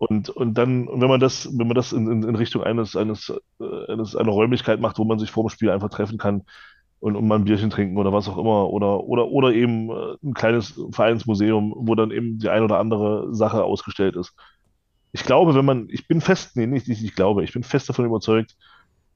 [0.02, 3.32] Und, und dann, wenn man das, wenn man das in, in, in Richtung eines, eines,
[3.60, 6.42] äh, eines, einer Räumlichkeit macht, wo man sich vor dem Spiel einfach treffen kann
[7.00, 10.16] und, und mal ein Bierchen trinken oder was auch immer, oder, oder, oder eben äh,
[10.24, 14.34] ein kleines Vereinsmuseum, wo dann eben die ein oder andere Sache ausgestellt ist.
[15.12, 17.88] Ich glaube, wenn man, ich bin fest, nee, nicht, nicht ich glaube, ich bin fest
[17.88, 18.58] davon überzeugt,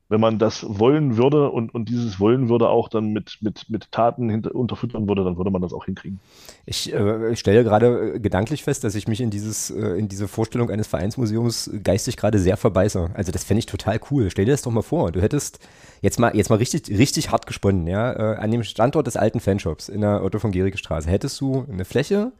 [0.07, 3.91] wenn man das wollen würde und, und dieses Wollen würde auch dann mit, mit, mit
[3.91, 6.19] Taten hinter, unterfüttern würde, dann würde man das auch hinkriegen.
[6.65, 10.27] Ich äh, stelle gerade äh, gedanklich fest, dass ich mich in dieses, äh, in diese
[10.27, 13.11] Vorstellung eines Vereinsmuseums geistig gerade sehr verbeiße.
[13.15, 14.29] Also das fände ich total cool.
[14.29, 15.11] Stell dir das doch mal vor.
[15.11, 15.59] Du hättest
[16.01, 19.39] jetzt mal, jetzt mal richtig, richtig hart gesponnen, ja, äh, an dem Standort des alten
[19.39, 22.31] Fanshops in der Otto von Gericke Straße hättest du eine Fläche,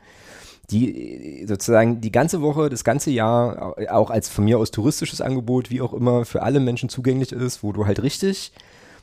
[0.72, 5.22] die sozusagen die ganze Woche, das ganze Jahr au- auch als von mir aus touristisches
[5.22, 8.52] Angebot, wie auch immer, für alle Menschen zugänglich ist, wo du halt richtig,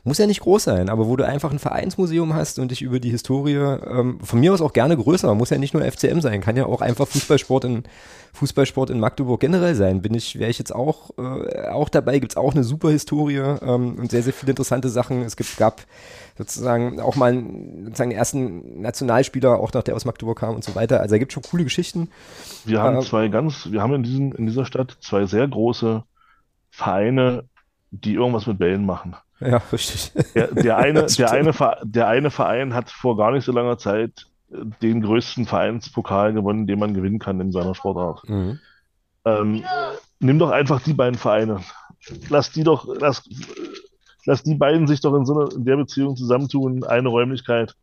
[0.05, 2.99] muss ja nicht groß sein, aber wo du einfach ein Vereinsmuseum hast und dich über
[2.99, 6.41] die Historie, ähm, von mir aus auch gerne größer, muss ja nicht nur FCM sein,
[6.41, 7.83] kann ja auch einfach Fußballsport in
[8.33, 10.01] Fußballsport in Magdeburg generell sein.
[10.01, 13.97] Bin ich, wäre ich jetzt auch, äh, auch dabei, gibt's auch eine super Historie ähm,
[13.97, 15.21] und sehr, sehr viele interessante Sachen.
[15.21, 15.85] Es gibt, gab
[16.37, 20.63] sozusagen auch mal einen, sozusagen den ersten Nationalspieler, auch noch der aus Magdeburg kam und
[20.63, 20.99] so weiter.
[20.99, 22.09] Also da gibt schon coole Geschichten.
[22.65, 26.03] Wir haben Ähm, zwei ganz, wir haben in diesem, in dieser Stadt zwei sehr große
[26.71, 27.45] Vereine,
[27.91, 29.15] die irgendwas mit Bällen machen.
[29.45, 30.11] Ja, richtig.
[30.35, 34.27] Der, der eine, der eine, der eine Verein hat vor gar nicht so langer Zeit
[34.51, 38.27] äh, den größten Vereinspokal gewonnen, den man gewinnen kann in seiner Sportart.
[38.27, 38.59] Mhm.
[39.25, 39.63] Ähm,
[40.19, 41.61] nimm doch einfach die beiden Vereine.
[42.29, 43.23] Lass die doch, lass,
[44.25, 46.83] lass die beiden sich doch in so einer, in der Beziehung zusammentun.
[46.83, 47.75] Eine Räumlichkeit,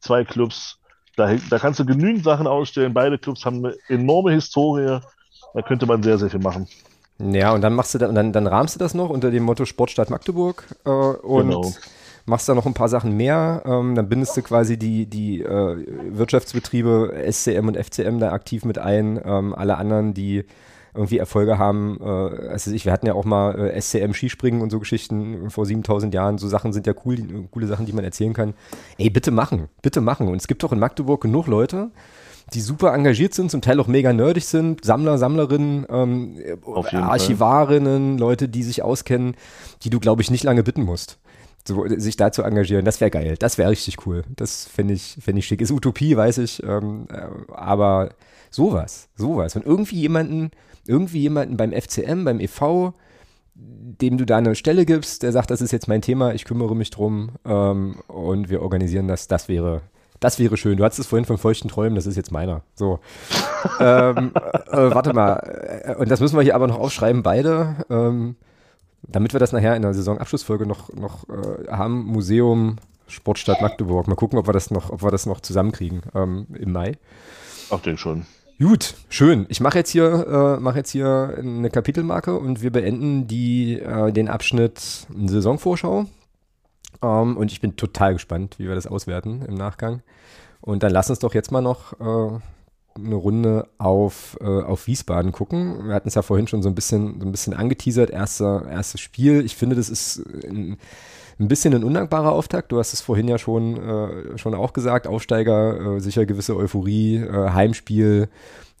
[0.00, 0.78] zwei Clubs.
[1.16, 2.94] Da, da kannst du genügend Sachen ausstellen.
[2.94, 5.00] Beide Clubs haben eine enorme Historie.
[5.54, 6.66] Da könnte man sehr, sehr viel machen.
[7.18, 9.44] Ja, und dann machst du da, und dann, dann rahmst du das noch unter dem
[9.44, 11.72] Motto Sportstadt Magdeburg äh, und Genau.
[12.26, 13.62] machst da noch ein paar Sachen mehr.
[13.66, 18.78] Ähm, dann bindest du quasi die, die äh, Wirtschaftsbetriebe SCM und FCM da aktiv mit
[18.78, 19.20] ein.
[19.24, 20.44] Ähm, alle anderen, die
[20.96, 22.04] irgendwie Erfolge haben, äh,
[22.48, 26.14] also ich, wir hatten ja auch mal äh, SCM Skispringen und so Geschichten vor 7000
[26.14, 26.38] Jahren.
[26.38, 28.54] So Sachen sind ja cool, die, coole Sachen, die man erzählen kann.
[28.98, 30.28] Ey, bitte machen, bitte machen.
[30.28, 31.90] Und es gibt doch in Magdeburg genug Leute,
[32.52, 37.02] die super engagiert sind, zum Teil auch mega nerdig sind, Sammler, Sammlerinnen, ähm, jeden Fall.
[37.02, 39.36] Archivarinnen, Leute, die sich auskennen,
[39.82, 41.18] die du, glaube ich, nicht lange bitten musst,
[41.66, 42.84] so, sich da zu engagieren.
[42.84, 44.22] Das wäre geil, das wäre richtig cool.
[44.36, 45.60] Das fände ich, fänd ich schick.
[45.60, 48.10] Ist Utopie, weiß ich, ähm, äh, aber
[48.50, 49.56] sowas, sowas.
[49.56, 50.50] Und irgendwie jemanden,
[50.86, 52.92] irgendwie jemanden beim FCM, beim EV,
[53.54, 56.74] dem du da eine Stelle gibst, der sagt, das ist jetzt mein Thema, ich kümmere
[56.74, 59.82] mich drum ähm, und wir organisieren das, das wäre,
[60.24, 60.78] das wäre schön.
[60.78, 62.62] Du hattest es vorhin von feuchten Träumen, das ist jetzt meiner.
[62.76, 62.98] So.
[63.78, 68.36] ähm, äh, warte mal, äh, und das müssen wir hier aber noch aufschreiben, beide, ähm,
[69.02, 72.76] damit wir das nachher in der Saisonabschlussfolge noch, noch äh, haben, Museum
[73.06, 74.08] Sportstadt Magdeburg.
[74.08, 76.96] Mal gucken, ob wir das noch, ob wir das noch zusammenkriegen ähm, im Mai.
[77.68, 78.24] Ach, den schon.
[78.58, 79.44] Gut, schön.
[79.50, 84.10] Ich mache jetzt hier, äh, mache jetzt hier eine Kapitelmarke und wir beenden die, äh,
[84.10, 86.06] den Abschnitt Saisonvorschau.
[87.02, 90.02] Ähm, und ich bin total gespannt, wie wir das auswerten im Nachgang.
[90.60, 92.38] Und dann lass uns doch jetzt mal noch äh,
[92.96, 95.88] eine Runde auf, äh, auf Wiesbaden gucken.
[95.88, 99.00] Wir hatten es ja vorhin schon so ein bisschen, so ein bisschen angeteasert, erster, erstes
[99.00, 99.44] Spiel.
[99.44, 100.78] Ich finde, das ist ein,
[101.38, 102.70] ein bisschen ein undankbarer Auftakt.
[102.72, 105.06] Du hast es vorhin ja schon, äh, schon auch gesagt.
[105.06, 108.28] Aufsteiger, äh, sicher gewisse Euphorie, äh, Heimspiel.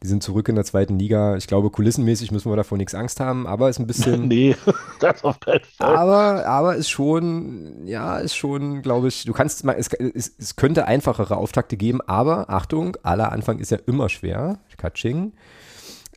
[0.04, 1.34] Die sind zurück in der zweiten Liga.
[1.36, 4.28] Ich glaube, kulissenmäßig müssen wir davor nichts Angst haben, aber ist ein bisschen.
[4.28, 4.54] nee,
[5.00, 5.96] das auf keinen Fall.
[5.96, 10.56] Aber, aber ist schon, ja, ist schon, glaube ich, du kannst mal, es, es, es
[10.56, 14.58] könnte einfachere Auftakte geben, aber Achtung, aller Anfang ist ja immer schwer.
[14.76, 15.32] Katsching.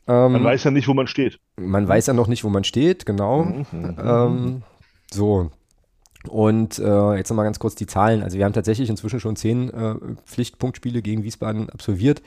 [0.06, 1.40] Ähm, man weiß ja nicht, wo man steht.
[1.56, 3.44] Man weiß ja noch nicht, wo man steht, genau.
[3.44, 4.64] Mhm, mhm ähm, mhm.
[5.14, 5.50] so.
[6.28, 8.22] Und äh, jetzt nochmal ganz kurz die Zahlen.
[8.22, 9.96] Also wir haben tatsächlich inzwischen schon zehn äh,
[10.26, 12.22] Pflichtpunktspiele gegen Wiesbaden absolviert.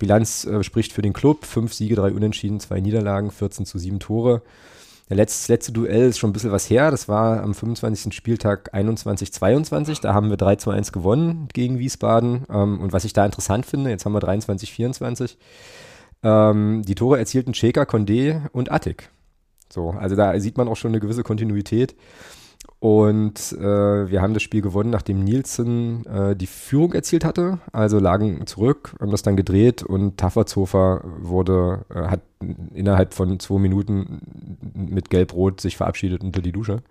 [0.00, 1.44] Bilanz äh, spricht für den Club.
[1.44, 4.42] Fünf Siege, drei Unentschieden, zwei Niederlagen, 14 zu sieben Tore.
[5.08, 6.90] Der letzte, letzte Duell ist schon ein bisschen was her.
[6.90, 8.14] Das war am 25.
[8.14, 10.00] Spieltag 21-22.
[10.00, 12.46] Da haben wir 3 zu 1 gewonnen gegen Wiesbaden.
[12.50, 15.36] Ähm, und was ich da interessant finde, jetzt haben wir 23-24.
[16.22, 19.10] Ähm, die Tore erzielten Cheka, Condé und Attic.
[19.68, 21.94] So, also da sieht man auch schon eine gewisse Kontinuität.
[22.80, 27.58] Und äh, wir haben das Spiel gewonnen, nachdem Nielsen äh, die Führung erzielt hatte.
[27.72, 32.22] Also lagen zurück, haben das dann gedreht und Tafferzofer wurde, äh, hat
[32.72, 34.22] innerhalb von zwei Minuten
[34.72, 36.82] mit Gelb-Rot sich verabschiedet unter die Dusche.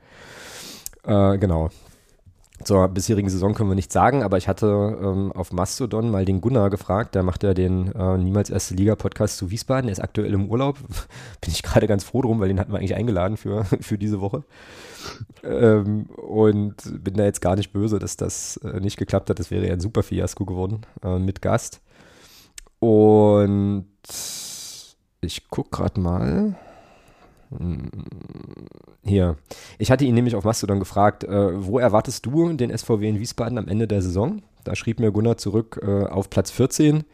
[1.06, 1.72] Äh, genau.
[2.64, 6.42] Zur bisherigen Saison können wir nichts sagen, aber ich hatte ähm, auf Mastodon mal den
[6.42, 10.34] Gunnar gefragt, der macht ja den äh, Niemals Erste Liga-Podcast zu Wiesbaden, der ist aktuell
[10.34, 10.78] im Urlaub.
[11.42, 14.20] Bin ich gerade ganz froh drum, weil den hatten wir eigentlich eingeladen für, für diese
[14.20, 14.44] Woche.
[15.44, 19.40] ähm, und bin da jetzt gar nicht böse, dass das äh, nicht geklappt hat.
[19.40, 21.82] Das wäre ja ein super Fiasko geworden äh, mit Gast.
[22.80, 23.88] Und
[25.22, 26.56] ich gucke gerade mal.
[29.04, 29.38] Hier.
[29.80, 33.58] Ich hatte ihn nämlich auf Mastodon gefragt, äh, wo erwartest du den SVW in Wiesbaden
[33.58, 34.44] am Ende der Saison?
[34.64, 37.06] Da schrieb mir Gunnar zurück äh, auf Platz 14.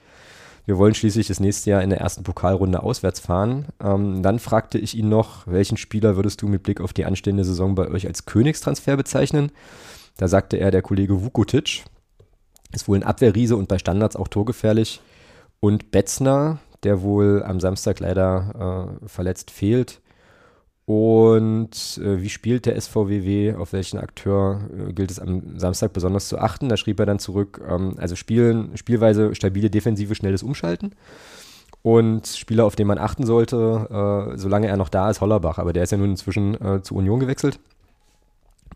[0.66, 3.68] Wir wollen schließlich das nächste Jahr in der ersten Pokalrunde auswärts fahren.
[3.82, 7.44] Ähm, dann fragte ich ihn noch, welchen Spieler würdest du mit Blick auf die anstehende
[7.44, 9.52] Saison bei euch als Königstransfer bezeichnen?
[10.18, 11.84] Da sagte er, der Kollege Vukotic
[12.74, 15.02] ist wohl ein Abwehrriese und bei Standards auch torgefährlich.
[15.60, 20.02] Und Betzner, der wohl am Samstag leider äh, verletzt fehlt,
[20.86, 26.28] und äh, wie spielt der SVWW, auf welchen Akteur äh, gilt es am Samstag besonders
[26.28, 26.70] zu achten?
[26.70, 30.92] Da schrieb er dann zurück, ähm, also Spielen, Spielweise, stabile Defensive, schnelles Umschalten.
[31.82, 35.58] Und Spieler, auf den man achten sollte, äh, solange er noch da ist, Hollerbach.
[35.58, 37.60] Aber der ist ja nun inzwischen äh, zu Union gewechselt.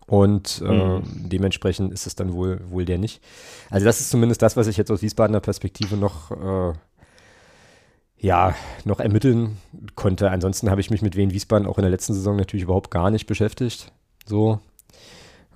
[0.08, 1.04] Und äh, mhm.
[1.06, 3.22] dementsprechend ist es dann wohl, wohl der nicht.
[3.70, 6.74] Also das ist zumindest das, was ich jetzt aus Wiesbadener Perspektive noch äh,
[8.20, 9.58] ja, noch ermitteln
[9.96, 10.30] konnte.
[10.30, 13.12] Ansonsten habe ich mich mit Wien Wiesbaden auch in der letzten Saison natürlich überhaupt gar
[13.12, 13.92] nicht beschäftigt.
[14.26, 14.60] So.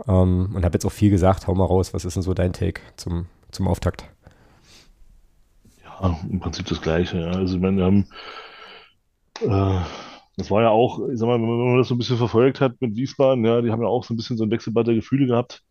[0.07, 1.48] Ähm, und habe jetzt auch viel gesagt.
[1.48, 4.06] Hau mal raus, was ist denn so dein Take zum, zum Auftakt?
[5.84, 7.19] Ja, im Prinzip das Gleiche.
[7.19, 7.31] Ja.
[7.31, 8.07] Also, ich meine, wir haben,
[9.41, 9.85] äh,
[10.38, 12.80] das war ja auch, ich sag mal, wenn man das so ein bisschen verfolgt hat
[12.80, 15.27] mit Wiesbaden, ja, die haben ja auch so ein bisschen so ein Wechselbad der Gefühle
[15.27, 15.64] gehabt.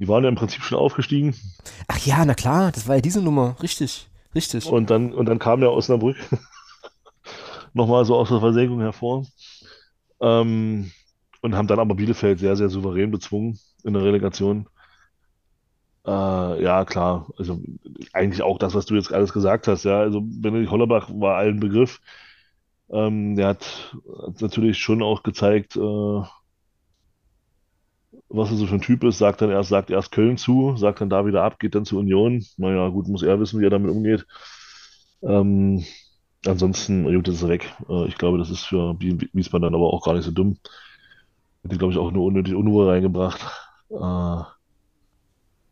[0.00, 1.34] Die waren ja im Prinzip schon aufgestiegen.
[1.88, 4.08] Ach ja, na klar, das war ja diese Nummer, richtig.
[4.34, 4.66] Richtig.
[4.66, 6.16] Und dann, und dann kam der Osnabrück
[7.74, 9.26] nochmal so aus der Versenkung hervor.
[10.20, 10.92] Ähm,
[11.42, 14.68] und haben dann aber Bielefeld sehr, sehr souverän bezwungen in der Relegation.
[16.06, 17.28] Äh, ja, klar.
[17.36, 17.60] Also
[18.12, 19.84] eigentlich auch das, was du jetzt alles gesagt hast.
[19.84, 22.00] Ja, also Benedikt Hollerbach war allen Begriff.
[22.90, 23.94] Ähm, der hat,
[24.26, 26.22] hat natürlich schon auch gezeigt, äh,
[28.28, 31.00] was er so für ein Typ ist, sagt dann erst, sagt erst Köln zu, sagt
[31.00, 32.44] dann da wieder ab, geht dann zur Union.
[32.56, 34.26] Naja, gut, muss er wissen, wie er damit umgeht.
[35.22, 35.84] Ähm,
[36.46, 37.74] ansonsten, gut, ist er weg.
[37.88, 40.58] Äh, ich glaube, das ist für Wiesbaden dann aber auch gar nicht so dumm.
[41.62, 43.40] Hätte, glaube ich, auch nur unnötig Unruhe reingebracht.
[43.90, 44.42] Äh,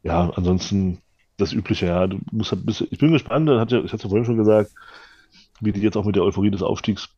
[0.03, 1.03] ja, ansonsten
[1.37, 2.07] das Übliche, ja.
[2.07, 4.71] Du musst halt bisschen, ich bin gespannt, ich hatte es ja vorhin schon gesagt,
[5.61, 7.09] wie die jetzt auch mit der Euphorie des Aufstiegs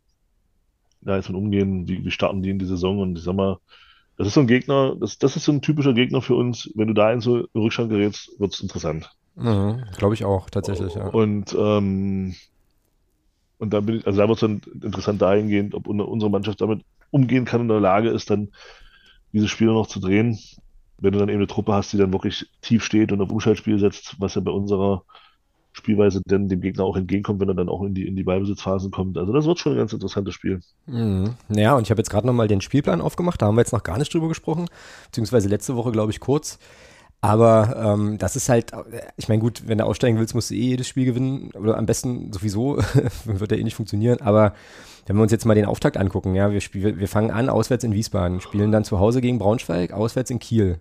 [1.00, 3.58] da jetzt mit umgehen, wie, wie starten die in die Saison und ich sag mal,
[4.18, 6.68] das ist so ein Gegner, das, das ist so ein typischer Gegner für uns.
[6.74, 9.10] Wenn du da in so Rückstand gerätst, wird es interessant.
[9.36, 11.06] Mhm, Glaube ich auch, tatsächlich, ja.
[11.06, 12.34] Und, ähm,
[13.58, 16.84] und da bin ich, also da wird es dann interessant dahingehend, ob unsere Mannschaft damit
[17.10, 18.48] umgehen kann und in der Lage ist, dann
[19.32, 20.36] diese Spiele noch zu drehen.
[21.00, 23.78] Wenn du dann eben eine Truppe hast, die dann wirklich tief steht und auf Umschaltspiel
[23.78, 25.04] setzt, was ja bei unserer
[25.78, 28.90] Spielweise denn dem Gegner auch entgegenkommt, wenn er dann auch in die, in die Ballbesitzphasen
[28.90, 29.16] kommt.
[29.16, 30.60] Also das wird schon ein ganz interessantes Spiel.
[30.86, 31.34] Mhm.
[31.48, 33.82] Ja, und ich habe jetzt gerade nochmal den Spielplan aufgemacht, da haben wir jetzt noch
[33.82, 34.66] gar nicht drüber gesprochen,
[35.06, 36.58] beziehungsweise letzte Woche, glaube ich, kurz.
[37.20, 38.70] Aber ähm, das ist halt,
[39.16, 41.50] ich meine, gut, wenn du aussteigen willst, musst du eh jedes Spiel gewinnen.
[41.54, 42.76] Oder am besten sowieso,
[43.24, 44.20] wird ja eh nicht funktionieren.
[44.20, 44.54] Aber
[45.06, 47.82] wenn wir uns jetzt mal den Auftakt angucken, ja, wir, spiel, wir fangen an auswärts
[47.82, 50.80] in Wiesbaden, spielen dann zu Hause gegen Braunschweig, auswärts in Kiel.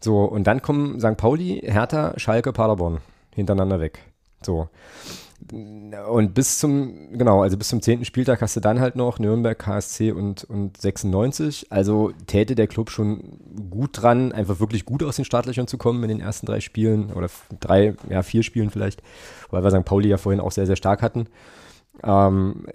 [0.00, 1.16] So, und dann kommen St.
[1.16, 2.98] Pauli, Hertha, Schalke, Paderborn
[3.34, 4.00] hintereinander weg.
[4.46, 4.68] So.
[6.08, 9.58] und bis zum, genau, also bis zum zehnten Spieltag hast du dann halt noch Nürnberg,
[9.58, 11.66] KSC und, und 96.
[11.70, 13.38] Also täte der Club schon
[13.70, 17.12] gut dran, einfach wirklich gut aus den Startlöchern zu kommen in den ersten drei Spielen
[17.12, 17.28] oder
[17.60, 19.02] drei, ja, vier Spielen vielleicht,
[19.50, 19.84] weil wir St.
[19.84, 21.26] Pauli ja vorhin auch sehr, sehr stark hatten.
[22.02, 22.66] Ähm,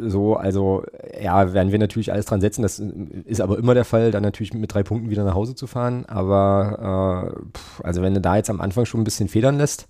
[0.00, 0.84] so, also
[1.20, 2.62] ja, werden wir natürlich alles dran setzen.
[2.62, 5.66] Das ist aber immer der Fall, dann natürlich mit drei Punkten wieder nach Hause zu
[5.66, 6.04] fahren.
[6.06, 7.32] Aber
[7.80, 9.86] äh, also wenn du da jetzt am Anfang schon ein bisschen federn lässt,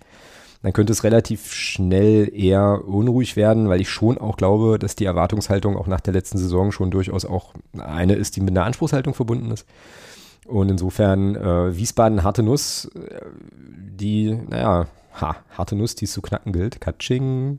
[0.62, 5.04] dann könnte es relativ schnell eher unruhig werden, weil ich schon auch glaube, dass die
[5.04, 9.14] Erwartungshaltung auch nach der letzten Saison schon durchaus auch eine ist, die mit einer Anspruchshaltung
[9.14, 9.66] verbunden ist.
[10.46, 13.20] Und insofern äh, Wiesbaden harte Nuss, äh,
[13.54, 14.86] die, naja,
[15.20, 16.80] ha, harte Nuss, die es zu knacken gilt.
[16.80, 17.58] Katsching.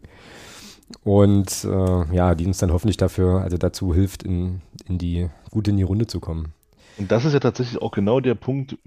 [1.04, 5.68] Und äh, ja, die uns dann hoffentlich dafür, also dazu hilft, in, in die gut
[5.68, 6.54] in die Runde zu kommen.
[6.98, 8.78] Und das ist ja tatsächlich auch genau der Punkt,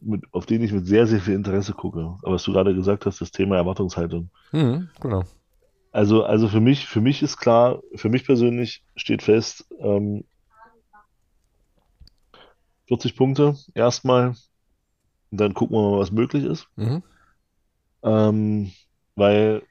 [0.00, 2.16] mit, auf den ich mit sehr, sehr viel Interesse gucke.
[2.22, 4.30] Aber was du gerade gesagt hast, das Thema Erwartungshaltung.
[4.52, 5.24] Mhm, genau.
[5.90, 10.24] Also, also für mich, für mich ist klar, für mich persönlich steht fest, ähm,
[12.88, 14.34] 40 Punkte erstmal.
[15.30, 16.68] Und dann gucken wir mal, was möglich ist.
[16.76, 17.02] Mhm.
[18.02, 18.72] Ähm,
[19.14, 19.62] weil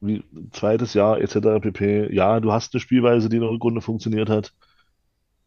[0.00, 1.60] wie zweites Jahr etc.
[1.60, 2.12] pp.
[2.12, 4.52] Ja, du hast eine Spielweise, die in der Rückrunde funktioniert hat.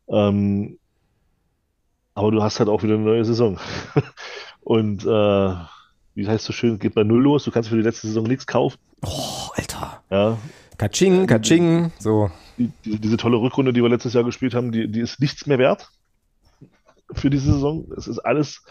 [0.07, 0.79] Ähm,
[2.15, 3.59] aber du hast halt auch wieder eine neue Saison.
[4.61, 5.53] Und äh,
[6.15, 7.43] wie heißt so schön, geht bei Null los.
[7.43, 8.77] Du kannst für die letzte Saison nichts kaufen.
[9.03, 10.01] Oh, Alter.
[10.09, 10.37] Ja,
[10.77, 12.31] Katsching, Katsching, so.
[12.57, 15.45] die, die, diese tolle Rückrunde, die wir letztes Jahr gespielt haben, die, die ist nichts
[15.45, 15.89] mehr wert
[17.13, 17.85] für diese Saison.
[17.95, 18.63] Es ist alles,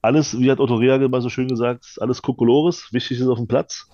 [0.00, 2.88] alles, wie hat Otto Rehagel mal so schön gesagt, alles Kokolores.
[2.92, 3.88] Wichtig ist auf dem Platz.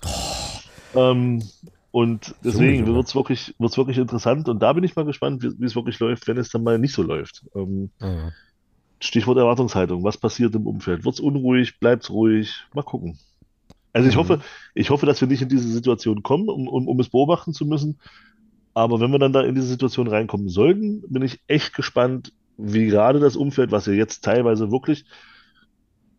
[0.95, 1.43] Ähm,
[1.91, 2.95] und deswegen Junge.
[2.95, 4.47] wird es wirklich, wird's wirklich interessant.
[4.47, 6.79] Und da bin ich mal gespannt, wie, wie es wirklich läuft, wenn es dann mal
[6.79, 7.43] nicht so läuft.
[7.55, 8.31] Ähm, Ja.
[9.01, 10.03] Stichwort Erwartungshaltung.
[10.03, 11.05] Was passiert im Umfeld?
[11.05, 11.79] Wird es unruhig?
[11.79, 12.65] Bleibt es ruhig?
[12.73, 13.19] Mal gucken.
[13.93, 14.19] Also ich Mhm.
[14.19, 14.41] hoffe,
[14.75, 17.65] ich hoffe, dass wir nicht in diese Situation kommen, um, um, um es beobachten zu
[17.65, 17.99] müssen.
[18.73, 22.87] Aber wenn wir dann da in diese Situation reinkommen sollten, bin ich echt gespannt, wie
[22.87, 25.05] gerade das Umfeld, was ja jetzt teilweise wirklich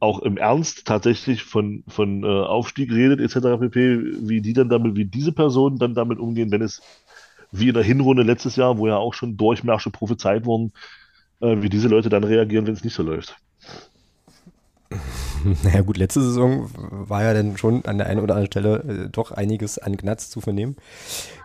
[0.01, 3.59] auch im Ernst tatsächlich von, von äh, Aufstieg redet, etc.
[3.59, 6.83] pp., wie die dann damit, wie diese Personen dann damit umgehen, wenn es
[7.53, 10.73] wie in der Hinrunde letztes Jahr, wo ja auch schon Durchmärsche prophezeit wurden,
[11.43, 13.37] wie diese Leute dann reagieren, wenn es nicht so läuft.
[15.65, 19.09] Naja gut, letzte Saison war ja dann schon an der einen oder anderen Stelle äh,
[19.11, 20.77] doch einiges an Gnatz zu vernehmen.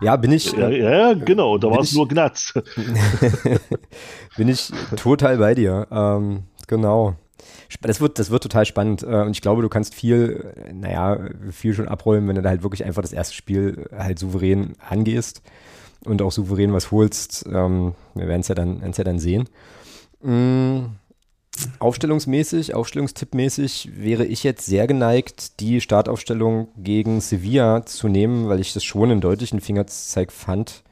[0.00, 2.54] Ja, bin ich, Ja, äh, ja, ja, genau, da war es nur Gnatz.
[4.36, 5.86] bin ich total bei dir.
[5.90, 7.16] Ähm, genau.
[7.82, 9.02] Das wird, das wird total spannend.
[9.02, 11.18] Äh, und ich glaube, du kannst viel, äh, naja,
[11.50, 15.42] viel schon abräumen, wenn du da halt wirklich einfach das erste Spiel halt souverän angehst
[16.04, 17.46] und auch souverän was holst.
[17.52, 19.48] Ähm, wir werden es ja dann, werden's ja dann sehen.
[20.20, 20.86] Mm,
[21.78, 28.72] Aufstellungsmäßig, aufstellungstippmäßig wäre ich jetzt sehr geneigt, die Startaufstellung gegen Sevilla zu nehmen, weil ich
[28.72, 30.82] das schon einen deutlichen Fingerzeig fand.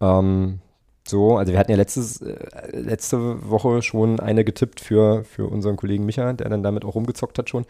[0.00, 0.60] Ähm,
[1.06, 2.36] so, also wir hatten ja letztes, äh,
[2.72, 7.38] letzte Woche schon eine getippt für, für unseren Kollegen Micha, der dann damit auch rumgezockt
[7.38, 7.64] hat schon.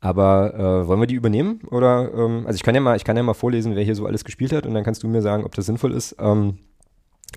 [0.00, 1.60] Aber äh, wollen wir die übernehmen?
[1.70, 4.06] Oder ähm, also ich kann ja mal, ich kann ja mal vorlesen, wer hier so
[4.06, 6.16] alles gespielt hat und dann kannst du mir sagen, ob das sinnvoll ist.
[6.20, 6.58] Ähm,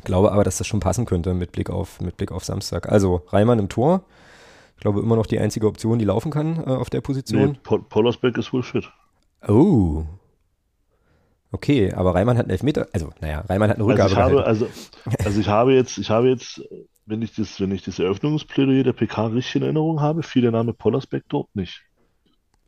[0.04, 2.90] glaube aber, dass das schon passen könnte mit Blick auf, mit Blick auf Samstag.
[2.90, 4.04] Also Reimann im Tor.
[4.76, 7.58] Ich glaube immer noch die einzige Option, die laufen kann äh, auf der Nee, Position.
[7.64, 8.90] Paul- Pollersbeck ist wohl fit.
[9.48, 10.06] Oh.
[11.52, 12.88] Okay, aber Reimann hat einen Elfmeter.
[12.94, 14.68] Also, naja, Reimann hat eine Also Rückgabe ich habe, also,
[15.24, 16.62] also ich habe jetzt, ich habe jetzt,
[17.06, 20.52] wenn ich das, wenn ich das Eröffnungsplädoyer der PK richtig in Erinnerung habe, fiel der
[20.52, 21.84] Name Pollersbeck dort nicht.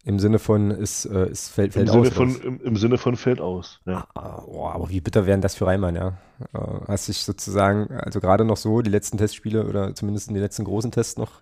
[0.06, 2.14] Im Sinne von, es, äh, es fällt, Im fällt Sinne aus.
[2.14, 3.80] von, im, im Sinne von fällt aus.
[3.86, 4.06] Ja.
[4.16, 6.18] Ah, oh, aber wie bitter wären das für Reimann, ja.
[6.54, 10.44] Äh, hast dich sozusagen, also gerade noch so, die letzten Testspiele oder zumindest in den
[10.44, 11.42] letzten großen Tests noch.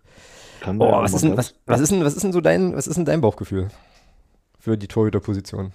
[0.59, 2.75] Kann Oh, was ist denn, ganz- was, was ist denn, was ist denn so dein,
[2.75, 3.69] was ist denn dein Bauchgefühl
[4.59, 5.71] für die Torhüterposition?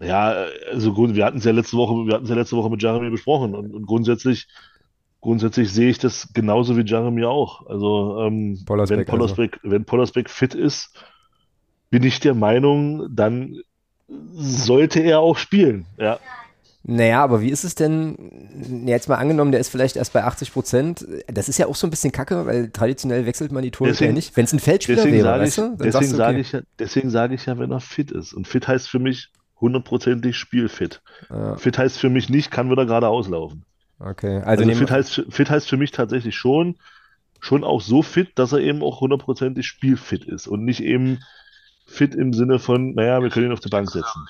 [0.00, 2.82] Ja, also gut, wir hatten es ja letzte Woche, wir hatten ja letzte Woche mit
[2.82, 4.48] Jeremy besprochen und, und grundsätzlich,
[5.20, 7.64] grundsätzlich sehe ich das genauso wie Jeremy auch.
[7.68, 10.92] Also ähm, Pollersbeck wenn Pollersbeck, wenn Pollersbeck fit ist,
[11.92, 13.60] bin ich der Meinung, dann
[14.32, 15.84] sollte er auch spielen.
[15.98, 16.18] Ja,
[16.84, 20.54] Naja, aber wie ist es denn, jetzt mal angenommen, der ist vielleicht erst bei 80
[20.54, 21.06] Prozent.
[21.26, 24.12] Das ist ja auch so ein bisschen kacke, weil traditionell wechselt man die Torhüter ja
[24.12, 24.34] nicht.
[24.38, 26.40] Wenn es ein Feldspieler deswegen wäre, sage ich, weißt du, dann deswegen du, sage okay.
[26.40, 28.32] ich ja, deswegen sage ich ja, wenn er fit ist.
[28.32, 31.02] Und fit heißt für mich hundertprozentig spielfit.
[31.30, 33.64] Ja, Fit heißt für mich nicht, kann wieder gerade auslaufen.
[34.00, 36.78] okay, also, Also fit heißt, fit heißt für mich tatsächlich schon,
[37.38, 41.20] schon auch so fit, dass er eben auch hundertprozentig spielfit ist und nicht eben
[41.92, 44.26] fit im Sinne von, naja, wir können ihn auf die Bank setzen.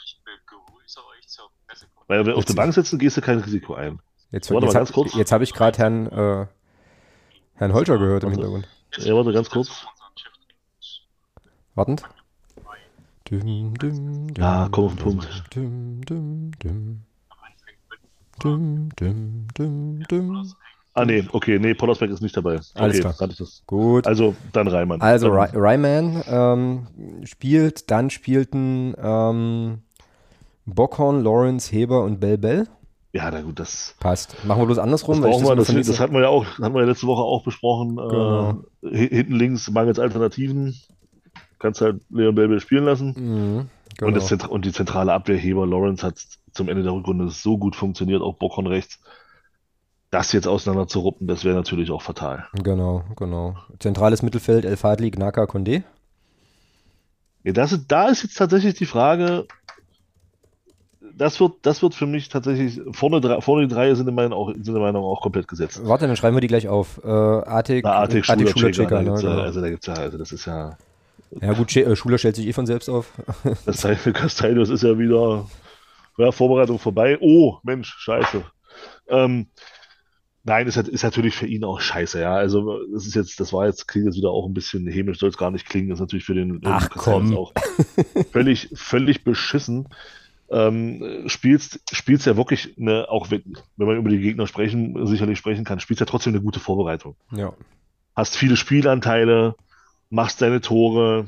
[2.09, 4.01] Weil wenn auf die Bank setzen, gehst du kein Risiko ein.
[4.31, 5.15] jetzt, warte jetzt, mal ganz hab, kurz.
[5.15, 6.47] jetzt habe ich gerade Herrn, äh,
[7.55, 8.43] Herrn Holscher gehört im Warte.
[8.43, 8.69] Hintergrund.
[8.99, 9.87] Ja, warte ganz kurz.
[11.75, 12.03] Wartend.
[13.31, 15.45] Düm, düm, düm, Ja, komm auf den Punkt.
[15.55, 17.03] Düm, düm, düm.
[18.43, 20.53] Düm, düm, düm, düm.
[20.95, 22.61] Ah, nee, okay, nee, Pollersbeck ist nicht dabei.
[22.75, 23.15] Alles okay, klar.
[23.19, 23.63] hatte ich das.
[23.67, 24.07] Gut.
[24.07, 25.01] Also, dann Reimann.
[25.01, 26.87] Also Ry- Ryman ähm,
[27.25, 29.79] spielt, dann spielten ähm,
[30.67, 32.69] Bockhorn, Lawrence, Heber und Bell Bell.
[33.15, 34.37] Ja, na gut, das, Passt.
[34.45, 35.21] Machen wir bloß andersrum.
[35.23, 35.57] das brauchen wir.
[35.57, 37.97] Das, das hatten wir ja auch, hatten wir ja letzte Woche auch besprochen.
[37.97, 38.63] Genau.
[38.83, 40.75] Äh, hi- hinten links mangels Alternativen.
[41.59, 43.15] Kannst halt Leon Belbel spielen lassen.
[43.17, 44.11] Mhm, Und, genau.
[44.13, 46.17] das Zentra und die zentrale Abwehrheber Lawrence hat
[46.53, 48.99] zum Ende der Rückrunde so gut funktioniert, auch Bockhorn rechts.
[50.13, 52.47] Das jetzt auseinander zu ruppen, das wäre natürlich auch fatal.
[52.63, 53.57] genau, genau.
[53.79, 55.85] Zentrales Mittelfeld, El Fadli, Gnaka, Condé.
[57.45, 59.47] Ja, das, da ist jetzt tatsächlich die Frage,
[61.17, 64.53] das wird, das wird für mich tatsächlich, vorne, vorne die drei sind in meinen, auch,
[64.53, 65.81] sind in meinen Augen auch komplett gesetzt.
[65.83, 67.01] Warte, dann schreiben wir die gleich auf.
[67.03, 69.41] Äh, Artig, Na, Artig, Artig, Schuler, Schuler, ne, genau.
[69.41, 70.77] also da gibt's ja, also das ist ja,
[71.41, 73.11] Ja gut, äh, Schuler stellt sich eh von selbst auf.
[73.65, 75.47] das für Castellos ist ja wieder,
[76.19, 77.17] ja, Vorbereitung vorbei.
[77.23, 78.45] Oh, Mensch, scheiße.
[79.09, 79.47] Ähm,
[80.45, 82.35] nein, ist, ist natürlich für ihn auch scheiße, ja.
[82.35, 85.31] Also, das ist jetzt, das war jetzt, klingt jetzt wieder auch ein bisschen hämisch, soll
[85.31, 87.37] es gar nicht klingen, ist natürlich für den Ach, komm.
[87.37, 87.53] auch
[88.31, 89.89] völlig, völlig beschissen.
[90.51, 95.39] Ähm, spielst, spielst ja wirklich eine, auch wenn, wenn man über die Gegner sprechen, sicherlich
[95.39, 97.17] sprechen kann, spielst ja trotzdem eine gute Vorbereitung.
[97.35, 97.55] Ja.
[98.15, 99.55] Hast viele Spielanteile,
[100.11, 101.27] machst deine Tore,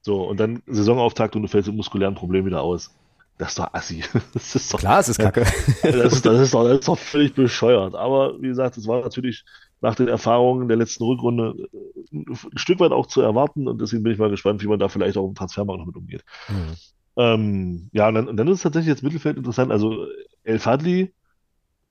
[0.00, 2.94] so, und dann Saisonauftakt und du fällst mit muskulären Problemen wieder aus.
[3.38, 4.02] Das ist doch assi.
[4.32, 5.44] Das ist doch, Klar, es ist kacke.
[5.82, 7.94] das ist, das ist doch, das ist doch völlig bescheuert.
[7.94, 9.44] Aber wie gesagt, es war natürlich
[9.80, 11.68] nach den Erfahrungen der letzten Rückrunde
[12.12, 14.78] äh, ein Stück weit auch zu erwarten und deswegen bin ich mal gespannt, wie man
[14.78, 16.24] da vielleicht auch im Transfermarkt noch mit umgeht.
[16.48, 16.76] Mhm.
[17.16, 19.70] Ähm, ja, und dann, und dann ist tatsächlich jetzt Mittelfeld interessant.
[19.70, 20.06] Also
[20.44, 21.12] El Fadli,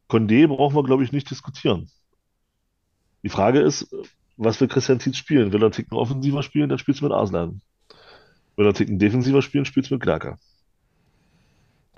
[0.10, 1.90] Condé brauchen wir, glaube ich, nicht diskutieren.
[3.24, 3.96] Die Frage ist,
[4.38, 5.52] was will Christian Tietz spielen?
[5.52, 7.62] Will er Ticken offensiver spielen, dann spielst du mit Arslan.
[8.56, 10.38] Will er Ticken defensiver spielen, spielst du mit Knacker.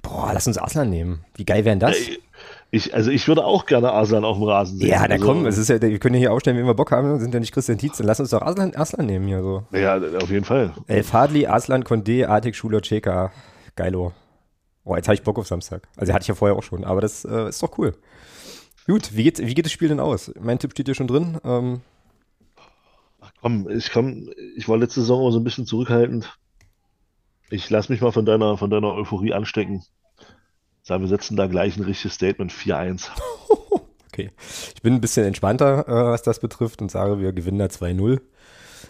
[0.08, 1.26] Boah, lass uns Arslan nehmen.
[1.36, 1.96] Wie geil wären das?
[1.98, 2.18] Äh,
[2.72, 4.90] Ich, also ich würde auch gerne Arslan auf dem Rasen sehen.
[4.90, 6.92] ja, da Also, komm, es ist ja, wir können ja hier aufstellen, wen wir Bock
[6.92, 9.64] haben, sind ja nicht Christian Tietz, dann lass uns doch Arslan, Arslan nehmen hier so.
[9.72, 10.74] Ja, auf jeden Fall.
[10.88, 13.32] El Fadli, Arslan, Condé, Artik, Schuler, Cheka.
[13.76, 14.12] Geilo.
[14.84, 15.88] Oh, jetzt habe ich Bock auf Samstag.
[15.98, 17.96] Also hatte ich ja vorher auch schon, aber das äh, ist doch cool.
[18.86, 20.32] Gut, wie geht, wie geht das Spiel denn aus?
[20.40, 21.38] Mein Tipp steht hier schon drin.
[21.44, 21.82] Ähm,
[23.42, 26.38] Komm, ich komm, ich war letzte Saison immer so ein bisschen zurückhaltend.
[27.50, 29.84] Ich lass mich mal von deiner, von deiner Euphorie anstecken.
[30.88, 33.10] Sagen, wir setzen da gleich ein richtiges Statement 4-1.
[34.08, 34.32] okay.
[34.74, 38.22] Ich bin ein bisschen entspannter, äh, was das betrifft und sage, wir gewinnen da 2-0.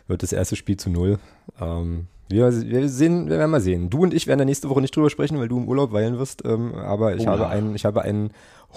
[0.06, 1.18] Wird das erste Spiel zu 0.
[1.60, 3.90] Ähm, wir, wir sehen, wir werden mal sehen.
[3.90, 6.20] Du und ich werden da nächste Woche nicht drüber sprechen, weil du im Urlaub weilen
[6.20, 6.44] wirst.
[6.46, 7.50] Ähm, aber ich Oh habe ja.
[7.50, 8.32] einen, ich habe einen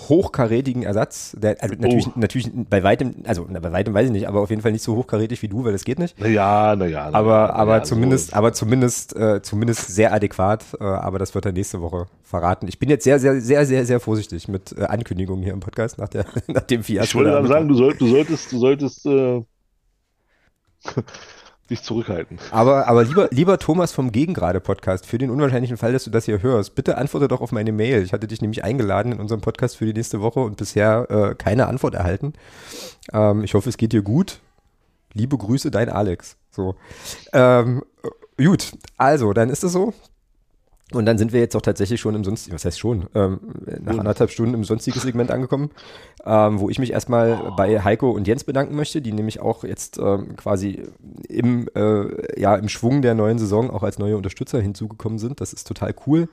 [0.08, 1.36] hochkarätigen Ersatz.
[1.36, 2.12] Der, also natürlich, Oh.
[2.14, 4.84] natürlich bei weitem, also na, bei weitem weiß ich nicht, aber auf jeden Fall nicht
[4.84, 6.18] so hochkarätig wie du, weil das geht nicht.
[6.20, 7.10] Naja, naja.
[7.12, 8.36] Aber, aber naja, zumindest, so.
[8.36, 10.64] aber zumindest, äh, zumindest sehr adäquat.
[10.78, 12.68] Äh, aber das wird er nächste Woche verraten.
[12.68, 15.98] Ich bin jetzt sehr, sehr, sehr, sehr, sehr vorsichtig mit äh, Ankündigungen hier im Podcast
[15.98, 17.20] nach, der, nach dem Fiasko.
[17.20, 19.04] Ich wollte sagen, du, soll, du solltest, du solltest
[21.70, 22.38] dich zurückhalten.
[22.50, 26.42] Aber, aber lieber, lieber Thomas vom Gegengrade-Podcast, für den unwahrscheinlichen Fall, dass du das hier
[26.42, 28.02] hörst, bitte antworte doch auf meine Mail.
[28.02, 31.34] Ich hatte dich nämlich eingeladen in unserem Podcast für die nächste Woche und bisher äh,
[31.34, 32.34] keine Antwort erhalten.
[33.12, 34.40] Ähm, ich hoffe, es geht dir gut.
[35.14, 36.36] Liebe Grüße, dein Alex.
[36.50, 36.74] So.
[37.32, 37.82] Ähm,
[38.38, 39.94] äh, gut, also, dann ist es so.
[40.92, 43.38] Und dann sind wir jetzt auch tatsächlich schon im sonstigen, was heißt schon, ähm,
[43.80, 45.70] nach anderthalb Stunden im sonstigen Segment angekommen,
[46.24, 49.98] ähm, wo ich mich erstmal bei Heiko und Jens bedanken möchte, die nämlich auch jetzt
[49.98, 50.82] ähm, quasi
[51.28, 55.40] im, äh, ja, im Schwung der neuen Saison auch als neue Unterstützer hinzugekommen sind.
[55.40, 56.28] Das ist total cool.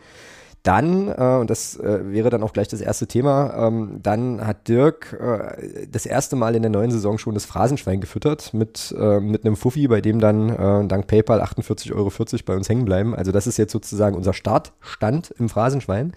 [0.64, 4.68] Dann, äh, und das äh, wäre dann auch gleich das erste Thema, ähm, dann hat
[4.68, 9.20] Dirk äh, das erste Mal in der neuen Saison schon das Phrasenschwein gefüttert mit, äh,
[9.20, 12.12] mit einem Fuffi, bei dem dann äh, dank PayPal 48,40 Euro
[12.46, 13.16] bei uns hängen bleiben.
[13.16, 16.14] Also das ist jetzt sozusagen unser Startstand im Phrasenschwein.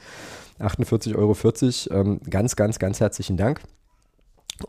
[0.58, 2.00] 48,40 Euro.
[2.00, 3.60] Ähm, ganz, ganz, ganz herzlichen Dank.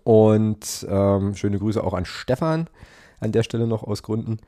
[0.04, 2.68] Und ähm, schöne Grüße auch an Stefan
[3.20, 4.40] an der Stelle noch aus Gründen.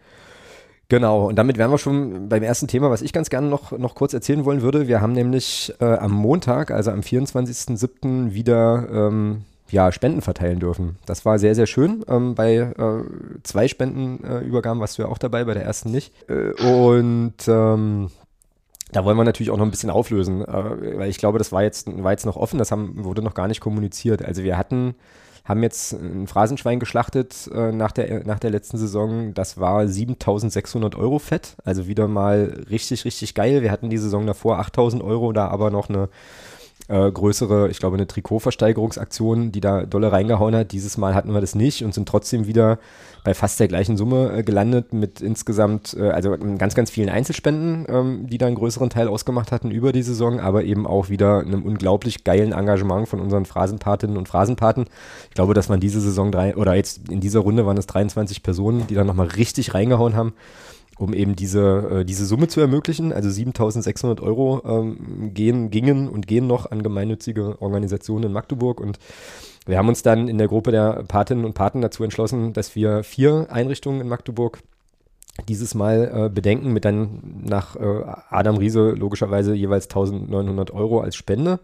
[0.89, 3.95] Genau, und damit wären wir schon beim ersten Thema, was ich ganz gerne noch, noch
[3.95, 4.88] kurz erzählen wollen würde.
[4.88, 8.34] Wir haben nämlich äh, am Montag, also am 24.07.
[8.34, 10.97] wieder ähm, ja, Spenden verteilen dürfen.
[11.05, 12.05] Das war sehr, sehr schön.
[12.07, 13.03] Ähm, bei äh,
[13.41, 16.14] zwei Spendenübergaben warst du ja auch dabei, bei der ersten nicht.
[16.30, 18.10] Äh, und ähm,
[18.91, 21.64] da wollen wir natürlich auch noch ein bisschen auflösen, äh, weil ich glaube, das war
[21.64, 24.23] jetzt, war jetzt noch offen, das haben, wurde noch gar nicht kommuniziert.
[24.23, 24.93] Also wir hatten,
[25.44, 29.34] haben jetzt ein Phrasenschwein geschlachtet äh, nach, der, nach der letzten Saison.
[29.34, 33.61] Das war 7600 Euro Fett, also wieder mal richtig, richtig geil.
[33.61, 36.07] Wir hatten die Saison davor 8000 Euro, da aber noch eine
[36.88, 40.72] äh, größere, ich glaube, eine Trikotversteigerungsaktion, die da dolle reingehauen hat.
[40.72, 42.80] Dieses Mal hatten wir das nicht und sind trotzdem wieder
[43.23, 47.85] bei fast der gleichen Summe äh, gelandet mit insgesamt, äh, also ganz, ganz vielen Einzelspenden,
[47.88, 51.39] ähm, die da einen größeren Teil ausgemacht hatten über die Saison, aber eben auch wieder
[51.39, 54.85] einem unglaublich geilen Engagement von unseren Phrasenpatinnen und Phrasenpaten.
[55.30, 58.43] Ich glaube, dass man diese Saison drei, oder jetzt in dieser Runde waren es 23
[58.43, 60.34] Personen, die da nochmal richtig reingehauen haben
[60.98, 63.14] um eben diese, äh, diese Summe zu ermöglichen.
[63.14, 68.80] Also 7600 Euro ähm, gehen, gingen und gehen noch an gemeinnützige Organisationen in Magdeburg.
[68.80, 68.99] Und
[69.65, 73.03] wir haben uns dann in der Gruppe der Patinnen und Paten dazu entschlossen, dass wir
[73.03, 74.60] vier Einrichtungen in Magdeburg
[75.48, 81.15] dieses Mal äh, bedenken mit dann nach äh, Adam Riese logischerweise jeweils 1900 Euro als
[81.15, 81.60] Spende.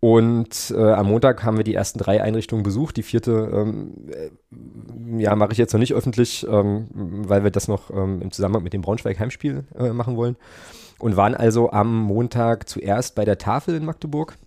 [0.00, 2.96] Und äh, am Montag haben wir die ersten drei Einrichtungen besucht.
[2.96, 7.68] Die vierte, ähm, äh, ja, mache ich jetzt noch nicht öffentlich, ähm, weil wir das
[7.68, 10.36] noch ähm, im Zusammenhang mit dem Braunschweig-Heimspiel äh, machen wollen.
[10.98, 14.38] Und waren also am Montag zuerst bei der Tafel in Magdeburg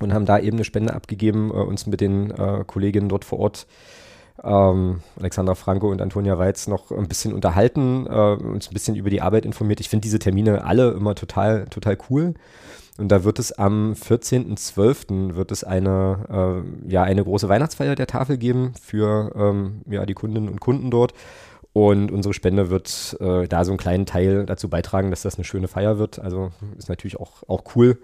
[0.00, 3.40] und haben da eben eine Spende abgegeben, äh, uns mit den äh, Kolleginnen dort vor
[3.40, 3.66] Ort
[4.42, 9.10] ähm, Alexandra Franco und Antonia Weiz noch ein bisschen unterhalten, äh, uns ein bisschen über
[9.10, 9.80] die Arbeit informiert.
[9.80, 12.34] Ich finde diese Termine alle immer total, total cool.
[12.98, 15.34] Und da wird es am 14.12.
[15.34, 20.14] wird es eine, äh, ja, eine große Weihnachtsfeier der Tafel geben für ähm, ja, die
[20.14, 21.14] Kundinnen und Kunden dort.
[21.72, 25.44] Und unsere Spende wird äh, da so einen kleinen Teil dazu beitragen, dass das eine
[25.44, 26.18] schöne Feier wird.
[26.18, 27.98] Also ist natürlich auch, auch cool.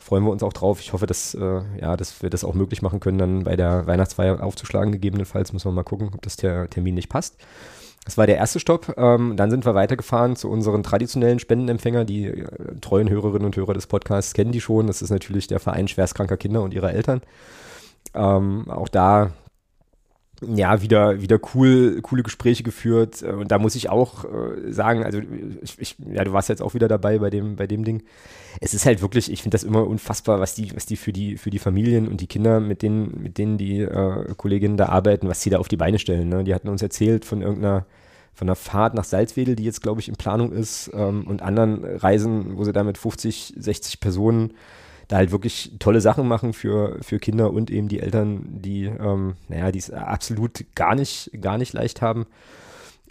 [0.00, 0.80] Freuen wir uns auch drauf.
[0.80, 3.86] Ich hoffe, dass, äh, ja, dass wir das auch möglich machen können, dann bei der
[3.86, 4.92] Weihnachtsfeier aufzuschlagen.
[4.92, 7.36] Gegebenenfalls müssen wir mal gucken, ob das der Termin nicht passt.
[8.04, 8.94] Das war der erste Stopp.
[8.98, 12.06] Ähm, dann sind wir weitergefahren zu unseren traditionellen Spendenempfängern.
[12.06, 12.46] Die äh,
[12.80, 14.86] treuen Hörerinnen und Hörer des Podcasts kennen die schon.
[14.86, 17.22] Das ist natürlich der Verein schwerstkranker Kinder und ihre Eltern.
[18.14, 19.30] Ähm, auch da
[20.54, 23.22] ja, wieder, wieder cool, coole Gespräche geführt.
[23.22, 25.20] Äh, und da muss ich auch äh, sagen, also
[25.62, 28.02] ich, ich, ja, du warst jetzt auch wieder dabei bei dem, bei dem Ding.
[28.60, 31.36] Es ist halt wirklich, ich finde das immer unfassbar, was die, was die für die,
[31.36, 35.28] für die Familien und die Kinder, mit denen, mit denen die äh, Kolleginnen da arbeiten,
[35.28, 36.28] was sie da auf die Beine stellen.
[36.28, 36.44] Ne?
[36.44, 37.86] Die hatten uns erzählt von irgendeiner,
[38.32, 41.84] von einer Fahrt nach Salzwedel, die jetzt, glaube ich, in Planung ist, ähm, und anderen
[41.84, 44.54] Reisen, wo sie da mit 50, 60 Personen
[45.08, 49.34] da halt wirklich tolle Sachen machen für, für Kinder und eben die Eltern, die, ähm,
[49.48, 52.26] naja, es absolut gar nicht, gar nicht leicht haben.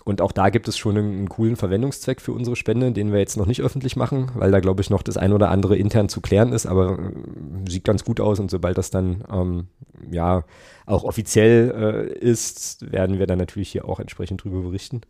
[0.05, 3.19] Und auch da gibt es schon einen, einen, coolen Verwendungszweck für unsere Spende, den wir
[3.19, 6.09] jetzt noch nicht öffentlich machen, weil da, glaube ich, noch das ein oder andere intern
[6.09, 9.67] zu klären ist, aber äh, sieht ganz gut aus und sobald das dann ähm,
[10.11, 10.43] ja
[10.85, 11.73] auch offiziell
[12.19, 15.01] äh, ist, werden wir dann natürlich hier auch entsprechend drüber berichten.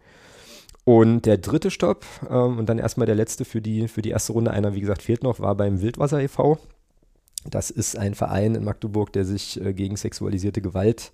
[0.85, 4.34] Und der dritte Stopp ähm, und dann erstmal der letzte für die, für die erste
[4.34, 6.60] Runde, einer, wie gesagt, fehlt noch, war beim Wildwasser e.V.
[7.49, 11.11] Das ist ein Verein in Magdeburg, der sich äh, gegen sexualisierte Gewalt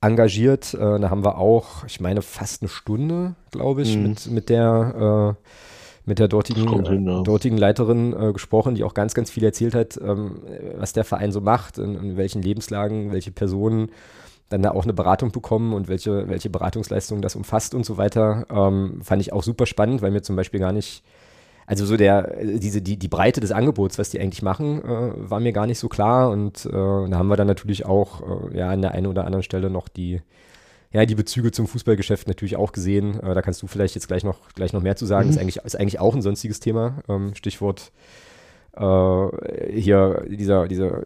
[0.00, 0.74] engagiert.
[0.74, 4.02] Äh, da haben wir auch, ich meine, fast eine Stunde, glaube ich, mhm.
[4.02, 5.48] mit, mit der äh,
[6.06, 7.22] mit der dortigen, hin, ja.
[7.22, 10.42] dortigen Leiterin äh, gesprochen, die auch ganz, ganz viel erzählt hat, ähm,
[10.76, 13.90] was der Verein so macht, in, in, welchen Lebenslagen, welche Personen
[14.50, 18.46] dann da auch eine Beratung bekommen und welche, welche Beratungsleistungen das umfasst und so weiter.
[18.50, 21.02] Ähm, fand ich auch super spannend, weil mir zum Beispiel gar nicht
[21.66, 25.40] also so der, diese, die, die Breite des Angebots, was die eigentlich machen, äh, war
[25.40, 26.30] mir gar nicht so klar.
[26.30, 29.42] Und äh, da haben wir dann natürlich auch äh, ja an der einen oder anderen
[29.42, 30.20] Stelle noch die,
[30.92, 33.20] ja, die Bezüge zum Fußballgeschäft natürlich auch gesehen.
[33.20, 35.26] Äh, da kannst du vielleicht jetzt gleich noch, gleich noch mehr zu sagen.
[35.26, 35.30] Mhm.
[35.30, 37.02] Ist, eigentlich, ist eigentlich auch ein sonstiges Thema.
[37.08, 37.92] Ähm, Stichwort
[38.76, 41.02] äh, hier dieser, diese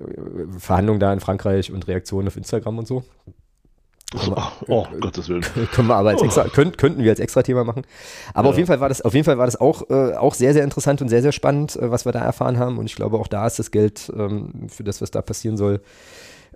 [0.58, 3.04] Verhandlung da in Frankreich und Reaktionen auf Instagram und so.
[4.14, 5.42] Oh, oh Gottes Willen.
[5.72, 7.82] Können wir aber als extra, könnt, könnten wir als extra Thema machen.
[8.32, 8.50] Aber ja.
[8.50, 10.64] auf jeden Fall war das, auf jeden Fall war das auch, äh, auch sehr, sehr
[10.64, 12.78] interessant und sehr, sehr spannend, äh, was wir da erfahren haben.
[12.78, 15.82] Und ich glaube, auch da ist das Geld ähm, für das, was da passieren soll,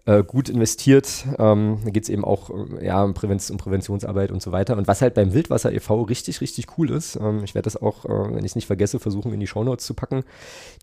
[0.06, 1.26] äh, gut investiert.
[1.38, 4.76] Ähm, da geht es eben auch äh, ja, um, Prävenz um Präventionsarbeit und so weiter.
[4.78, 6.02] Und was halt beim Wildwasser e.V.
[6.02, 8.98] richtig, richtig cool ist, ähm, ich werde das auch, äh, wenn ich es nicht vergesse,
[8.98, 10.24] versuchen in die Shownotes zu packen,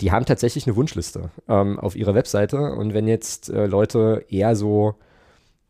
[0.02, 2.74] die haben tatsächlich eine Wunschliste ähm, auf ihrer Webseite.
[2.74, 4.96] Und wenn jetzt Leute eher so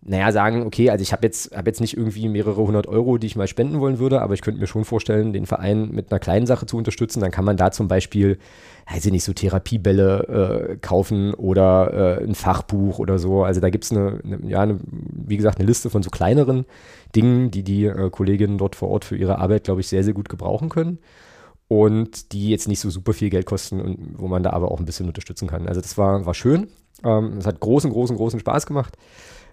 [0.02, 3.28] naja, sagen, okay, also ich habe jetzt, hab jetzt nicht irgendwie mehrere hundert Euro, die
[3.28, 6.20] ich mal spenden wollen würde, aber ich könnte mir schon vorstellen, den Verein mit einer
[6.20, 7.20] kleinen Sache zu unterstützen.
[7.20, 8.38] Dann kann man da zum Beispiel,
[8.90, 13.44] weiß ich nicht, so Therapiebälle äh, kaufen oder äh, ein Fachbuch oder so.
[13.44, 16.66] Also da gibt es eine, eine, ja, eine, wie gesagt, eine Liste von so kleineren
[17.14, 20.14] Dingen, die die äh, Kolleginnen dort vor Ort für ihre Arbeit, glaube ich, sehr, sehr
[20.14, 21.00] gut gebrauchen können.
[21.68, 24.80] Und die jetzt nicht so super viel Geld kosten und wo man da aber auch
[24.80, 25.68] ein bisschen unterstützen kann.
[25.68, 26.68] Also das war, war schön.
[27.04, 28.98] Ähm, es hat großen, großen, großen Spaß gemacht.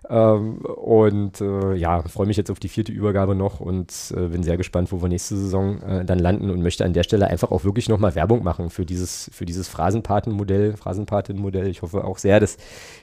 [0.09, 4.43] Ähm, und äh, ja, freue mich jetzt auf die vierte Übergabe noch und äh, bin
[4.43, 7.51] sehr gespannt, wo wir nächste Saison äh, dann landen und möchte an der Stelle einfach
[7.51, 11.67] auch wirklich nochmal Werbung machen für dieses, für dieses Phrasenpaten-Modell, Phrasenpatin-Modell.
[11.69, 12.57] Ich hoffe auch sehr, dass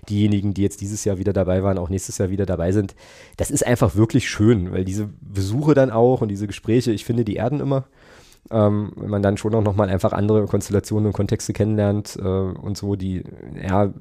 [0.07, 2.95] diejenigen, die jetzt dieses Jahr wieder dabei waren, auch nächstes Jahr wieder dabei sind.
[3.37, 7.25] Das ist einfach wirklich schön, weil diese Besuche dann auch und diese Gespräche, ich finde,
[7.25, 7.85] die erden immer.
[8.51, 12.77] Ähm, wenn man dann schon auch nochmal einfach andere Konstellationen und Kontexte kennenlernt äh, und
[12.77, 13.23] so, die
[13.61, 13.93] ja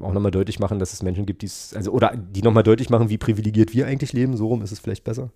[0.00, 2.90] auch nochmal deutlich machen, dass es Menschen gibt, die es, also oder die nochmal deutlich
[2.90, 5.30] machen, wie privilegiert wir eigentlich leben, so rum ist es vielleicht besser.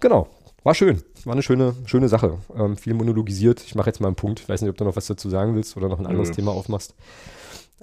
[0.00, 0.28] Genau,
[0.64, 2.38] war schön, war eine schöne, schöne Sache.
[2.54, 3.62] Ähm, viel monologisiert.
[3.64, 4.40] Ich mache jetzt mal einen Punkt.
[4.40, 6.34] Ich weiß nicht, ob du noch was dazu sagen willst oder noch ein anderes Nö.
[6.34, 6.94] Thema aufmachst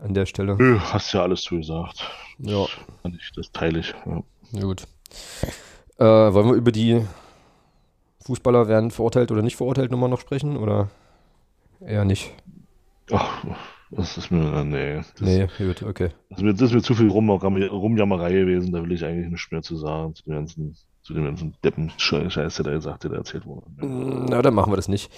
[0.02, 0.56] an der Stelle.
[0.58, 2.10] Nö, hast ja alles zugesagt.
[2.40, 2.66] Ja.
[3.36, 3.94] Das teile ich.
[4.06, 4.84] Ja, ja gut.
[5.98, 7.02] Äh, wollen wir über die
[8.26, 10.90] Fußballer werden verurteilt oder nicht verurteilt nochmal noch sprechen oder
[11.80, 12.34] eher nicht?
[13.12, 13.46] Ach,
[13.92, 14.96] das ist mir, nee.
[14.96, 16.10] Das, nee, gut, okay.
[16.30, 19.30] Das ist, mir, das ist mir zu viel Rum, Rumjammerei gewesen, da will ich eigentlich
[19.30, 23.12] nichts mehr zu sagen zu dem ganzen, zu dem ganzen Deppen-Scheiß, der da gesagt, der
[23.12, 23.68] da erzählt wurde.
[23.78, 25.12] Na, dann machen wir das nicht.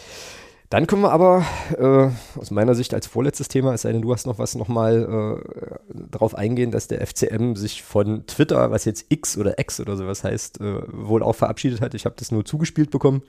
[0.69, 1.45] Dann können wir aber
[1.77, 5.39] äh, aus meiner Sicht als vorletztes Thema, es sei denn, du hast noch was nochmal
[5.41, 5.76] äh,
[6.11, 10.23] darauf eingehen, dass der FCM sich von Twitter, was jetzt X oder X oder sowas
[10.23, 11.93] heißt, äh, wohl auch verabschiedet hat.
[11.93, 13.23] Ich habe das nur zugespielt bekommen.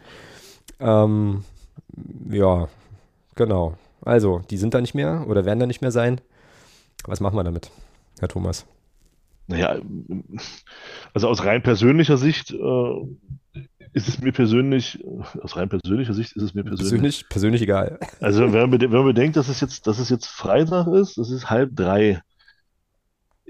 [0.80, 1.44] Ähm,
[2.30, 2.68] ja,
[3.34, 3.74] genau.
[4.02, 6.20] Also, die sind da nicht mehr oder werden da nicht mehr sein.
[7.04, 7.70] Was machen wir damit,
[8.20, 8.66] Herr Thomas?
[9.46, 9.80] Naja,
[11.14, 13.64] also aus rein persönlicher Sicht äh,
[13.94, 15.02] ist es mir persönlich,
[15.42, 16.90] aus rein persönlicher Sicht ist es mir persönlich.
[16.90, 17.98] Persönlich, persönlich egal.
[18.20, 21.30] Also wenn man, wenn man bedenkt, dass es jetzt, dass es jetzt Freitag ist, es
[21.30, 22.20] ist halb drei.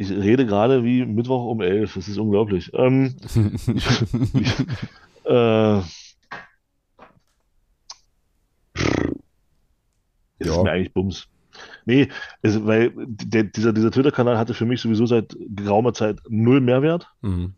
[0.01, 1.95] Ich rede gerade wie Mittwoch um elf.
[1.95, 2.71] Das ist unglaublich.
[2.75, 3.37] Ähm, ich,
[4.35, 4.55] ich,
[5.25, 5.79] äh,
[10.39, 10.63] ist ja.
[10.63, 11.27] mir eigentlich Bums.
[11.85, 12.09] Nee,
[12.43, 17.09] also, weil der, dieser, dieser Twitter-Kanal hatte für mich sowieso seit geraumer Zeit null Mehrwert.
[17.23, 17.55] Mhm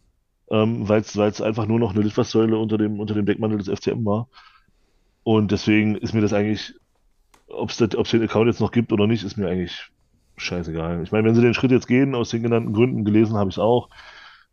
[0.51, 4.05] ähm, weil es einfach nur noch eine Litfaßsäule unter dem, unter dem Deckmantel des FCM
[4.05, 4.29] war.
[5.23, 6.75] Und deswegen ist mir das eigentlich,
[7.47, 9.91] ob es den Account jetzt noch gibt oder nicht, ist mir eigentlich
[10.41, 11.03] scheißegal.
[11.03, 13.57] Ich meine, wenn sie den Schritt jetzt gehen, aus den genannten Gründen, gelesen habe ich
[13.57, 13.89] es auch,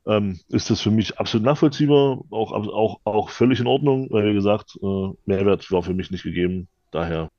[0.06, 4.34] ähm, ist das für mich absolut nachvollziehbar, auch, auch, auch völlig in Ordnung, weil, wie
[4.34, 6.68] gesagt, äh, Mehrwert war für mich nicht gegeben.
[6.92, 7.30] Daher,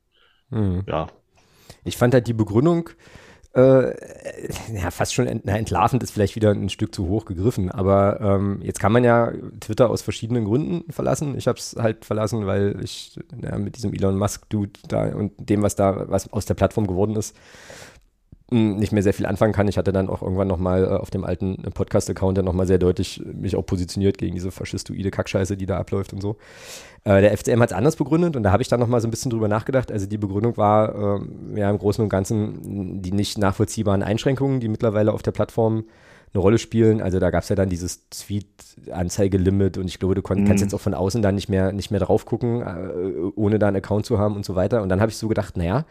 [0.49, 0.83] mhm.
[0.87, 1.07] ja.
[1.83, 2.89] Ich fand halt die Begründung,
[3.55, 3.93] äh,
[4.73, 8.21] ja, fast schon ent, na, entlarvend ist vielleicht wieder ein Stück zu hoch gegriffen, aber
[8.21, 11.35] ähm, jetzt kann man ja Twitter aus verschiedenen Gründen verlassen.
[11.35, 15.63] Ich habe es halt verlassen, weil ich ja, mit diesem Elon Musk-Dude da und dem,
[15.63, 17.35] was da, was aus der Plattform geworden ist,
[18.51, 19.67] nicht mehr sehr viel anfangen kann.
[19.67, 23.21] Ich hatte dann auch irgendwann nochmal äh, auf dem alten Podcast-Account dann nochmal sehr deutlich
[23.25, 26.37] mich auch positioniert gegen diese faschistoide Kackscheiße, die da abläuft und so.
[27.03, 29.11] Äh, der FCM hat es anders begründet und da habe ich dann nochmal so ein
[29.11, 29.91] bisschen drüber nachgedacht.
[29.91, 34.67] Also die Begründung war äh, ja im Großen und Ganzen die nicht nachvollziehbaren Einschränkungen, die
[34.67, 35.83] mittlerweile auf der Plattform
[36.33, 37.01] eine Rolle spielen.
[37.01, 40.45] Also da gab es ja dann dieses Tweet-Anzeigelimit und ich glaube, du kon- mhm.
[40.47, 43.67] kannst jetzt auch von außen dann nicht mehr, nicht mehr drauf gucken, äh, ohne da
[43.67, 44.81] einen Account zu haben und so weiter.
[44.81, 45.85] Und dann habe ich so gedacht, naja,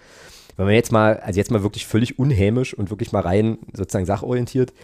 [0.58, 4.06] wenn man jetzt mal, also jetzt mal wirklich völlig unhämisch und wirklich mal rein sozusagen
[4.06, 4.74] sachorientiert,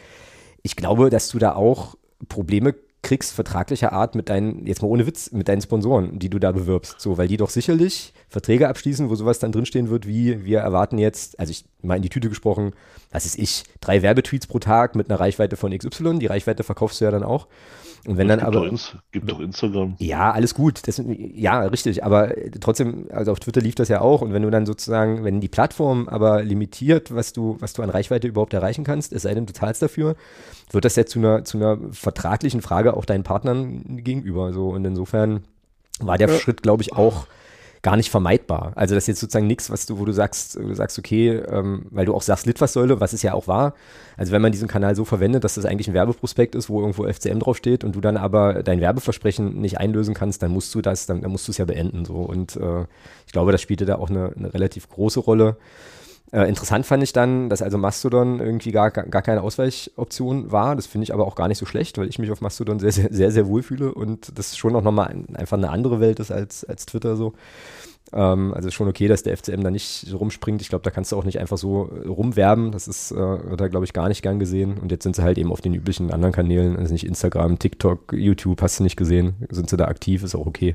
[0.63, 1.97] ich glaube, dass du da auch
[2.29, 6.39] Probleme kriegst, vertraglicher Art mit deinen, jetzt mal ohne Witz, mit deinen Sponsoren, die du
[6.39, 7.01] da bewirbst.
[7.01, 10.97] So, weil die doch sicherlich Verträge abschließen, wo sowas dann drinstehen wird, wie wir erwarten
[10.97, 12.73] jetzt, also ich mal in die Tüte gesprochen,
[13.11, 17.01] was ist ich, drei Werbetweets pro Tag mit einer Reichweite von XY, die Reichweite verkaufst
[17.01, 17.47] du ja dann auch.
[18.07, 18.69] Und wenn dann gibt aber.
[18.69, 19.97] Doch gibt doch Instagram.
[19.99, 20.87] Ja, alles gut.
[20.87, 22.05] Das, ja, richtig.
[22.05, 24.21] Aber trotzdem, also auf Twitter lief das ja auch.
[24.21, 27.91] Und wenn du dann sozusagen, wenn die Plattform aber limitiert, was du, was du an
[27.91, 30.17] Reichweite überhaupt erreichen kannst, es sei denn, du zahlst dafür,
[30.71, 34.53] wird das ja zu einer, zu einer vertraglichen Frage auch deinen Partnern gegenüber.
[34.53, 34.69] So.
[34.69, 35.45] Und insofern
[36.01, 36.39] war der ja.
[36.39, 37.27] Schritt, glaube ich, auch
[37.85, 38.73] gar nicht vermeidbar.
[38.77, 41.85] Also das ist jetzt sozusagen nichts, was du, wo du sagst, du sagst, okay, ähm,
[41.91, 43.75] weil du auch sagst Litfaßsäule, was es ja auch war.
[44.17, 47.07] Also wenn man diesen Kanal so verwendet, dass das eigentlich ein Werbeprospekt ist, wo irgendwo
[47.07, 51.05] FCM draufsteht und du dann aber dein Werbeversprechen nicht einlösen kannst, dann musst du das,
[51.05, 52.07] dann, dann musst du es ja beenden.
[52.07, 52.15] So.
[52.15, 52.87] Und äh,
[53.27, 55.59] ich glaube, das spielte da auch eine, eine relativ große Rolle.
[56.35, 60.75] Äh, interessant fand ich dann, dass also Mastodon irgendwie gar, gar keine Ausweichoption war.
[60.75, 62.91] Das finde ich aber auch gar nicht so schlecht, weil ich mich auf Mastodon sehr,
[62.91, 66.19] sehr, sehr, sehr wohl fühle und das schon auch nochmal ein, einfach eine andere Welt
[66.19, 67.35] ist als, als Twitter so.
[68.13, 70.61] Ähm, also schon okay, dass der FCM da nicht rumspringt.
[70.61, 72.73] Ich glaube, da kannst du auch nicht einfach so rumwerben.
[72.73, 74.79] Das ist, äh, wird da, glaube ich, gar nicht gern gesehen.
[74.79, 78.13] Und jetzt sind sie halt eben auf den üblichen anderen Kanälen, also nicht Instagram, TikTok,
[78.13, 79.37] YouTube, hast du nicht gesehen.
[79.51, 80.75] Sind sie da aktiv, ist auch okay.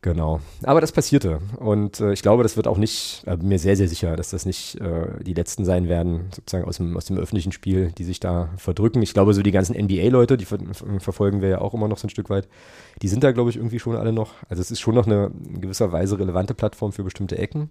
[0.00, 0.40] Genau.
[0.62, 1.40] Aber das passierte.
[1.56, 4.46] Und äh, ich glaube, das wird auch nicht, äh, mir sehr, sehr sicher, dass das
[4.46, 8.20] nicht äh, die letzten sein werden, sozusagen aus dem, aus dem öffentlichen Spiel, die sich
[8.20, 9.02] da verdrücken.
[9.02, 10.58] Ich glaube, so die ganzen NBA-Leute, die ver
[11.00, 12.48] verfolgen wir ja auch immer noch so ein Stück weit,
[13.02, 14.34] die sind da, glaube ich, irgendwie schon alle noch.
[14.48, 17.70] Also es ist schon noch eine in gewisser Weise relevante Plattform für bestimmte Ecken.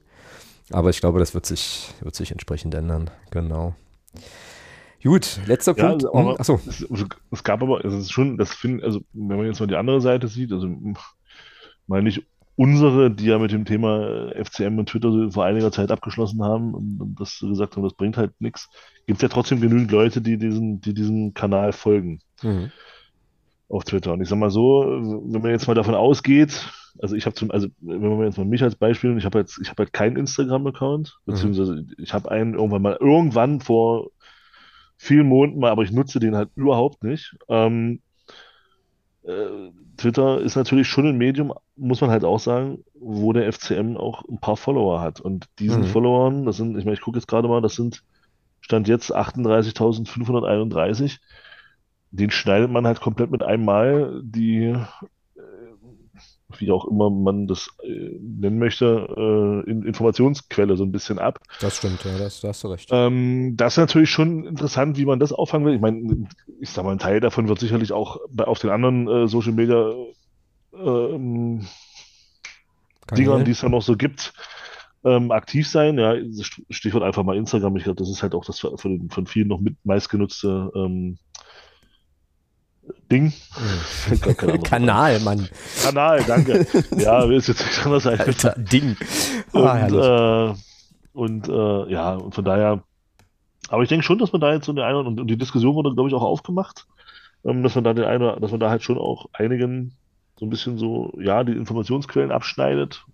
[0.70, 3.10] Aber ich glaube, das wird sich, wird sich entsprechend ändern.
[3.32, 3.74] Genau.
[5.02, 6.06] Gut, letzter ja, Punkt.
[6.06, 6.60] Also, aber, Achso.
[6.68, 6.86] Es,
[7.32, 10.02] es, gab aber, es ist schon, das finde, also wenn man jetzt mal die andere
[10.02, 10.68] Seite sieht, also
[11.88, 12.24] mal nicht
[12.56, 17.00] unsere, die ja mit dem Thema FCM und Twitter vor einiger Zeit abgeschlossen haben und,
[17.02, 18.70] und das gesagt haben, das bringt halt nichts,
[19.06, 22.20] gibt es ja trotzdem genügend Leute, die diesen, die diesem Kanal folgen.
[22.44, 22.72] Mhm.
[23.70, 24.14] auf Twitter.
[24.14, 27.52] Und ich sag mal so, wenn man jetzt mal davon ausgeht, also ich habe zum,
[27.52, 29.94] also wenn man jetzt mal mich als Beispiel, nimmt, ich habe jetzt, ich habe halt
[29.94, 31.32] keinen Instagram-Account, Mhm.
[31.32, 34.10] beziehungsweise ich habe einen irgendwann mal, irgendwann vor
[34.98, 37.36] vielen Monaten mal, aber ich nutze den halt überhaupt nicht.
[37.50, 38.02] Ähm,
[39.28, 43.98] äh, Twitter ist natürlich schon ein Medium, muss man halt auch sagen, wo der FCM
[43.98, 45.20] auch ein paar Follower hat.
[45.22, 45.84] Und diesen Mhm.
[45.84, 48.04] Followern, das sind, ich meine, ich gucke jetzt gerade mal, das sind
[48.62, 51.20] Stand jetzt 38.531.
[52.12, 54.76] Den schneidet man halt komplett mit einem Mal die,
[56.60, 58.86] wie auch immer man das äh, nennen möchte,
[59.66, 61.40] äh, in Informationsquelle so ein bisschen ab.
[61.62, 62.90] Das stimmt, ja, das, da hast du recht.
[62.92, 65.76] Ähm, das ist natürlich schon interessant, wie man das auffangen will.
[65.76, 66.28] Ich meine,
[66.60, 69.54] ich sag mal, ein Teil davon wird sicherlich auch bei, auf den anderen äh, Social
[69.54, 69.94] Media
[70.74, 71.66] ähm,
[73.16, 74.34] Dingern, die es ja noch so gibt,
[75.06, 75.98] ähm, aktiv sein.
[75.98, 76.16] Ja,
[76.70, 77.78] Stichwort einfach mal Instagram.
[77.78, 81.18] Ich glaube, das ist halt auch das von, von vielen noch mit meistgenutzte ähm,
[83.12, 83.34] Ding.
[84.10, 84.64] Ein.
[84.64, 85.48] Kanal, Mann.
[85.84, 86.66] Kanal, danke.
[86.98, 88.66] Ja, ist jetzt nicht anders Alter, eingefallen.
[88.66, 88.98] Ding.
[89.54, 90.56] Und, Ah, äh,
[91.14, 92.84] und äh, ja, und von daher,
[93.70, 95.76] aber ich denke schon, dass man da jetzt so eine eine und, und die Diskussion
[95.76, 96.88] wurde, glaube ich, auch aufgemacht,
[97.46, 99.94] ähm, dass man da den eine, dass man da halt schon auch einigen
[100.40, 103.06] so ein bisschen so, ja, die Informationsquellen abschneidet.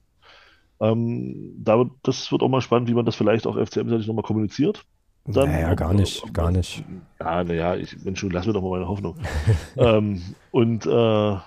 [0.81, 4.85] Ähm, da das wird auch mal spannend, wie man das vielleicht auch FCM-seitig nochmal kommuniziert.
[5.25, 6.83] Dann, naja, gar nicht, gar nicht.
[7.19, 9.15] Ja, naja, ich, Mensch, lass mir doch mal meine Hoffnung.
[9.77, 10.21] ähm,
[10.51, 11.37] und äh,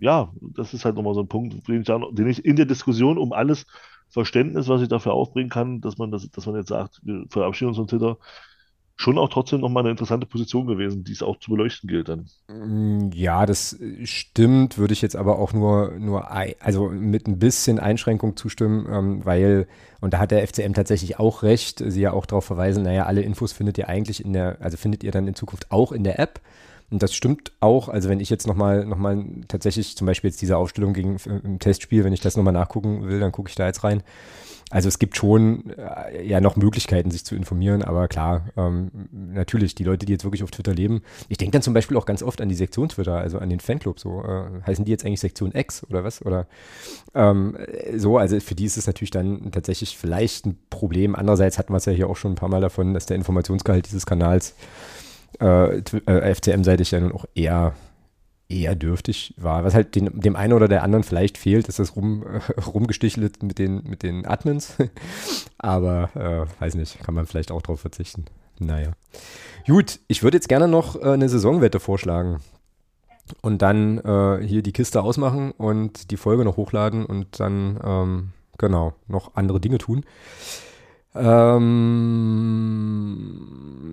[0.00, 3.16] ja, das ist halt nochmal so ein Punkt, den ich, den ich in der Diskussion
[3.16, 3.66] um alles
[4.10, 7.68] Verständnis, was ich dafür aufbringen kann, dass man das, dass man jetzt sagt, wir verabschieden
[7.68, 8.18] uns von Twitter,
[8.96, 12.30] schon auch trotzdem nochmal eine interessante Position gewesen, die es auch zu beleuchten gilt dann.
[12.48, 17.38] Mm, Ja, das äh, stimmt, würde ich jetzt aber auch nur, nur also mit ein
[17.38, 19.66] bisschen Einschränkung zustimmen, ähm, weil,
[20.00, 23.22] und da hat der FCM tatsächlich auch recht, sie ja auch darauf verweisen, naja, alle
[23.22, 26.18] Infos findet ihr eigentlich in der, also findet ihr dann in Zukunft auch in der
[26.18, 26.40] App.
[26.90, 30.42] Und das stimmt auch, also wenn ich jetzt nochmal noch mal tatsächlich zum Beispiel jetzt
[30.42, 33.54] diese Aufstellung gegen äh, im Testspiel, wenn ich das nochmal nachgucken will, dann gucke ich
[33.56, 34.02] da jetzt rein.
[34.70, 39.74] Also es gibt schon äh, ja noch Möglichkeiten, sich zu informieren, aber klar, ähm, natürlich,
[39.74, 42.22] die Leute, die jetzt wirklich auf Twitter leben, ich denke dann zum Beispiel auch ganz
[42.22, 45.20] oft an die Sektion Twitter, also an den Fanclub, so, äh, heißen die jetzt eigentlich
[45.20, 46.24] Sektion X oder was?
[46.24, 46.46] Oder
[47.14, 51.14] ähm, äh, so, also für die ist es natürlich dann tatsächlich vielleicht ein Problem.
[51.14, 53.86] Andererseits hatten wir es ja hier auch schon ein paar Mal davon, dass der Informationsgehalt
[53.86, 54.54] dieses Kanals
[55.40, 57.74] äh, äh, FCM-seitig ja nun auch eher
[58.48, 59.64] eher dürftig war.
[59.64, 63.42] Was halt den, dem einen oder der anderen vielleicht fehlt, ist das rum, äh, rumgestichelt
[63.42, 64.76] mit den, mit den Admins.
[65.58, 68.26] Aber äh, weiß nicht, kann man vielleicht auch drauf verzichten.
[68.58, 68.92] Naja.
[69.66, 72.40] Gut, ich würde jetzt gerne noch äh, eine Saisonwette vorschlagen.
[73.40, 78.32] Und dann äh, hier die Kiste ausmachen und die Folge noch hochladen und dann, ähm,
[78.58, 80.04] genau, noch andere Dinge tun.
[81.14, 81.70] Ähm,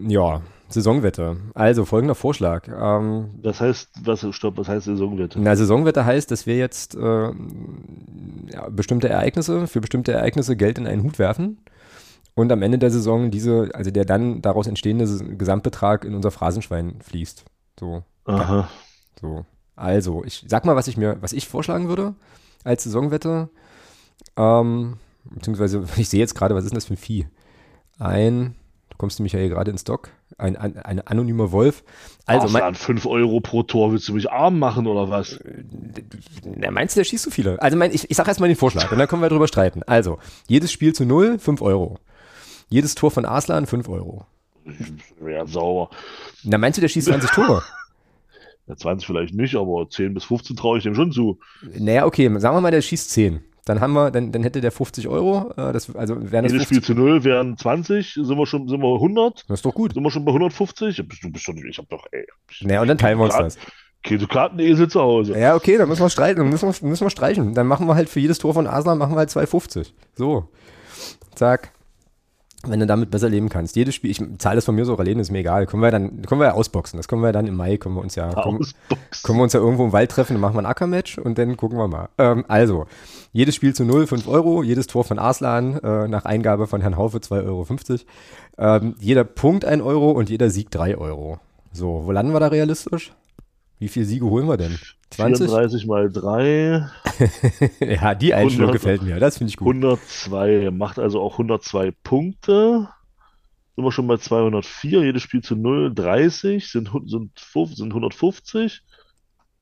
[0.10, 0.41] ja,
[0.73, 1.38] Saisonwette.
[1.53, 2.68] Also folgender Vorschlag.
[2.68, 5.39] Ähm, Das heißt, was, stopp, was heißt Saisonwette?
[5.39, 6.99] na, Saisonwette heißt, dass wir jetzt äh,
[8.52, 11.60] ja, bestimmte Ereignisse, für bestimmte Ereignisse Geld in einen Hut werfen
[12.35, 15.06] und am Ende der Saison diese, also der dann daraus entstehende
[15.38, 17.45] Gesamtbetrag in unser Phrasenschwein fließt.
[17.80, 18.68] So, Aha.
[19.19, 19.45] so.
[19.76, 22.14] Also, ich sag mal, was ich mir, was ich vorschlagen würde
[22.64, 23.49] als Saisonwette.
[24.38, 27.27] Ähm, beziehungsweise, ich sehe jetzt gerade, was ist denn das für ein Vieh?
[27.99, 28.56] Ein,
[28.89, 31.84] du kommst nämlich ja hier gerade in Stock, ein, ein, ein anonymer Wolf.
[32.26, 35.40] Also, mein, Arslan, 5 Euro pro Tor, willst du mich arm machen oder was?
[36.44, 37.62] Na, meinst du, der schießt so viele?
[37.62, 39.84] Also mein, ich, ich sag erstmal den Vorschlag und dann können wir drüber streiten.
[39.84, 41.98] Also, jedes Spiel zu null, 5 Euro.
[42.70, 44.26] Jedes Tor von Arslan, 5 Euro.
[45.26, 45.90] Ja, sauber.
[46.44, 47.64] Na, meinst du, der schießt 20 Tore?
[48.68, 51.40] Ja, 20 vielleicht nicht, aber 10 bis 15 traue ich dem schon zu.
[51.64, 53.44] Naja, okay, sagen wir mal, der schießt 10.
[53.65, 55.51] Dann haben wir, dann, dann hätte der 50 Euro.
[55.51, 56.67] Äh, das, also wären das Jedes 50.
[56.67, 59.45] Spiel zu null wären 20, sind wir schon, sind wir 100?
[59.47, 59.93] Das ist doch gut.
[59.93, 60.97] Sind wir schon bei 150?
[60.97, 62.25] Ja, bist Du bist schon, ich hab doch, ey,
[62.61, 63.57] Naja, und dann teilen wir uns das.
[64.03, 65.38] okay, Kartenesel zu Hause.
[65.38, 67.53] Ja, okay, dann müssen wir streiten, dann müssen wir, müssen wir streichen.
[67.53, 69.91] Dann machen wir halt für jedes Tor von Arslan machen wir halt 2,50.
[70.15, 70.49] So.
[71.35, 71.71] Zack.
[72.67, 73.75] Wenn du damit besser leben kannst.
[73.75, 75.65] Jedes Spiel, ich zahle das von mir so alleine, ist mir egal.
[75.65, 76.97] Können wir dann, können wir ja ausboxen.
[76.97, 78.65] Das können wir dann im Mai, können wir uns ja, können,
[79.23, 81.57] können wir uns ja irgendwo im Wald treffen, dann machen wir ein Ackermatch und dann
[81.57, 82.09] gucken wir mal.
[82.19, 82.85] Ähm, also,
[83.31, 86.97] jedes Spiel zu 0, 5 Euro, jedes Tor von Arslan, äh, nach Eingabe von Herrn
[86.97, 87.65] Haufe 2,50 Euro.
[88.57, 91.39] Ähm, jeder Punkt 1 Euro und jeder Sieg 3 Euro.
[91.71, 93.13] So, wo landen wir da realistisch?
[93.79, 94.77] Wie viele Siege holen wir denn?
[95.11, 95.47] 20?
[95.47, 96.89] 34 mal 3,
[97.79, 98.71] ja, die Einstellung 100.
[98.71, 99.19] gefällt mir.
[99.19, 99.75] Das finde ich gut.
[99.75, 100.71] 102.
[100.71, 102.88] Macht also auch 102 Punkte.
[103.75, 105.03] Sind wir schon bei 204.
[105.03, 106.69] Jedes Spiel zu 0, 30.
[106.69, 108.81] Sind, sind, sind 150.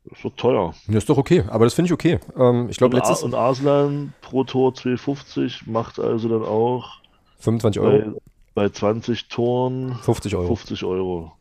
[0.06, 0.74] Das wird teuer.
[0.88, 2.20] Das ist doch okay, aber das finde ich okay.
[2.38, 7.00] Ähm, ich glaube, letztes und Arslan pro Tor 250 macht also dann auch
[7.40, 8.20] 25 Euro,
[8.56, 10.48] bei, bei 20 Toren 50 Euro.
[10.48, 11.34] 50 Euro.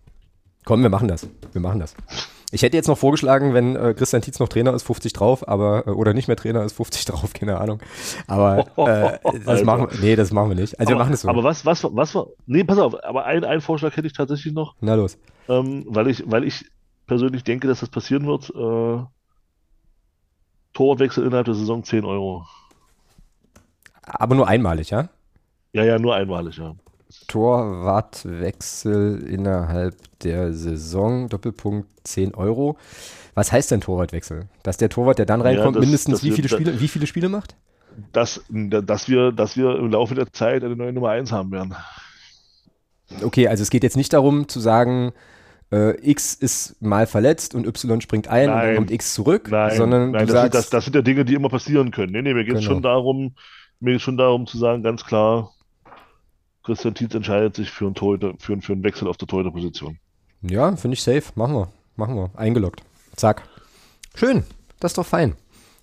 [0.64, 1.28] Komm, wir machen das.
[1.52, 1.94] Wir machen das.
[2.50, 5.86] Ich hätte jetzt noch vorgeschlagen, wenn äh, Christian Tietz noch Trainer ist, 50 drauf, aber
[5.86, 7.80] äh, oder nicht mehr Trainer ist, 50 drauf, keine Ahnung.
[8.26, 10.78] Aber äh, das machen wir, nee, das machen wir nicht.
[10.80, 11.28] Also aber, wir machen es so.
[11.28, 14.54] Aber was, was, was, was, nee, pass auf, aber ein, einen Vorschlag hätte ich tatsächlich
[14.54, 15.18] noch, Na los.
[15.48, 16.64] ähm, weil ich, weil ich
[17.06, 18.50] persönlich denke, dass das passieren wird.
[18.50, 19.04] Äh,
[20.74, 22.46] Torwartwechsel innerhalb der Saison 10 Euro.
[24.02, 25.08] Aber nur einmalig, ja?
[25.72, 26.76] Ja, ja, nur einmalig, ja.
[27.26, 32.76] Torwartwechsel innerhalb der Saison, Doppelpunkt 10 Euro.
[33.34, 34.48] Was heißt denn Torwartwechsel?
[34.62, 37.28] Dass der Torwart, der dann reinkommt, das- mindestens das wie viele Spiele, wie viele Spiele
[37.28, 37.54] macht?
[38.12, 41.74] Dass, dass wir, dass wir im Laufe der Zeit eine neue Nummer 1 haben werden.
[43.22, 45.12] Okay, also es geht jetzt nicht darum zu sagen,
[45.72, 48.76] äh, X ist mal verletzt und Y springt ein und dann Nein.
[48.76, 51.24] kommt X zurück, Nein, sondern nein, du das, sagst, sind, das, das sind ja Dinge,
[51.24, 52.12] die immer passieren können.
[52.12, 52.74] Nee, nee, mir geht es Genau.
[52.74, 53.34] schon darum,
[53.80, 55.50] mir geht schon darum zu sagen, ganz klar,
[56.68, 59.98] Christian Tietz entscheidet sich für einen, Torhüter, für, für einen Wechsel auf der Torhüterposition.
[60.42, 62.82] ja, finde ich safe, machen wir, machen wir, eingeloggt,
[63.16, 63.48] zack.
[64.14, 64.44] Schön,
[64.78, 65.34] das ist doch fein.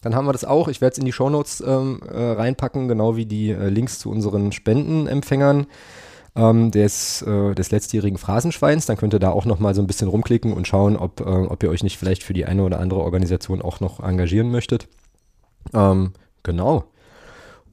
[0.02, 0.68] Dann haben wir das auch.
[0.68, 4.12] Ich werde es in die Shownotes ähm, äh, reinpacken, genau wie die äh, Links zu
[4.12, 5.66] unseren Spendenempfängern
[6.36, 8.86] ähm, des, äh, des letztjährigen Phrasenschweins.
[8.86, 11.64] Dann könnt ihr da auch nochmal so ein bisschen rumklicken und schauen, ob, äh, ob
[11.64, 14.88] ihr euch nicht vielleicht für die eine oder andere Organisation auch noch engagieren möchtet.
[15.74, 16.14] Ähm,
[16.44, 16.84] genau.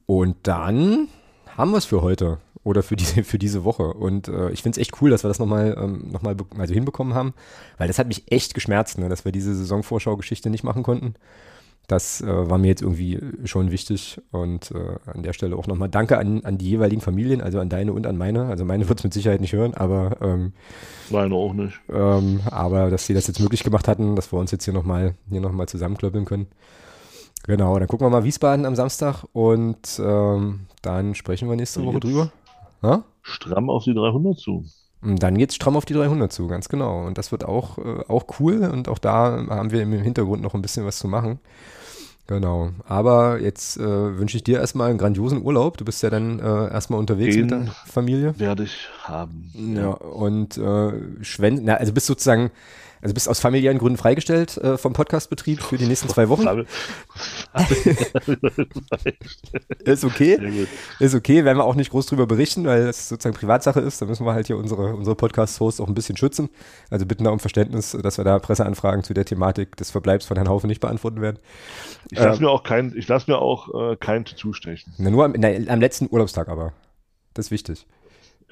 [0.07, 1.09] Und dann
[1.55, 3.93] haben wir es für heute oder für diese, für diese Woche.
[3.93, 6.73] Und äh, ich finde es echt cool, dass wir das nochmal ähm, noch mal also
[6.73, 7.33] hinbekommen haben,
[7.77, 11.15] weil das hat mich echt geschmerzt, ne, dass wir diese Saisonvorschau-Geschichte nicht machen konnten.
[11.87, 15.89] Das äh, war mir jetzt irgendwie schon wichtig und äh, an der Stelle auch nochmal
[15.89, 18.45] Danke an, an die jeweiligen Familien, also an deine und an meine.
[18.45, 20.53] Also meine wird es mit Sicherheit nicht hören, aber, ähm,
[21.09, 21.77] Meine auch nicht.
[21.91, 25.15] ähm, aber dass sie das jetzt möglich gemacht hatten, dass wir uns jetzt hier nochmal
[25.29, 26.47] hier noch mal zusammenklöppeln können.
[27.45, 31.99] Genau, dann gucken wir mal Wiesbaden am Samstag und ähm, dann sprechen wir nächste Woche
[31.99, 32.31] drüber.
[32.83, 33.03] Ja?
[33.21, 34.65] Stramm auf die 300 zu.
[35.01, 37.05] Und dann geht's stramm auf die 300 zu, ganz genau.
[37.05, 40.53] Und das wird auch, äh, auch cool und auch da haben wir im Hintergrund noch
[40.53, 41.39] ein bisschen was zu machen.
[42.27, 42.69] Genau.
[42.85, 45.77] Aber jetzt äh, wünsche ich dir erstmal einen grandiosen Urlaub.
[45.77, 48.39] Du bist ja dann äh, erstmal unterwegs mit Den- der Familie.
[48.39, 49.51] Werde ich haben.
[49.75, 52.49] Ja, und äh, Schwen na, also bist sozusagen,
[53.03, 56.65] also bist aus familiären Gründen freigestellt äh, vom Podcastbetrieb für die nächsten zwei Wochen.
[59.83, 60.67] Ist okay.
[60.99, 64.01] Ist okay, werden wir auch nicht groß drüber berichten, weil das sozusagen Privatsache ist.
[64.01, 66.49] Da müssen wir halt hier unsere, unsere Podcast-Hosts auch ein bisschen schützen.
[66.89, 70.37] Also bitten da um Verständnis, dass wir da Presseanfragen zu der Thematik des Verbleibs von
[70.37, 71.39] Herrn Haufe nicht beantworten werden.
[72.09, 72.43] Ich lasse Ähm.
[72.45, 74.93] mir auch kein, ich lasse mir auch äh, kein Tattoo stechen.
[74.97, 76.71] Na, nur am, na, am letzten Urlaubstag aber.
[77.33, 77.85] Das ist wichtig.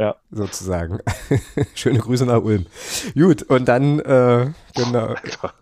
[0.02, 0.16] Ja.
[0.32, 0.98] Sozusagen.
[1.76, 2.66] Schöne Grüße nach Ulm.
[3.14, 5.14] Gut, und dann, äh, genau.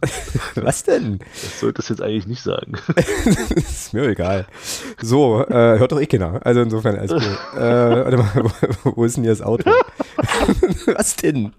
[0.56, 1.20] Was denn?
[1.20, 2.74] Das sollte es jetzt eigentlich nicht sagen.
[3.56, 4.46] ist mir egal.
[5.02, 6.40] So, äh, hört doch eh keiner.
[6.46, 7.22] Also insofern alles cool.
[7.58, 8.32] äh, warte mal,
[8.84, 9.70] wo, wo ist denn hier das Auto?
[10.86, 11.52] Was denn?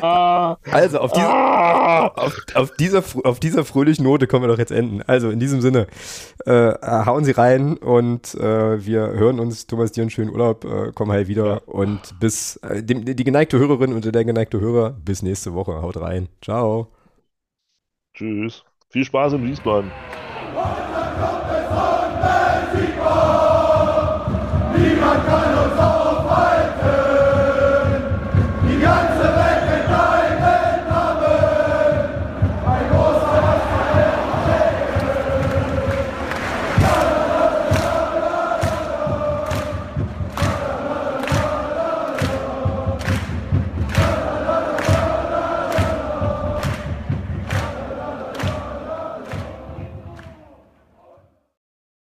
[0.00, 5.02] Also auf, diese, auf, auf, dieser, auf dieser fröhlichen Note können wir doch jetzt enden.
[5.06, 5.88] Also in diesem Sinne,
[6.46, 9.66] äh, hauen Sie rein und äh, wir hören uns.
[9.66, 10.64] Thomas, dir einen schönen Urlaub.
[10.64, 14.90] Äh, komm halt wieder und bis äh, dem, die geneigte Hörerin und der geneigte Hörer,
[14.90, 15.82] bis nächste Woche.
[15.82, 16.28] Haut rein.
[16.42, 16.92] Ciao.
[18.14, 18.64] Tschüss.
[18.90, 19.90] Viel Spaß in Wiesbaden.
[24.76, 25.47] Niemand kann